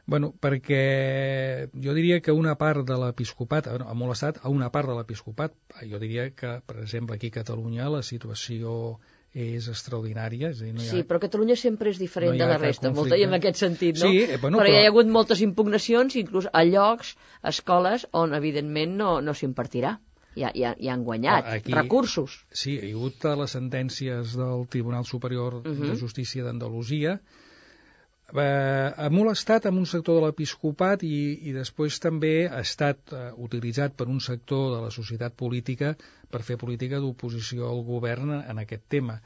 Bueno, 0.09 0.31
perquè 0.41 1.69
jo 1.83 1.93
diria 1.93 2.19
que 2.25 2.31
una 2.33 2.55
part 2.57 2.85
de 2.87 2.97
l'episcopat, 2.97 3.67
bueno, 3.69 3.87
ha 3.89 3.93
molestat 3.93 4.39
a 4.43 4.49
una 4.49 4.71
part 4.73 4.89
de 4.89 4.95
l'episcopat. 4.97 5.53
Jo 5.85 5.99
diria 6.01 6.29
que, 6.33 6.55
per 6.65 6.79
exemple, 6.83 7.15
aquí 7.15 7.27
a 7.29 7.37
Catalunya 7.39 7.89
la 7.93 8.01
situació 8.03 8.97
és 9.33 9.67
extraordinària. 9.69 10.49
És 10.49 10.59
dir, 10.63 10.73
no 10.73 10.81
hi 10.81 10.87
ha... 10.87 10.91
Sí, 10.95 11.03
però 11.05 11.19
Catalunya 11.21 11.55
sempre 11.55 11.91
és 11.93 11.99
diferent 12.01 12.33
no 12.33 12.39
de 12.41 12.47
la 12.49 12.57
resta, 12.57 12.89
molta 12.91 13.17
i 13.19 13.23
en 13.27 13.35
aquest 13.37 13.61
sentit, 13.61 13.99
no? 14.01 14.09
Sí, 14.09 14.23
eh, 14.25 14.37
bueno, 14.41 14.57
però, 14.57 14.65
però- 14.65 14.73
hi 14.79 14.85
ha 14.85 14.89
hagut 14.89 15.11
moltes 15.19 15.41
impugnacions, 15.45 16.15
inclús 16.17 16.47
a 16.51 16.63
llocs, 16.65 17.15
a 17.43 17.49
escoles, 17.53 18.07
on 18.11 18.33
evidentment 18.33 18.97
no, 18.97 19.19
no 19.21 19.33
s'impartirà. 19.37 19.99
Ja, 20.39 20.49
ja, 20.55 20.75
ja 20.79 20.93
han 20.93 21.03
guanyat 21.03 21.45
Ah, 21.45 21.55
aquí- 21.59 21.73
recursos. 21.73 22.39
Sí, 22.53 22.75
hi 22.79 22.91
ha 22.93 22.95
hagut 22.97 23.25
les 23.43 23.51
sentències 23.57 24.35
del 24.37 24.65
Tribunal 24.69 25.05
Superior 25.05 25.61
de 25.63 25.69
Mhm. 25.73 25.95
Justícia 26.01 26.43
d'Andalusia. 26.43 27.19
Eh, 28.29 28.93
ha 29.01 29.09
molestat 29.09 29.65
amb 29.65 29.81
un 29.81 29.87
sector 29.89 30.19
de 30.19 30.27
l'episcopat 30.27 31.01
i, 31.07 31.17
i 31.49 31.53
després 31.55 31.95
també 32.03 32.33
ha 32.45 32.59
estat 32.61 33.13
eh, 33.13 33.21
utilitzat 33.45 33.95
per 33.97 34.05
un 34.05 34.19
sector 34.21 34.67
de 34.75 34.81
la 34.83 34.91
societat 34.93 35.33
política 35.33 35.95
per 36.29 36.43
fer 36.45 36.59
política 36.61 36.99
d'oposició 37.01 37.71
al 37.71 37.81
govern 37.87 38.35
en 38.37 38.61
aquest 38.61 38.85
tema. 38.95 39.17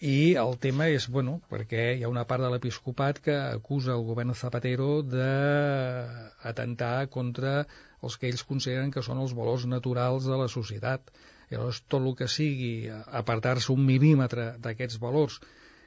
I 0.00 0.32
el 0.40 0.56
tema 0.56 0.88
és, 0.88 1.10
bueno, 1.12 1.42
perquè 1.52 1.84
hi 1.98 2.06
ha 2.06 2.08
una 2.08 2.24
part 2.24 2.40
de 2.40 2.48
l'episcopat 2.48 3.20
que 3.20 3.36
acusa 3.36 3.92
el 3.92 4.06
govern 4.08 4.32
Zapatero 4.32 5.02
d'atemptar 5.04 6.94
contra 7.12 7.66
els 8.00 8.16
que 8.16 8.30
ells 8.30 8.46
consideren 8.48 8.88
que 8.90 9.04
són 9.04 9.20
els 9.20 9.36
valors 9.36 9.68
naturals 9.68 10.24
de 10.24 10.40
la 10.40 10.48
societat. 10.48 11.12
Llavors 11.52 11.82
tot 11.92 12.00
el 12.00 12.16
que 12.16 12.32
sigui 12.32 12.88
apartar-se 12.88 13.74
un 13.74 13.84
mil·límetre 13.84 14.54
d'aquests 14.64 14.96
valors 15.04 15.42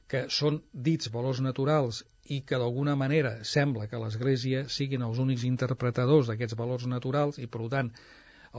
que 0.05 0.27
són 0.29 0.61
dits 0.73 1.09
valors 1.09 1.41
naturals 1.41 2.03
i 2.31 2.41
que 2.47 2.59
d'alguna 2.59 2.95
manera 2.95 3.33
sembla 3.43 3.87
que 3.91 3.99
l'Església 3.99 4.65
siguin 4.75 5.03
els 5.07 5.19
únics 5.19 5.43
interpretadors 5.47 6.29
d'aquests 6.29 6.57
valors 6.59 6.85
naturals 6.87 7.39
i 7.43 7.47
per 7.55 7.67
tant 7.73 7.91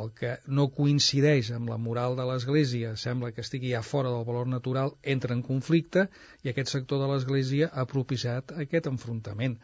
el 0.03 0.11
que 0.19 0.33
no 0.59 0.67
coincideix 0.77 1.53
amb 1.57 1.71
la 1.71 1.79
moral 1.79 2.17
de 2.19 2.27
l'Església 2.29 2.95
sembla 3.01 3.31
que 3.33 3.45
estigui 3.45 3.71
ja 3.73 3.83
fora 3.87 4.11
del 4.11 4.27
valor 4.27 4.49
natural, 4.51 4.97
entra 5.15 5.37
en 5.37 5.43
conflicte 5.47 6.09
i 6.43 6.51
aquest 6.51 6.73
sector 6.75 7.01
de 7.01 7.11
l'Església 7.13 7.71
ha 7.73 7.87
propiciat 7.93 8.57
aquest 8.65 8.91
enfrontament. 8.91 9.55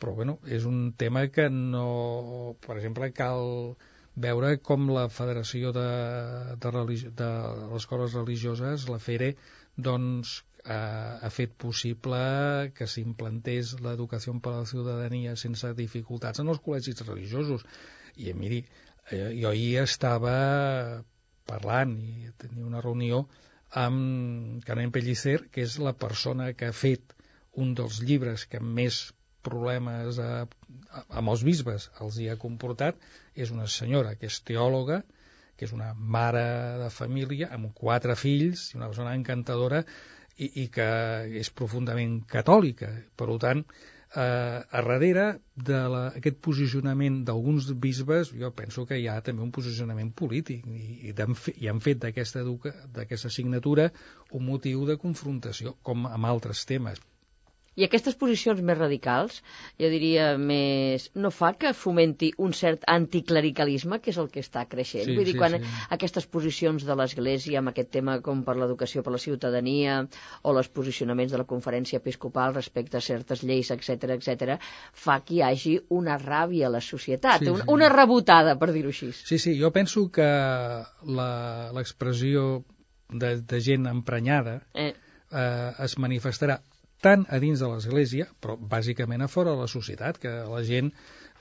Però, 0.00 0.14
bueno, 0.16 0.38
és 0.58 0.64
un 0.68 0.92
tema 1.02 1.26
que 1.32 1.48
no... 1.52 2.56
Per 2.66 2.76
exemple, 2.76 3.10
cal 3.16 3.76
veure 4.16 4.56
com 4.64 4.88
la 4.92 5.06
Federació 5.12 5.72
de, 5.76 5.86
de, 6.56 6.72
religi 6.72 7.12
de 7.20 7.30
les 7.60 7.78
Escoles 7.82 8.16
Religioses, 8.16 8.88
la 8.92 9.00
FERE, 9.00 9.34
doncs 9.76 10.38
ha, 10.68 10.78
ha 11.22 11.30
fet 11.30 11.54
possible 11.62 12.18
que 12.76 12.88
s'implantés 12.90 13.74
l'educació 13.84 14.34
per 14.42 14.52
a 14.52 14.62
la 14.62 14.70
ciutadania 14.70 15.36
sense 15.40 15.72
dificultats 15.78 16.42
en 16.42 16.52
els 16.52 16.62
col·legis 16.64 17.04
religiosos. 17.06 17.64
I 18.16 18.32
miri, 18.34 18.62
eh, 19.10 19.30
jo 19.40 19.52
ahir 19.52 19.82
estava 19.82 20.36
parlant 21.46 21.98
i 22.02 22.30
tenia 22.42 22.66
una 22.66 22.82
reunió 22.84 23.26
amb 23.82 24.64
Carmen 24.66 24.92
Pellicer, 24.94 25.38
que 25.52 25.66
és 25.66 25.78
la 25.82 25.94
persona 26.06 26.52
que 26.54 26.70
ha 26.70 26.76
fet 26.76 27.14
un 27.64 27.74
dels 27.78 28.00
llibres 28.02 28.46
que 28.50 28.60
més 28.60 29.06
problemes 29.46 30.18
a, 30.22 30.30
a, 30.90 31.04
amb 31.20 31.32
els 31.32 31.44
bisbes 31.46 31.90
els 32.02 32.18
hi 32.18 32.28
ha 32.30 32.40
comportat, 32.40 32.98
és 33.34 33.52
una 33.54 33.68
senyora 33.70 34.16
que 34.18 34.30
és 34.30 34.40
teòloga, 34.48 35.02
que 35.56 35.64
és 35.68 35.72
una 35.72 35.92
mare 35.94 36.44
de 36.82 36.90
família 36.92 37.48
amb 37.56 37.72
quatre 37.74 38.16
fills, 38.18 38.68
una 38.76 38.90
persona 38.90 39.14
encantadora 39.16 39.84
i, 40.36 40.48
i 40.62 40.64
que 40.72 40.86
és 41.42 41.50
profundament 41.60 42.18
catòlica. 42.32 42.90
Per 43.16 43.28
tant, 43.42 43.62
eh, 44.14 44.22
a 44.22 44.82
darrere 44.88 45.26
d'aquest 45.68 46.38
posicionament 46.48 47.22
d'alguns 47.28 47.70
bisbes 47.86 48.32
jo 48.42 48.52
penso 48.60 48.86
que 48.86 49.00
hi 49.00 49.08
ha 49.08 49.18
també 49.28 49.44
un 49.46 49.52
posicionament 49.58 50.12
polític 50.22 50.66
i, 50.68 51.10
i, 51.10 51.14
i 51.56 51.68
han 51.72 51.82
fet 51.88 52.04
d'aquesta 52.04 53.28
assignatura 53.32 53.90
un 54.30 54.46
motiu 54.52 54.86
de 54.86 54.98
confrontació 55.06 55.76
com 55.82 56.06
amb 56.10 56.32
altres 56.32 56.64
temes 56.68 57.02
i 57.76 57.84
aquestes 57.84 58.14
posicions 58.16 58.60
més 58.64 58.78
radicals, 58.78 59.42
jo 59.80 59.88
diria 59.92 60.30
més... 60.40 61.10
no 61.14 61.30
fa 61.30 61.50
que 61.60 61.74
fomenti 61.76 62.30
un 62.40 62.54
cert 62.56 62.86
anticlericalisme, 62.88 63.98
que 64.00 64.10
és 64.14 64.18
el 64.22 64.30
que 64.32 64.40
està 64.40 64.62
creixent. 64.70 65.04
Sí, 65.10 65.16
Vull 65.16 65.26
dir, 65.28 65.34
sí, 65.36 65.38
quan 65.42 65.58
sí. 65.60 65.72
aquestes 65.96 66.26
posicions 66.26 66.86
de 66.88 66.96
l'Església 66.96 67.60
amb 67.60 67.72
aquest 67.72 67.90
tema 67.92 68.18
com 68.24 68.40
per 68.46 68.56
l'educació 68.56 69.02
per 69.04 69.12
la 69.12 69.20
ciutadania 69.22 69.98
o 70.42 70.54
els 70.56 70.68
posicionaments 70.72 71.32
de 71.34 71.40
la 71.42 71.46
conferència 71.50 72.00
episcopal 72.00 72.54
respecte 72.56 72.96
a 72.96 73.04
certes 73.04 73.42
lleis, 73.44 73.70
etc 73.74 74.08
etc, 74.16 74.56
fa 74.92 75.18
que 75.20 75.36
hi 75.36 75.42
hagi 75.44 75.76
una 76.00 76.16
ràbia 76.22 76.70
a 76.70 76.74
la 76.78 76.80
societat, 76.80 77.42
Sí, 77.44 77.50
una, 77.52 77.64
sí. 77.64 77.70
una 77.76 77.88
rebotada, 77.92 78.56
per 78.58 78.70
dir-ho 78.72 78.88
així. 78.94 79.12
Sí, 79.12 79.38
sí, 79.38 79.56
jo 79.60 79.70
penso 79.72 80.08
que 80.10 80.24
la- 81.04 81.70
l'expressió 81.76 82.64
de, 83.10 83.36
de 83.42 83.60
gent 83.60 83.86
emprenyada 83.86 84.62
Eh, 84.74 84.94
eh, 85.30 85.72
es 85.84 85.98
manifestarà 85.98 86.60
tant 87.06 87.26
a 87.30 87.38
dins 87.42 87.62
de 87.62 87.70
l'Església, 87.70 88.26
però 88.42 88.56
bàsicament 88.74 89.22
a 89.22 89.30
fora 89.30 89.54
de 89.54 89.62
la 89.64 89.70
societat, 89.70 90.18
que 90.22 90.32
la 90.50 90.62
gent 90.66 90.92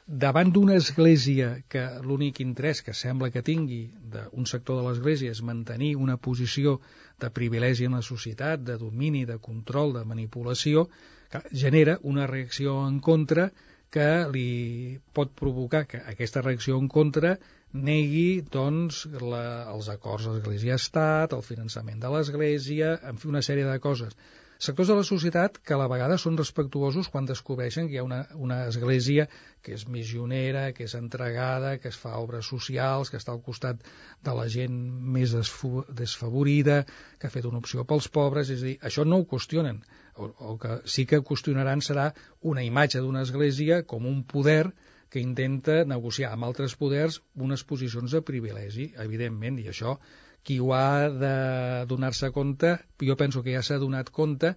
davant 0.05 0.51
d'una 0.53 0.75
església 0.77 1.47
que 1.67 1.83
l'únic 2.05 2.39
interès 2.43 2.83
que 2.85 2.93
sembla 2.93 3.31
que 3.33 3.41
tingui 3.41 3.79
d'un 4.13 4.45
sector 4.45 4.77
de 4.77 4.83
l'església 4.85 5.33
és 5.33 5.41
mantenir 5.41 5.95
una 5.97 6.17
posició 6.17 6.75
de 7.21 7.31
privilegi 7.33 7.87
en 7.89 7.97
la 7.97 8.03
societat, 8.05 8.61
de 8.61 8.77
domini, 8.77 9.25
de 9.25 9.39
control, 9.41 9.95
de 9.97 10.05
manipulació, 10.05 10.85
que 11.31 11.41
genera 11.51 11.97
una 12.03 12.27
reacció 12.27 12.77
en 12.85 12.99
contra 12.99 13.49
que 13.89 14.07
li 14.29 14.99
pot 15.13 15.33
provocar 15.33 15.85
que 15.89 16.03
aquesta 16.13 16.43
reacció 16.45 16.77
en 16.77 16.87
contra 16.91 17.35
negui 17.73 18.43
doncs, 18.51 19.05
la, 19.21 19.43
els 19.73 19.89
acords 19.89 20.29
d'Església-Estat, 20.29 21.33
el 21.33 21.43
finançament 21.43 21.99
de 22.03 22.11
l'Església, 22.13 22.93
en 23.09 23.17
fi, 23.17 23.31
una 23.33 23.41
sèrie 23.41 23.65
de 23.65 23.79
coses 23.83 24.13
sectors 24.57 24.87
de 24.87 24.95
la 24.95 25.03
societat 25.03 25.57
que 25.59 25.75
a 25.75 25.79
la 25.79 25.87
vegada 25.91 26.17
són 26.21 26.37
respectuosos 26.39 27.09
quan 27.11 27.27
descobreixen 27.27 27.89
que 27.89 27.97
hi 27.97 27.99
ha 28.01 28.05
una, 28.05 28.21
una 28.35 28.61
església 28.69 29.27
que 29.65 29.75
és 29.75 29.85
missionera, 29.91 30.69
que 30.77 30.85
és 30.87 30.95
entregada, 30.95 31.75
que 31.81 31.89
es 31.91 31.99
fa 31.99 32.15
obres 32.21 32.47
socials, 32.51 33.11
que 33.11 33.19
està 33.19 33.33
al 33.33 33.43
costat 33.43 33.83
de 34.23 34.35
la 34.37 34.47
gent 34.51 34.77
més 35.17 35.35
desfavorida, 35.35 36.83
que 37.19 37.27
ha 37.27 37.33
fet 37.33 37.47
una 37.49 37.61
opció 37.63 37.83
pels 37.83 38.07
pobres, 38.07 38.49
és 38.53 38.63
a 38.63 38.69
dir, 38.69 38.75
això 38.81 39.05
no 39.05 39.21
ho 39.21 39.29
qüestionen. 39.29 39.83
O, 40.15 40.31
o 40.31 40.57
que 40.61 40.79
sí 40.87 41.03
que 41.09 41.23
qüestionaran 41.25 41.83
serà 41.83 42.11
una 42.41 42.63
imatge 42.63 43.03
d'una 43.03 43.25
església 43.27 43.81
com 43.83 44.07
un 44.07 44.23
poder 44.23 44.71
que 45.11 45.21
intenta 45.23 45.83
negociar 45.87 46.31
amb 46.33 46.47
altres 46.47 46.75
poders 46.79 47.21
unes 47.35 47.63
posicions 47.67 48.15
de 48.15 48.23
privilegi, 48.25 48.93
evidentment, 49.03 49.59
i 49.59 49.69
això 49.71 49.99
qui 50.45 50.59
ho 50.61 50.71
ha 50.77 51.09
de 51.09 51.35
donar-se 51.89 52.29
compte, 52.35 52.75
jo 53.01 53.15
penso 53.17 53.41
que 53.43 53.55
ja 53.55 53.63
s'ha 53.65 53.81
donat 53.81 54.11
compte 54.13 54.53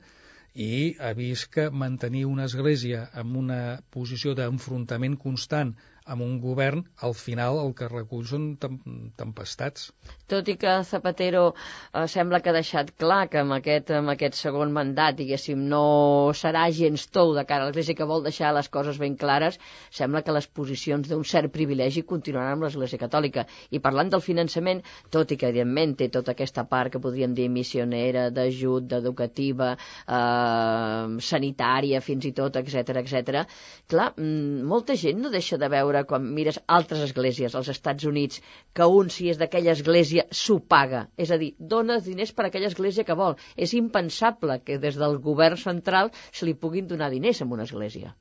i 0.55 0.97
ha 1.01 1.12
vist 1.16 1.49
que 1.55 1.68
mantenir 1.70 2.24
una 2.28 2.47
església 2.51 3.07
amb 3.22 3.36
una 3.41 3.61
posició 3.95 4.34
d'enfrontament 4.36 5.16
constant 5.24 5.74
amb 6.09 6.25
un 6.25 6.39
govern, 6.41 6.85
al 7.05 7.15
final 7.15 7.61
el 7.63 7.75
que 7.79 7.89
recull 7.91 8.25
són 8.27 8.45
tem 8.61 8.79
tempestats. 9.21 9.91
tot 10.29 10.49
i 10.49 10.57
que 10.61 10.73
Zapatero 10.85 11.43
eh, 11.53 12.07
sembla 12.09 12.41
que 12.41 12.51
ha 12.51 12.57
deixat 12.57 12.91
clar 13.01 13.29
que 13.33 13.41
amb 13.41 13.57
aquest, 13.57 13.91
amb 13.97 14.13
aquest 14.13 14.37
segon 14.37 14.73
mandat, 14.73 15.17
diguéssim, 15.19 15.63
no 15.73 16.33
serà 16.37 16.67
gens 16.79 17.07
tou 17.13 17.35
de 17.37 17.45
cara 17.49 17.65
a 17.65 17.69
l'Església 17.69 17.97
que 17.97 18.09
vol 18.09 18.25
deixar 18.25 18.53
les 18.57 18.69
coses 18.69 18.99
ben 19.01 19.17
clares, 19.17 19.59
sembla 20.01 20.23
que 20.23 20.35
les 20.37 20.49
posicions 20.61 21.09
d'un 21.09 21.25
cert 21.25 21.53
privilegi 21.53 22.05
continuaran 22.13 22.57
amb 22.57 22.67
l'Església 22.67 23.01
Catòlica. 23.01 23.47
I 23.71 23.81
parlant 23.85 24.13
del 24.13 24.25
finançament, 24.25 24.83
tot 25.11 25.33
i 25.33 25.39
que 25.41 25.49
evidentment 25.49 25.97
té 26.01 26.11
tota 26.13 26.33
aquesta 26.37 26.65
part 26.69 26.93
que 26.93 27.03
podríem 27.05 27.35
dir 27.37 27.49
missionera, 27.53 28.29
d'ajut, 28.31 28.89
d'educativa, 28.93 29.75
eh, 29.77 31.19
sanitària, 31.31 32.01
fins 32.05 32.29
i 32.29 32.35
tot, 32.37 32.57
etc 32.57 33.01
etc. 33.03 33.45
clar, 33.89 34.13
mm, 34.17 34.65
molta 34.69 34.97
gent 34.97 35.21
no 35.23 35.33
deixa 35.33 35.59
de 35.59 35.69
veure 35.73 35.97
quan 36.09 36.28
mires 36.34 36.61
altres 36.66 37.03
esglésies 37.07 37.55
als 37.59 37.70
Estats 37.72 38.07
Units 38.09 38.42
que 38.74 38.86
un, 38.86 39.11
si 39.11 39.28
és 39.32 39.40
d'aquella 39.40 39.74
església, 39.76 40.26
s'ho 40.30 40.59
paga. 40.61 41.07
És 41.16 41.32
a 41.34 41.38
dir, 41.40 41.55
dona 41.59 41.99
diners 42.05 42.32
per 42.36 42.46
aquella 42.46 42.70
església 42.72 43.07
que 43.09 43.16
vol. 43.18 43.36
És 43.57 43.74
impensable 43.78 44.61
que 44.64 44.78
des 44.78 45.01
del 45.01 45.18
govern 45.24 45.61
central 45.61 46.12
se 46.30 46.46
li 46.46 46.55
puguin 46.55 46.88
donar 46.88 47.11
diners 47.14 47.42
a 47.42 47.49
una 47.49 47.66
església. 47.68 48.14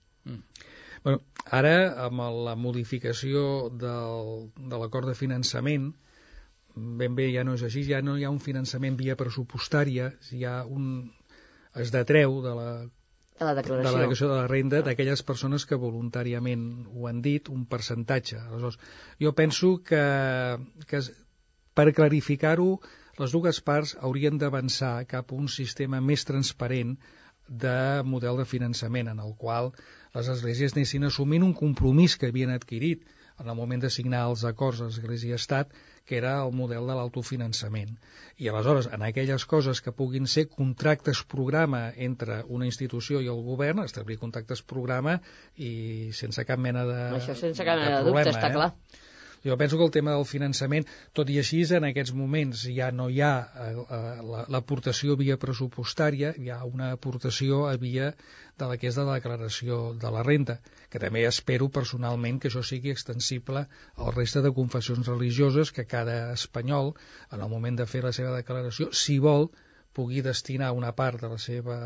Bueno, 1.04 1.22
ara, 1.60 1.76
amb 2.08 2.26
la 2.48 2.56
modificació 2.60 3.70
del, 3.84 4.50
de 4.58 4.82
l'acord 4.82 5.08
de 5.08 5.16
finançament, 5.16 5.92
ben 6.76 7.16
bé 7.18 7.30
ja 7.34 7.46
no 7.48 7.56
és 7.58 7.64
així, 7.68 7.84
ja 7.88 8.02
no 8.06 8.18
hi 8.18 8.26
ha 8.26 8.34
un 8.34 8.42
finançament 8.44 8.98
via 9.00 9.18
pressupostària, 9.20 10.12
hi 10.32 10.44
ha 10.46 10.60
un... 10.66 11.10
es 11.78 11.92
detreu 11.94 12.40
de 12.42 12.54
la 12.58 12.70
De 13.38 13.46
la 13.46 13.54
de 13.54 13.62
declaració. 13.62 13.86
la 13.86 14.00
declaració 14.00 14.30
de 14.32 14.38
la 14.40 14.48
renda 14.50 14.82
d'aquelles 14.86 15.22
persones 15.26 15.66
que 15.70 15.78
voluntàriament 15.82 16.64
ho 16.94 17.08
han 17.10 17.22
dit, 17.22 17.52
un 17.54 17.66
percentatge. 17.70 18.40
Aleshores, 18.40 18.80
jo 19.22 19.34
penso 19.38 19.70
que, 19.90 20.04
que 20.90 21.02
per 21.78 21.92
clarificar-ho, 22.00 22.72
les 23.22 23.34
dues 23.34 23.62
parts 23.68 23.96
haurien 24.02 24.42
d'avançar 24.42 25.06
cap 25.10 25.32
a 25.32 25.38
un 25.38 25.48
sistema 25.54 26.02
més 26.02 26.26
transparent 26.26 26.98
de 27.48 27.78
model 28.04 28.42
de 28.42 28.46
finançament, 28.46 29.08
en 29.14 29.22
el 29.24 29.36
qual 29.38 29.72
les 30.18 30.30
esglésies 30.34 30.76
anessin 30.76 31.08
assumint 31.08 31.46
un 31.46 31.54
compromís 31.62 32.18
que 32.18 32.30
havien 32.32 32.52
adquirit 32.54 33.06
en 33.40 33.50
el 33.50 33.56
moment 33.56 33.84
de 33.84 33.92
signar 33.94 34.24
els 34.30 34.44
acords 34.50 34.82
Església-Estat, 34.88 35.74
que 36.08 36.18
era 36.18 36.34
el 36.44 36.54
model 36.56 36.88
de 36.90 36.96
l'autofinançament. 36.98 37.98
I 38.42 38.50
aleshores, 38.50 38.88
en 38.96 39.04
aquelles 39.06 39.46
coses 39.46 39.82
que 39.84 39.94
puguin 39.96 40.30
ser 40.32 40.48
contractes 40.54 41.24
programa 41.36 41.88
entre 42.10 42.40
una 42.48 42.70
institució 42.70 43.22
i 43.22 43.28
el 43.34 43.44
govern, 43.46 43.84
establir 43.84 44.18
contractes 44.22 44.64
programa 44.64 45.18
i 45.56 45.72
sense 46.22 46.46
cap 46.48 46.64
mena 46.64 46.86
de 46.88 47.02
Això 47.20 47.36
sense 47.36 47.68
cap 47.68 47.82
mena 47.82 48.00
de, 48.00 48.06
problema, 48.06 48.24
dubte, 48.24 48.38
està 48.38 48.50
eh? 48.50 48.56
clar. 48.56 48.72
Jo 49.46 49.56
penso 49.58 49.78
que 49.78 49.84
el 49.86 49.92
tema 49.96 50.12
del 50.16 50.26
finançament, 50.26 50.86
tot 51.14 51.30
i 51.30 51.38
així, 51.42 51.62
en 51.78 51.86
aquests 51.88 52.14
moments 52.14 52.64
ja 52.78 52.90
no 52.92 53.10
hi 53.10 53.22
ha 53.22 53.32
eh, 53.66 53.68
eh, 53.98 54.02
la- 54.32 54.46
l'aportació 54.56 55.16
via 55.22 55.38
pressupostària, 55.38 56.34
hi 56.38 56.50
ha 56.50 56.64
una 56.66 56.92
aportació 56.98 57.68
a 57.70 57.76
via 57.78 58.14
de 58.58 58.66
la 58.72 58.78
que 58.78 58.88
és 58.90 58.96
de 58.98 59.06
la 59.06 59.16
declaració 59.20 59.94
de 60.02 60.12
la 60.12 60.24
renda, 60.24 60.60
que 60.90 61.00
també 61.00 61.24
espero 61.30 61.70
personalment 61.70 62.40
que 62.40 62.50
això 62.50 62.64
sigui 62.64 62.90
extensible 62.92 63.68
al 63.96 64.14
reste 64.16 64.42
de 64.42 64.52
confessions 64.52 65.08
religioses, 65.08 65.72
que 65.72 65.86
cada 65.86 66.34
espanyol, 66.34 66.94
en 67.32 67.42
el 67.42 67.50
moment 67.50 67.78
de 67.78 67.86
fer 67.86 68.04
la 68.04 68.12
seva 68.14 68.36
declaració, 68.36 68.90
si 68.92 69.20
vol, 69.20 69.50
pugui 69.94 70.22
destinar 70.22 70.72
una 70.78 70.92
part 70.96 71.22
de 71.22 71.30
la 71.30 71.38
seva 71.38 71.78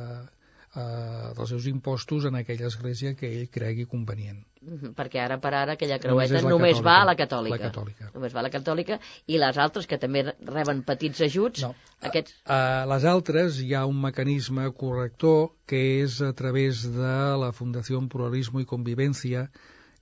eh, 0.76 1.34
dels 1.36 1.50
seus 1.50 1.66
impostos 1.68 2.26
en 2.26 2.36
aquella 2.40 2.68
església 2.68 3.14
que 3.16 3.28
ell 3.28 3.50
cregui 3.52 3.86
convenient. 3.86 4.40
Mhm, 4.62 4.94
perquè 4.96 5.20
ara 5.24 5.40
per 5.42 5.54
ara 5.58 5.74
aquella 5.74 5.98
Només 5.98 6.30
creueta 6.30 6.48
només, 6.48 6.76
catòlica. 6.78 6.86
va 6.86 7.02
a 7.02 7.06
la 7.10 7.16
catòlica. 7.16 7.58
La 7.58 7.64
catòlica. 7.72 8.12
Només 8.14 8.36
va 8.36 8.40
a 8.40 8.44
la 8.44 8.52
catòlica 8.54 9.00
i 9.28 9.38
les 9.42 9.58
altres 9.58 9.88
que 9.88 9.98
també 9.98 10.24
reben 10.46 10.84
petits 10.84 11.22
ajuts, 11.22 11.64
No. 11.66 11.74
aquests... 12.02 12.36
A 12.46 12.86
les 12.88 13.04
altres 13.06 13.60
hi 13.60 13.74
ha 13.74 13.86
un 13.90 14.00
mecanisme 14.02 14.70
corrector 14.74 15.52
que 15.66 16.04
és 16.04 16.22
a 16.22 16.32
través 16.34 16.84
de 16.94 17.16
la 17.42 17.52
Fundació 17.52 18.00
Pluralismo 18.08 18.62
i 18.62 18.66
Convivència 18.66 19.50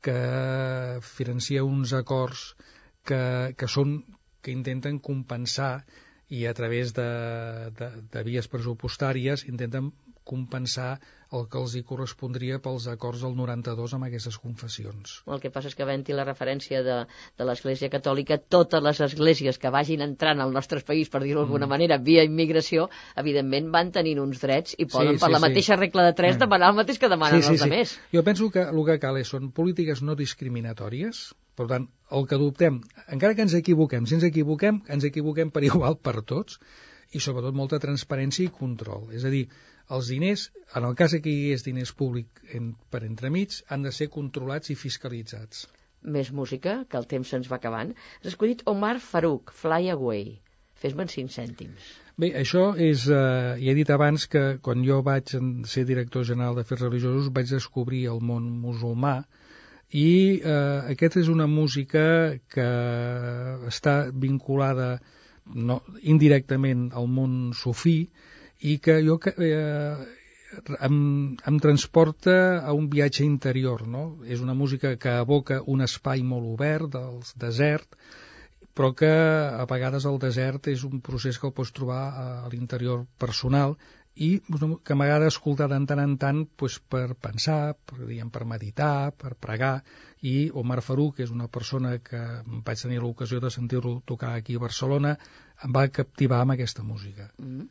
que 0.02 1.00
financia 1.02 1.64
uns 1.64 1.94
acords 1.94 2.56
que, 3.04 3.54
que 3.58 3.68
són 3.68 4.04
que 4.42 4.52
intenten 4.52 5.00
compensar 5.00 5.84
i 6.30 6.46
a 6.46 6.54
través 6.54 6.94
de, 6.94 7.08
de, 7.80 7.90
de 8.14 8.24
vies 8.24 8.48
pressupostàries 8.48 9.44
intenten 9.50 9.92
compensar 10.30 10.92
el 11.38 11.44
que 11.50 11.60
els 11.62 11.74
hi 11.78 11.82
correspondria 11.86 12.58
pels 12.66 12.88
acords 12.90 13.22
del 13.26 13.36
92 13.38 13.92
amb 13.98 14.08
aquestes 14.08 14.38
confessions. 14.42 15.12
El 15.30 15.42
que 15.44 15.52
passa 15.54 15.70
és 15.70 15.76
que 15.78 15.84
havent-hi 15.86 16.16
la 16.18 16.26
referència 16.26 16.80
de, 16.86 16.96
de 17.38 17.46
l'Església 17.50 17.90
Catòlica, 17.94 18.40
totes 18.56 18.82
les 18.86 19.02
esglésies 19.08 19.60
que 19.62 19.70
vagin 19.76 20.02
entrant 20.06 20.42
al 20.42 20.54
nostre 20.56 20.82
país, 20.88 21.12
per 21.14 21.22
dir-ho 21.26 21.44
d'alguna 21.44 21.68
Mm. 21.68 21.74
manera, 21.76 21.98
via 22.10 22.24
immigració, 22.26 22.88
evidentment 23.24 23.70
van 23.76 23.92
tenint 24.00 24.24
uns 24.24 24.42
drets 24.42 24.74
i 24.78 24.86
poden, 24.90 25.16
Sí, 25.18 25.22
per 25.26 25.30
sí, 25.30 25.34
la 25.38 25.42
sí. 25.44 25.46
mateixa 25.48 25.78
regla 25.78 26.08
de 26.10 26.14
tres, 26.22 26.36
Mm. 26.36 26.40
demanar 26.48 26.70
el 26.74 26.80
mateix 26.82 26.98
que 27.00 27.10
demanen 27.14 27.44
els 27.44 27.62
altres. 27.62 27.94
Jo 28.14 28.24
penso 28.24 28.50
que 28.50 28.66
el 28.66 28.86
que 28.90 29.00
cal 29.06 29.18
és, 29.22 29.28
són 29.30 29.52
polítiques 29.52 30.02
no 30.02 30.16
discriminatòries, 30.16 31.34
per 31.56 31.68
tant, 31.68 31.90
el 32.16 32.26
que 32.28 32.36
adoptem, 32.40 32.82
encara 33.08 33.36
que 33.36 33.44
ens 33.46 33.54
equivoquem, 33.54 34.06
si 34.08 34.16
ens 34.16 34.24
equivoquem, 34.24 34.82
ens 34.88 35.04
equivoquem 35.04 35.52
per 35.52 35.64
igual 35.70 35.98
per 36.02 36.22
tots, 36.24 36.60
i 37.16 37.22
sobretot 37.24 37.58
molta 37.58 37.80
transparència 37.82 38.46
i 38.46 38.54
control. 38.60 39.08
És 39.18 39.26
a 39.26 39.32
dir, 39.34 39.46
els 39.96 40.12
diners, 40.14 40.46
en 40.78 40.86
el 40.90 40.98
cas 40.98 41.16
que 41.18 41.32
hi 41.32 41.48
hagués 41.48 41.66
diners 41.66 41.94
públics 42.02 42.54
en, 42.58 42.74
per 42.94 43.02
entremig, 43.08 43.62
han 43.70 43.88
de 43.88 43.94
ser 43.96 44.10
controlats 44.14 44.70
i 44.74 44.78
fiscalitzats. 44.78 45.66
Més 46.16 46.30
música, 46.32 46.76
que 46.90 47.00
el 47.02 47.10
temps 47.14 47.34
se'ns 47.34 47.50
va 47.52 47.58
acabant. 47.58 47.96
Has 48.22 48.32
escollit 48.34 48.62
Omar 48.72 49.00
Farouk, 49.04 49.52
Fly 49.62 49.90
Away. 49.96 50.38
Fes-me'n 50.80 51.10
5 51.12 51.34
cèntims. 51.34 51.90
Bé, 52.20 52.30
això 52.40 52.70
és... 52.76 53.04
Eh, 53.12 53.58
ja 53.64 53.74
he 53.74 53.76
dit 53.76 53.90
abans 53.96 54.28
que 54.32 54.44
quan 54.64 54.86
jo 54.88 55.02
vaig 55.04 55.34
ser 55.74 55.84
director 55.90 56.24
general 56.30 56.56
d'Afers 56.56 56.86
Religiosos 56.86 57.34
vaig 57.36 57.52
descobrir 57.52 58.06
el 58.14 58.22
món 58.32 58.48
musulmà 58.64 59.18
i 59.90 60.40
eh, 60.40 60.94
aquesta 60.94 61.20
és 61.24 61.30
una 61.34 61.48
música 61.50 62.04
que 62.54 62.68
està 63.72 63.96
vinculada 64.14 65.00
no, 65.54 65.82
indirectament 66.02 66.90
al 66.94 67.10
món 67.10 67.52
sufí 67.58 67.98
i 68.60 68.78
que 68.84 69.00
jo 69.06 69.18
eh, 69.38 69.96
em, 70.86 70.98
em 71.52 71.60
transporta 71.64 72.36
a 72.60 72.74
un 72.74 72.90
viatge 72.90 73.26
interior, 73.26 73.86
no? 73.88 74.04
És 74.26 74.42
una 74.46 74.58
música 74.58 74.96
que 74.98 75.20
evoca 75.26 75.62
un 75.66 75.86
espai 75.86 76.24
molt 76.24 76.50
obert, 76.56 76.90
del 76.96 77.22
desert, 77.44 77.96
però 78.74 78.94
que 78.96 79.12
a 79.12 79.66
vegades 79.70 80.06
el 80.08 80.20
desert 80.20 80.70
és 80.72 80.84
un 80.88 81.02
procés 81.04 81.40
que 81.40 81.48
el 81.50 81.56
pots 81.56 81.74
trobar 81.76 82.04
a 82.16 82.28
l'interior 82.52 83.06
personal 83.20 83.76
i 84.16 84.30
doncs, 84.48 84.80
que 84.84 84.96
m'agrada 85.00 85.30
escoltar 85.32 85.70
de 85.72 85.80
tant 85.90 86.02
en 86.04 86.16
tant 86.22 86.44
doncs, 86.60 86.80
per 86.92 87.08
pensar, 87.28 87.76
per, 87.88 88.00
diguem, 88.06 88.32
per 88.32 88.46
meditar, 88.48 89.12
per 89.16 89.36
pregar, 89.36 89.80
i 90.22 90.50
Omar 90.62 90.82
Farouk, 90.84 91.16
que 91.18 91.24
és 91.24 91.32
una 91.32 91.48
persona 91.48 91.98
que 92.04 92.22
vaig 92.68 92.82
tenir 92.84 93.00
l'ocasió 93.04 93.40
de 93.40 93.52
sentir-lo 93.56 94.00
tocar 94.06 94.34
aquí 94.36 94.58
a 94.60 94.64
Barcelona, 94.66 95.16
em 95.64 95.76
va 95.76 95.88
captivar 95.88 96.42
amb 96.44 96.58
aquesta 96.58 96.84
música. 96.84 97.30
Mm. 97.38 97.68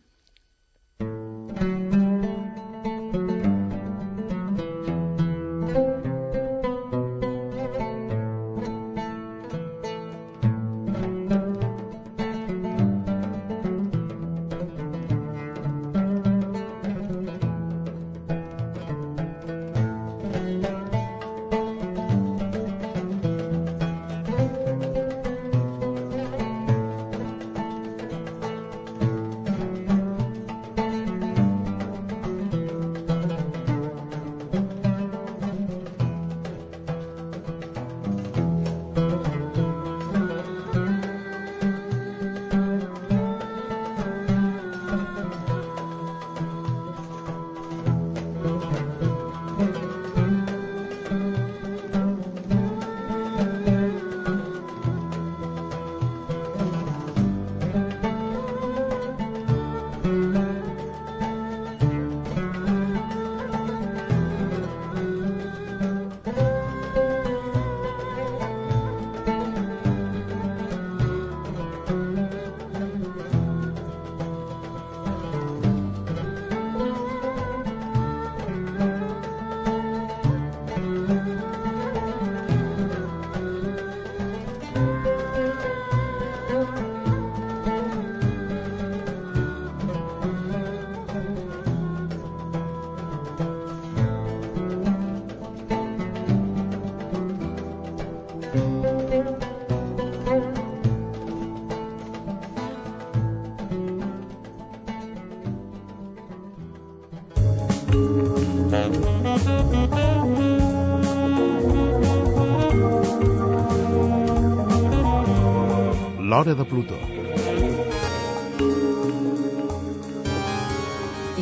L'Hora 116.39 116.55
de 116.55 116.65
Plutó. 116.71 116.97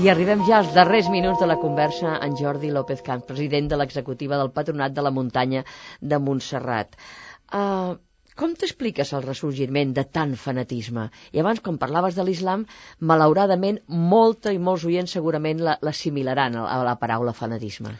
I 0.00 0.08
arribem 0.08 0.40
ja 0.48 0.62
als 0.62 0.70
darrers 0.72 1.10
minuts 1.12 1.42
de 1.42 1.48
la 1.50 1.58
conversa 1.60 2.14
en 2.24 2.32
Jordi 2.40 2.70
López 2.72 3.02
Camp, 3.04 3.26
president 3.28 3.68
de 3.68 3.76
l'executiva 3.76 4.38
del 4.40 4.54
Patronat 4.56 4.96
de 4.96 5.04
la 5.04 5.12
Muntanya 5.12 5.66
de 6.00 6.16
Montserrat. 6.28 6.96
Uh, 7.52 7.98
com 8.40 8.56
t'expliques 8.56 9.12
el 9.12 9.26
ressorgiment 9.28 9.92
de 10.00 10.06
tant 10.16 10.32
fanatisme? 10.46 11.10
I 11.36 11.44
abans, 11.44 11.60
quan 11.60 11.76
parlaves 11.76 12.16
de 12.16 12.24
l'islam, 12.24 12.64
malauradament, 13.12 13.82
molta 14.16 14.56
i 14.56 14.58
molts 14.70 14.88
oients 14.88 15.12
segurament 15.20 15.60
la- 15.60 15.76
l'assimilaran 15.84 16.56
a, 16.56 16.64
a 16.72 16.80
la 16.88 16.96
paraula 17.04 17.36
fanatisme. 17.36 17.92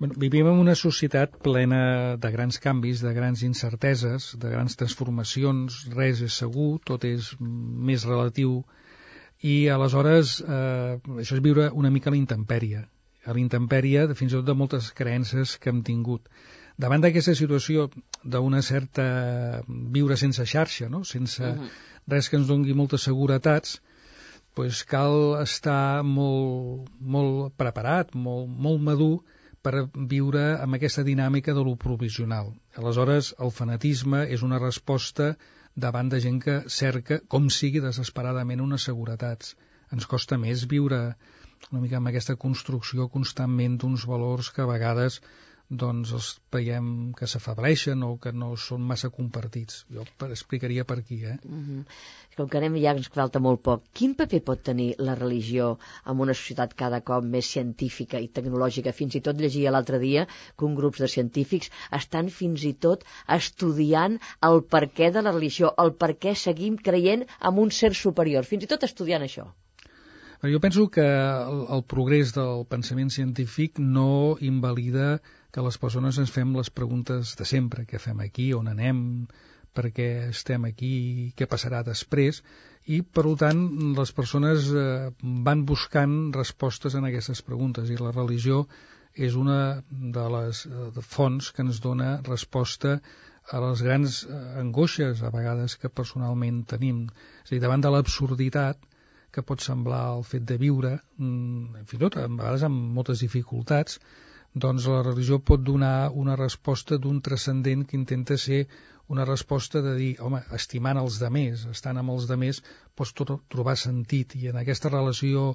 Bueno, 0.00 0.14
vivim 0.16 0.46
en 0.48 0.56
una 0.56 0.74
societat 0.74 1.34
plena 1.44 2.16
de 2.16 2.28
grans 2.32 2.56
canvis, 2.58 3.02
de 3.04 3.10
grans 3.12 3.42
incerteses, 3.44 4.30
de 4.40 4.48
grans 4.48 4.78
transformacions, 4.80 5.74
res 5.92 6.22
és 6.24 6.36
segur, 6.40 6.78
tot 6.88 7.02
és 7.04 7.26
més 7.38 8.06
relatiu, 8.08 8.54
i 9.44 9.68
aleshores 9.68 10.38
eh, 10.40 10.94
això 11.20 11.36
és 11.36 11.42
viure 11.44 11.66
una 11.76 11.90
mica 11.92 12.08
a 12.08 12.14
la 12.14 12.16
intempèrie, 12.16 12.80
a 13.28 13.34
la 13.36 13.42
intempèrie 13.42 14.06
de, 14.08 14.16
fins 14.16 14.32
i 14.32 14.38
tot 14.38 14.46
de 14.48 14.54
moltes 14.56 14.88
creences 14.96 15.58
que 15.60 15.68
hem 15.68 15.82
tingut. 15.84 16.30
Davant 16.80 17.04
d'aquesta 17.04 17.34
situació 17.36 17.90
d'una 18.24 18.62
certa 18.64 19.04
viure 19.68 20.16
sense 20.16 20.46
xarxa, 20.54 20.88
no? 20.88 21.02
sense 21.04 21.44
Mhm. 21.44 21.68
res 22.14 22.30
que 22.30 22.40
ens 22.40 22.48
dongui 22.48 22.72
moltes 22.72 23.04
seguretats, 23.04 23.82
pues 24.56 24.80
cal 24.94 25.42
estar 25.42 26.00
molt, 26.02 26.88
molt 27.00 27.52
preparat, 27.60 28.16
molt, 28.16 28.48
molt 28.48 28.80
madur 28.80 29.20
per 29.66 29.86
viure 30.12 30.44
amb 30.64 30.76
aquesta 30.76 31.04
dinàmica 31.06 31.54
de 31.56 31.64
lo 31.66 31.74
provisional. 31.84 32.52
Aleshores, 32.80 33.34
el 33.46 33.52
fanatisme 33.56 34.22
és 34.36 34.44
una 34.46 34.60
resposta 34.62 35.34
davant 35.84 36.08
de 36.12 36.20
gent 36.24 36.40
que 36.44 36.56
cerca, 36.76 37.20
com 37.34 37.50
sigui 37.56 37.82
desesperadament, 37.84 38.62
unes 38.64 38.86
seguretats. 38.88 39.54
Ens 39.94 40.06
costa 40.06 40.38
més 40.38 40.64
viure 40.70 41.00
una 41.70 41.82
mica 41.82 41.98
amb 42.00 42.10
aquesta 42.10 42.36
construcció 42.40 43.08
constantment 43.12 43.76
d'uns 43.78 44.06
valors 44.08 44.50
que 44.54 44.64
a 44.64 44.70
vegades 44.70 45.20
doncs 45.70 46.10
els 46.16 46.28
veiem 46.50 46.86
que 47.18 47.26
s'afableixen 47.30 48.02
o 48.02 48.16
que 48.22 48.32
no 48.34 48.48
són 48.58 48.82
massa 48.86 49.10
compartits. 49.14 49.84
Jo 49.94 50.02
per, 50.18 50.28
explicaria 50.34 50.84
per 50.84 50.96
aquí, 50.98 51.20
eh? 51.24 51.36
Mm 51.44 51.60
-hmm. 51.66 51.84
Com 52.36 52.48
que 52.48 52.58
anem 52.58 52.76
ja 52.82 52.94
ens 52.96 53.08
falta 53.08 53.38
molt 53.38 53.62
poc, 53.62 53.84
quin 53.92 54.14
paper 54.14 54.40
pot 54.42 54.62
tenir 54.62 54.94
la 54.98 55.14
religió 55.14 55.78
en 56.06 56.20
una 56.20 56.34
societat 56.34 56.74
cada 56.74 57.00
cop 57.00 57.24
més 57.24 57.46
científica 57.46 58.18
i 58.18 58.28
tecnològica? 58.28 58.92
Fins 58.92 59.14
i 59.14 59.20
tot 59.20 59.36
llegia 59.36 59.70
l'altre 59.70 59.98
dia 59.98 60.26
que 60.56 60.64
un 60.64 60.74
grup 60.74 60.96
de 60.98 61.08
científics 61.08 61.70
estan 61.92 62.30
fins 62.30 62.64
i 62.64 62.74
tot 62.74 63.04
estudiant 63.28 64.18
el 64.42 64.62
perquè 64.62 65.12
de 65.12 65.22
la 65.22 65.32
religió, 65.32 65.74
el 65.78 65.92
per 65.92 66.16
què 66.18 66.34
seguim 66.34 66.76
creient 66.76 67.26
en 67.40 67.58
un 67.58 67.70
ser 67.70 67.94
superior, 67.94 68.44
fins 68.44 68.64
i 68.64 68.66
tot 68.66 68.82
estudiant 68.82 69.22
això. 69.22 69.52
Jo 70.42 70.58
penso 70.58 70.88
que 70.88 71.04
el, 71.04 71.66
el 71.68 71.82
progrés 71.84 72.32
del 72.32 72.64
pensament 72.64 73.10
científic 73.10 73.78
no 73.78 74.38
invalida 74.40 75.20
que 75.54 75.64
les 75.66 75.78
persones 75.82 76.18
ens 76.22 76.32
fem 76.34 76.52
les 76.56 76.70
preguntes 76.70 77.36
de 77.38 77.46
sempre, 77.52 77.86
què 77.90 77.98
fem 78.02 78.20
aquí, 78.24 78.52
on 78.54 78.70
anem, 78.70 79.00
per 79.74 79.90
què 79.94 80.08
estem 80.30 80.66
aquí, 80.68 80.92
què 81.38 81.46
passarà 81.50 81.82
després, 81.86 82.42
i 82.86 83.00
per 83.02 83.24
tant 83.42 83.60
les 83.98 84.12
persones 84.16 84.70
eh, 84.74 85.10
van 85.48 85.64
buscant 85.68 86.14
respostes 86.36 86.96
en 86.98 87.06
aquestes 87.08 87.42
preguntes. 87.46 87.90
I 87.90 87.98
la 88.00 88.14
religió 88.16 88.64
és 89.14 89.36
una 89.38 89.82
de 89.90 90.28
les 90.36 90.64
eh, 90.66 91.02
fonts 91.14 91.50
que 91.54 91.66
ens 91.66 91.82
dona 91.86 92.16
resposta 92.26 92.98
a 93.50 93.60
les 93.66 93.82
grans 93.86 94.22
eh, 94.24 94.40
angoixes 94.62 95.22
a 95.22 95.32
vegades 95.34 95.76
que 95.82 95.92
personalment 96.00 96.64
tenim. 96.74 97.04
És 97.44 97.52
a 97.52 97.54
dir, 97.54 97.62
davant 97.66 97.84
de 97.84 97.92
l'absurditat 97.94 98.88
que 99.30 99.46
pot 99.46 99.62
semblar 99.62 100.02
el 100.16 100.24
fet 100.26 100.46
de 100.46 100.58
viure, 100.58 100.96
mm, 101.18 101.84
fins 101.86 102.00
i 102.00 102.02
tot 102.04 102.18
a 102.18 102.26
vegades 102.26 102.66
amb 102.66 102.94
moltes 102.96 103.22
dificultats, 103.22 104.00
doncs 104.54 104.86
la 104.90 105.02
religió 105.02 105.38
pot 105.38 105.62
donar 105.66 106.10
una 106.22 106.36
resposta 106.36 106.98
d'un 106.98 107.20
transcendent 107.22 107.84
que 107.86 107.96
intenta 107.96 108.38
ser 108.38 108.66
una 109.08 109.24
resposta 109.24 109.82
de 109.82 109.94
dir, 109.98 110.10
home, 110.22 110.40
estimant 110.54 110.98
els 110.98 111.18
demés, 111.18 111.66
estant 111.70 111.98
amb 111.98 112.14
els 112.14 112.26
demés, 112.30 112.62
pots 112.94 113.12
trobar 113.14 113.76
sentit, 113.76 114.36
i 114.38 114.50
en 114.50 114.58
aquesta 114.60 114.90
relació 114.92 115.54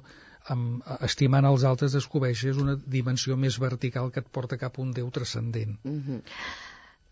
amb, 0.56 0.84
estimant 1.08 1.48
els 1.48 1.64
altres 1.64 1.96
descobreixes 1.96 2.60
una 2.62 2.76
dimensió 2.98 3.38
més 3.38 3.60
vertical 3.60 4.12
que 4.12 4.24
et 4.26 4.32
porta 4.39 4.60
cap 4.60 4.78
a 4.78 4.82
un 4.82 4.91
Déu 4.91 5.12
transcendent. 5.20 5.78
Mm 5.84 6.02
-hmm 6.02 6.22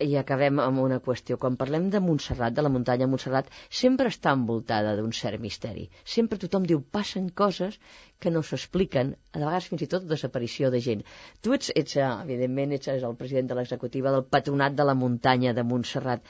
i 0.07 0.15
acabem 0.19 0.59
amb 0.63 0.81
una 0.83 0.99
qüestió. 1.07 1.37
Quan 1.41 1.57
parlem 1.61 1.89
de 1.93 2.01
Montserrat, 2.03 2.55
de 2.57 2.65
la 2.65 2.71
muntanya 2.73 3.07
Montserrat, 3.11 3.49
sempre 3.81 4.11
està 4.13 4.33
envoltada 4.37 4.95
d'un 4.99 5.13
cert 5.19 5.41
misteri. 5.45 5.87
Sempre 6.15 6.39
tothom 6.43 6.67
diu, 6.69 6.81
passen 6.97 7.29
coses 7.43 7.79
que 8.19 8.33
no 8.35 8.43
s'expliquen, 8.49 9.13
a 9.33 9.41
vegades 9.43 9.69
fins 9.71 9.85
i 9.85 9.89
tot 9.95 10.07
desaparició 10.11 10.71
de 10.75 10.83
gent. 10.87 11.03
Tu 11.41 11.55
ets, 11.57 11.71
ets 11.83 11.97
eh, 11.99 12.07
evidentment, 12.27 12.77
ets 12.79 12.91
el 12.93 13.17
president 13.23 13.51
de 13.51 13.59
l'executiva 13.59 14.13
del 14.15 14.27
Patronat 14.37 14.77
de 14.79 14.87
la 14.91 14.97
Muntanya 15.05 15.55
de 15.57 15.67
Montserrat. 15.73 16.23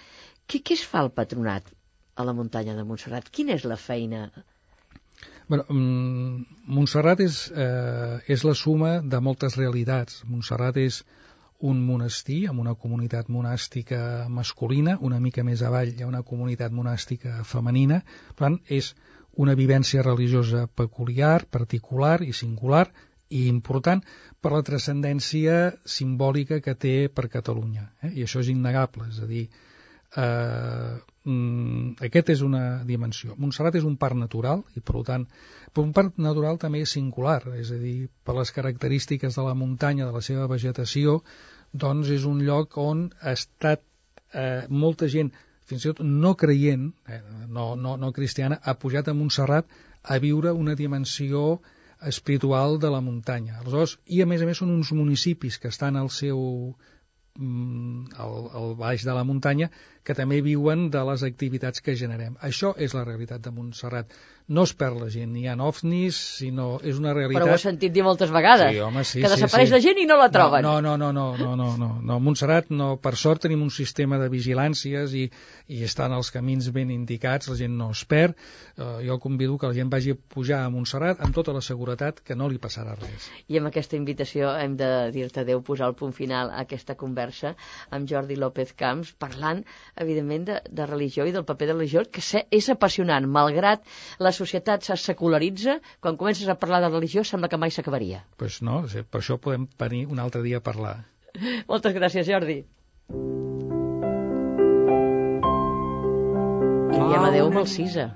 Què, 0.48 0.62
què 0.62 0.80
es 0.80 0.88
fa 0.94 1.06
el 1.08 1.14
Patronat 1.22 1.70
a 2.16 2.26
la 2.28 2.34
muntanya 2.38 2.76
de 2.78 2.88
Montserrat? 2.88 3.30
Quina 3.34 3.56
és 3.60 3.68
la 3.70 3.80
feina 3.90 4.28
Bueno, 5.48 5.66
um, 5.70 6.46
Montserrat 6.76 7.20
és, 7.24 7.52
eh, 7.52 8.20
és 8.36 8.44
la 8.48 8.54
suma 8.56 8.94
de 9.14 9.20
moltes 9.20 9.58
realitats. 9.60 10.22
Montserrat 10.30 10.80
és 10.80 11.02
un 11.64 11.80
monestir 11.88 12.42
amb 12.52 12.60
una 12.60 12.76
comunitat 12.76 13.30
monàstica 13.32 14.28
masculina, 14.30 14.98
una 15.10 15.20
mica 15.24 15.46
més 15.48 15.64
avall 15.64 15.94
hi 15.94 16.04
ha 16.04 16.10
una 16.10 16.24
comunitat 16.28 16.76
monàstica 16.76 17.40
femenina, 17.48 18.02
per 18.36 18.48
tant, 18.48 18.60
és 18.68 18.94
una 19.46 19.56
vivència 19.56 20.04
religiosa 20.04 20.68
peculiar, 20.68 21.46
particular 21.50 22.20
i 22.22 22.34
singular 22.34 22.86
i 23.34 23.48
important 23.50 24.04
per 24.44 24.52
la 24.54 24.64
transcendència 24.68 25.56
simbòlica 25.98 26.60
que 26.62 26.76
té 26.76 26.96
per 27.10 27.32
Catalunya. 27.32 27.88
Eh? 28.04 28.12
I 28.20 28.28
això 28.28 28.44
és 28.44 28.52
innegable, 28.54 29.08
és 29.10 29.22
a 29.24 29.30
dir, 29.30 29.48
eh, 30.16 31.00
mm, 31.26 31.96
aquest 32.10 32.30
és 32.36 32.44
una 32.46 32.84
dimensió. 32.86 33.38
Montserrat 33.38 33.80
és 33.80 33.88
un 33.90 33.98
parc 33.98 34.20
natural 34.20 34.64
i, 34.76 34.82
per 34.82 35.02
tant, 35.08 35.26
però 35.74 35.88
un 35.88 35.96
parc 35.98 36.20
natural 36.22 36.60
també 36.62 36.84
és 36.86 36.94
singular, 36.94 37.42
és 37.58 37.72
a 37.72 37.80
dir, 37.82 38.10
per 38.24 38.36
les 38.38 38.52
característiques 38.52 39.40
de 39.40 39.48
la 39.48 39.56
muntanya, 39.58 40.06
de 40.06 40.14
la 40.14 40.22
seva 40.22 40.46
vegetació, 40.48 41.24
doncs 41.74 42.12
és 42.14 42.28
un 42.30 42.42
lloc 42.46 42.78
on 42.78 43.08
ha 43.22 43.34
estat 43.38 43.84
eh, 44.34 44.66
molta 44.70 45.10
gent, 45.10 45.32
fins 45.66 45.86
i 45.86 45.92
tot 45.92 46.04
no 46.06 46.34
creient, 46.40 46.90
eh, 47.08 47.22
no, 47.50 47.74
no, 47.76 47.96
no 47.98 48.12
cristiana, 48.16 48.60
ha 48.64 48.78
pujat 48.80 49.10
a 49.10 49.18
Montserrat 49.18 49.70
a 50.04 50.20
viure 50.20 50.54
una 50.54 50.76
dimensió 50.76 51.60
espiritual 52.14 52.80
de 52.84 52.90
la 52.92 53.02
muntanya. 53.02 53.60
Aleshores, 53.62 53.98
I 54.06 54.22
a 54.22 54.28
més 54.28 54.42
a 54.44 54.50
més 54.50 54.60
són 54.60 54.74
uns 54.76 54.92
municipis 54.92 55.58
que 55.58 55.72
estan 55.72 55.96
al 55.96 56.10
seu, 56.12 56.42
Mm, 57.34 58.14
al, 58.14 58.36
al 58.54 58.76
baix 58.78 59.02
de 59.08 59.14
la 59.18 59.24
muntanya 59.26 59.72
que 60.04 60.16
també 60.18 60.42
viuen 60.44 60.90
de 60.92 61.02
les 61.08 61.24
activitats 61.24 61.84
que 61.84 61.96
generem. 62.00 62.36
Això 62.44 62.74
és 62.78 62.94
la 62.96 63.06
realitat 63.08 63.44
de 63.44 63.52
Montserrat. 63.56 64.12
No 64.52 64.66
es 64.68 64.74
perd 64.76 65.00
la 65.00 65.08
gent, 65.08 65.30
ni 65.32 65.46
ha 65.48 65.54
ovnis, 65.56 66.18
sinó 66.42 66.76
és 66.84 66.98
una 67.00 67.14
realitat... 67.16 67.40
Però 67.40 67.54
ho 67.54 67.56
has 67.56 67.64
sentit 67.64 67.94
dir 67.96 68.04
moltes 68.04 68.32
vegades, 68.34 68.74
sí, 68.76 68.82
home, 68.84 69.04
sí, 69.08 69.22
que 69.22 69.30
sí, 69.30 69.38
desapareix 69.38 69.70
sí. 69.70 69.76
la 69.78 69.80
gent 69.86 70.02
i 70.04 70.08
no 70.10 70.18
la 70.20 70.28
troben. 70.34 70.66
No, 70.66 70.82
no, 70.84 70.98
no, 71.00 71.14
no, 71.16 71.30
no, 71.40 71.54
no, 71.56 71.70
no, 71.80 71.90
no. 72.04 72.18
Montserrat, 72.20 72.68
no, 72.76 72.90
per 73.00 73.14
sort 73.20 73.46
tenim 73.46 73.64
un 73.64 73.72
sistema 73.72 74.20
de 74.20 74.28
vigilàncies 74.34 75.16
i, 75.16 75.30
i 75.72 75.86
estan 75.88 76.12
els 76.18 76.34
camins 76.36 76.68
ben 76.76 76.92
indicats, 76.92 77.48
la 77.54 77.56
gent 77.62 77.78
no 77.80 77.94
es 77.96 78.04
perd. 78.04 78.36
Uh, 78.76 79.00
jo 79.08 79.16
convido 79.24 79.56
que 79.62 79.72
la 79.72 79.78
gent 79.78 79.94
vagi 79.94 80.12
a 80.12 80.20
pujar 80.36 80.66
a 80.66 80.74
Montserrat 80.74 81.24
amb 81.24 81.36
tota 81.40 81.56
la 81.56 81.64
seguretat 81.64 82.20
que 82.28 82.36
no 82.36 82.52
li 82.52 82.60
passarà 82.60 82.98
res. 83.00 83.30
I 83.48 83.62
amb 83.62 83.72
aquesta 83.72 83.96
invitació 83.96 84.52
hem 84.60 84.76
de 84.76 84.92
dir-te 85.16 85.46
adeu, 85.46 85.64
posar 85.64 85.88
el 85.88 85.96
punt 85.96 86.12
final 86.12 86.52
a 86.52 86.66
aquesta 86.68 86.98
conversa 87.00 87.56
amb 87.96 88.12
Jordi 88.12 88.36
López 88.36 88.76
Camps, 88.76 89.16
parlant, 89.16 89.64
evidentment, 89.96 90.46
de, 90.50 90.60
de 90.70 90.86
religió 90.90 91.26
i 91.28 91.34
del 91.36 91.46
paper 91.46 91.68
de 91.70 91.74
la 91.74 91.80
religió, 91.80 92.04
que 92.10 92.24
és 92.50 92.70
apassionant, 92.74 93.28
malgrat 93.30 93.84
la 94.20 94.32
societat 94.36 94.84
se 94.88 94.98
secularitza, 94.98 95.80
quan 96.02 96.18
comences 96.18 96.50
a 96.50 96.58
parlar 96.60 96.82
de 96.84 96.92
religió 96.94 97.24
sembla 97.24 97.50
que 97.50 97.60
mai 97.62 97.72
s'acabaria. 97.72 98.24
Doncs 98.38 98.40
pues 98.40 98.62
no, 98.66 98.82
per 99.12 99.22
això 99.22 99.40
podem 99.42 99.68
venir 99.80 100.06
un 100.08 100.20
altre 100.24 100.42
dia 100.46 100.58
a 100.62 100.66
parlar. 100.66 100.98
Moltes 101.72 101.94
gràcies, 101.98 102.28
Jordi. 102.30 102.64
Diem 106.94 107.24
adeu 107.28 107.48
amb 107.50 107.62
el 107.64 107.68
Cisa. 107.70 108.10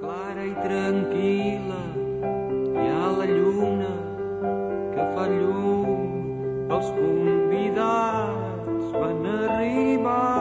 Clara 0.00 0.44
i 0.46 0.54
tranquil·la 0.64 1.80
hi 2.80 2.86
ha 2.88 3.10
la 3.18 3.26
lluna 3.30 3.94
que 4.94 5.06
fa 5.14 5.24
llum 5.30 5.88
pels 6.70 6.92
convidats 6.98 8.84
van 8.98 9.26
arribant 9.36 10.39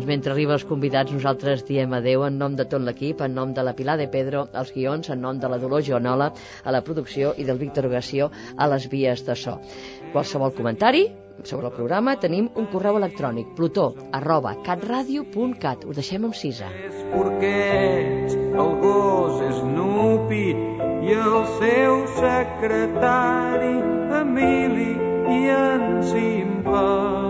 Doncs 0.00 0.08
mentre 0.08 0.32
arriben 0.32 0.56
els 0.56 0.62
convidats, 0.64 1.12
nosaltres 1.12 1.60
diem 1.68 1.92
adeu 1.92 2.22
en 2.24 2.38
nom 2.40 2.54
de 2.56 2.64
tot 2.64 2.80
l'equip, 2.80 3.18
en 3.20 3.34
nom 3.36 3.50
de 3.52 3.60
la 3.60 3.74
Pilar 3.76 3.98
de 4.00 4.06
Pedro, 4.08 4.46
als 4.56 4.70
guions, 4.72 5.10
en 5.12 5.20
nom 5.20 5.36
de 5.36 5.48
la 5.52 5.58
Dolors 5.60 5.84
Joanola, 5.84 6.30
a 6.64 6.72
la 6.72 6.80
producció 6.80 7.34
i 7.36 7.44
del 7.44 7.58
Víctor 7.60 7.90
Gació 7.92 8.30
a 8.56 8.68
les 8.72 8.86
vies 8.88 9.20
de 9.26 9.36
so. 9.36 9.58
Qualsevol 10.14 10.54
comentari 10.56 11.02
sobre 11.44 11.68
el 11.68 11.74
programa 11.76 12.14
tenim 12.16 12.48
un 12.56 12.70
correu 12.72 12.96
electrònic 12.96 13.52
plutó 13.58 13.90
arroba 14.16 14.54
catradio.cat 14.64 15.84
ho 15.84 15.92
deixem 15.92 16.24
amb 16.24 16.36
cisa 16.36 16.68
És 16.72 18.36
el 18.36 18.72
gos 18.80 19.42
és 19.50 19.60
Nupi 19.68 20.46
i 21.04 21.18
el 21.18 21.44
seu 21.58 22.06
secretari 22.16 23.76
Emili 24.22 24.94
i 25.36 25.42
en 25.58 26.00
Simpa. 26.08 27.29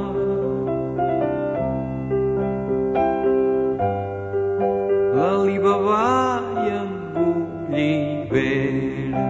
L'Alibaba 5.41 6.45
i 6.61 6.69
en 6.69 6.89
Bullivera. 7.15 9.23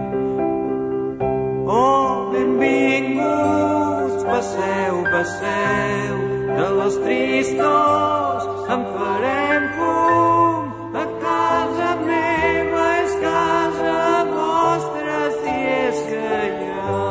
Oh, 1.75 2.09
benvinguts, 2.33 4.25
passeu, 4.27 4.95
passeu, 5.13 6.17
de 6.57 6.67
les 6.79 6.95
tristors 7.05 8.43
en 8.75 8.81
farem 8.97 9.63
fum. 9.77 10.59
A 10.99 11.01
casa 11.23 11.89
meva 12.03 12.85
és 13.05 13.13
casa 13.23 13.95
vostra, 14.35 15.17
si 15.39 15.55
és 15.79 15.97
que 16.11 16.35
hi 16.59 16.69
ha 16.83 17.01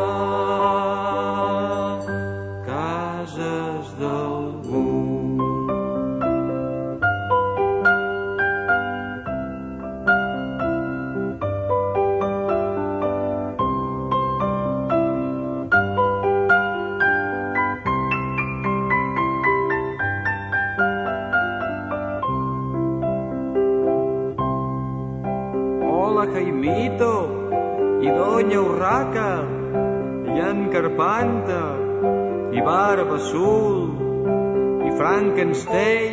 cases 2.68 3.84
d'algú. 4.05 4.89
I 35.41 35.43
Frankenstein 35.43 36.09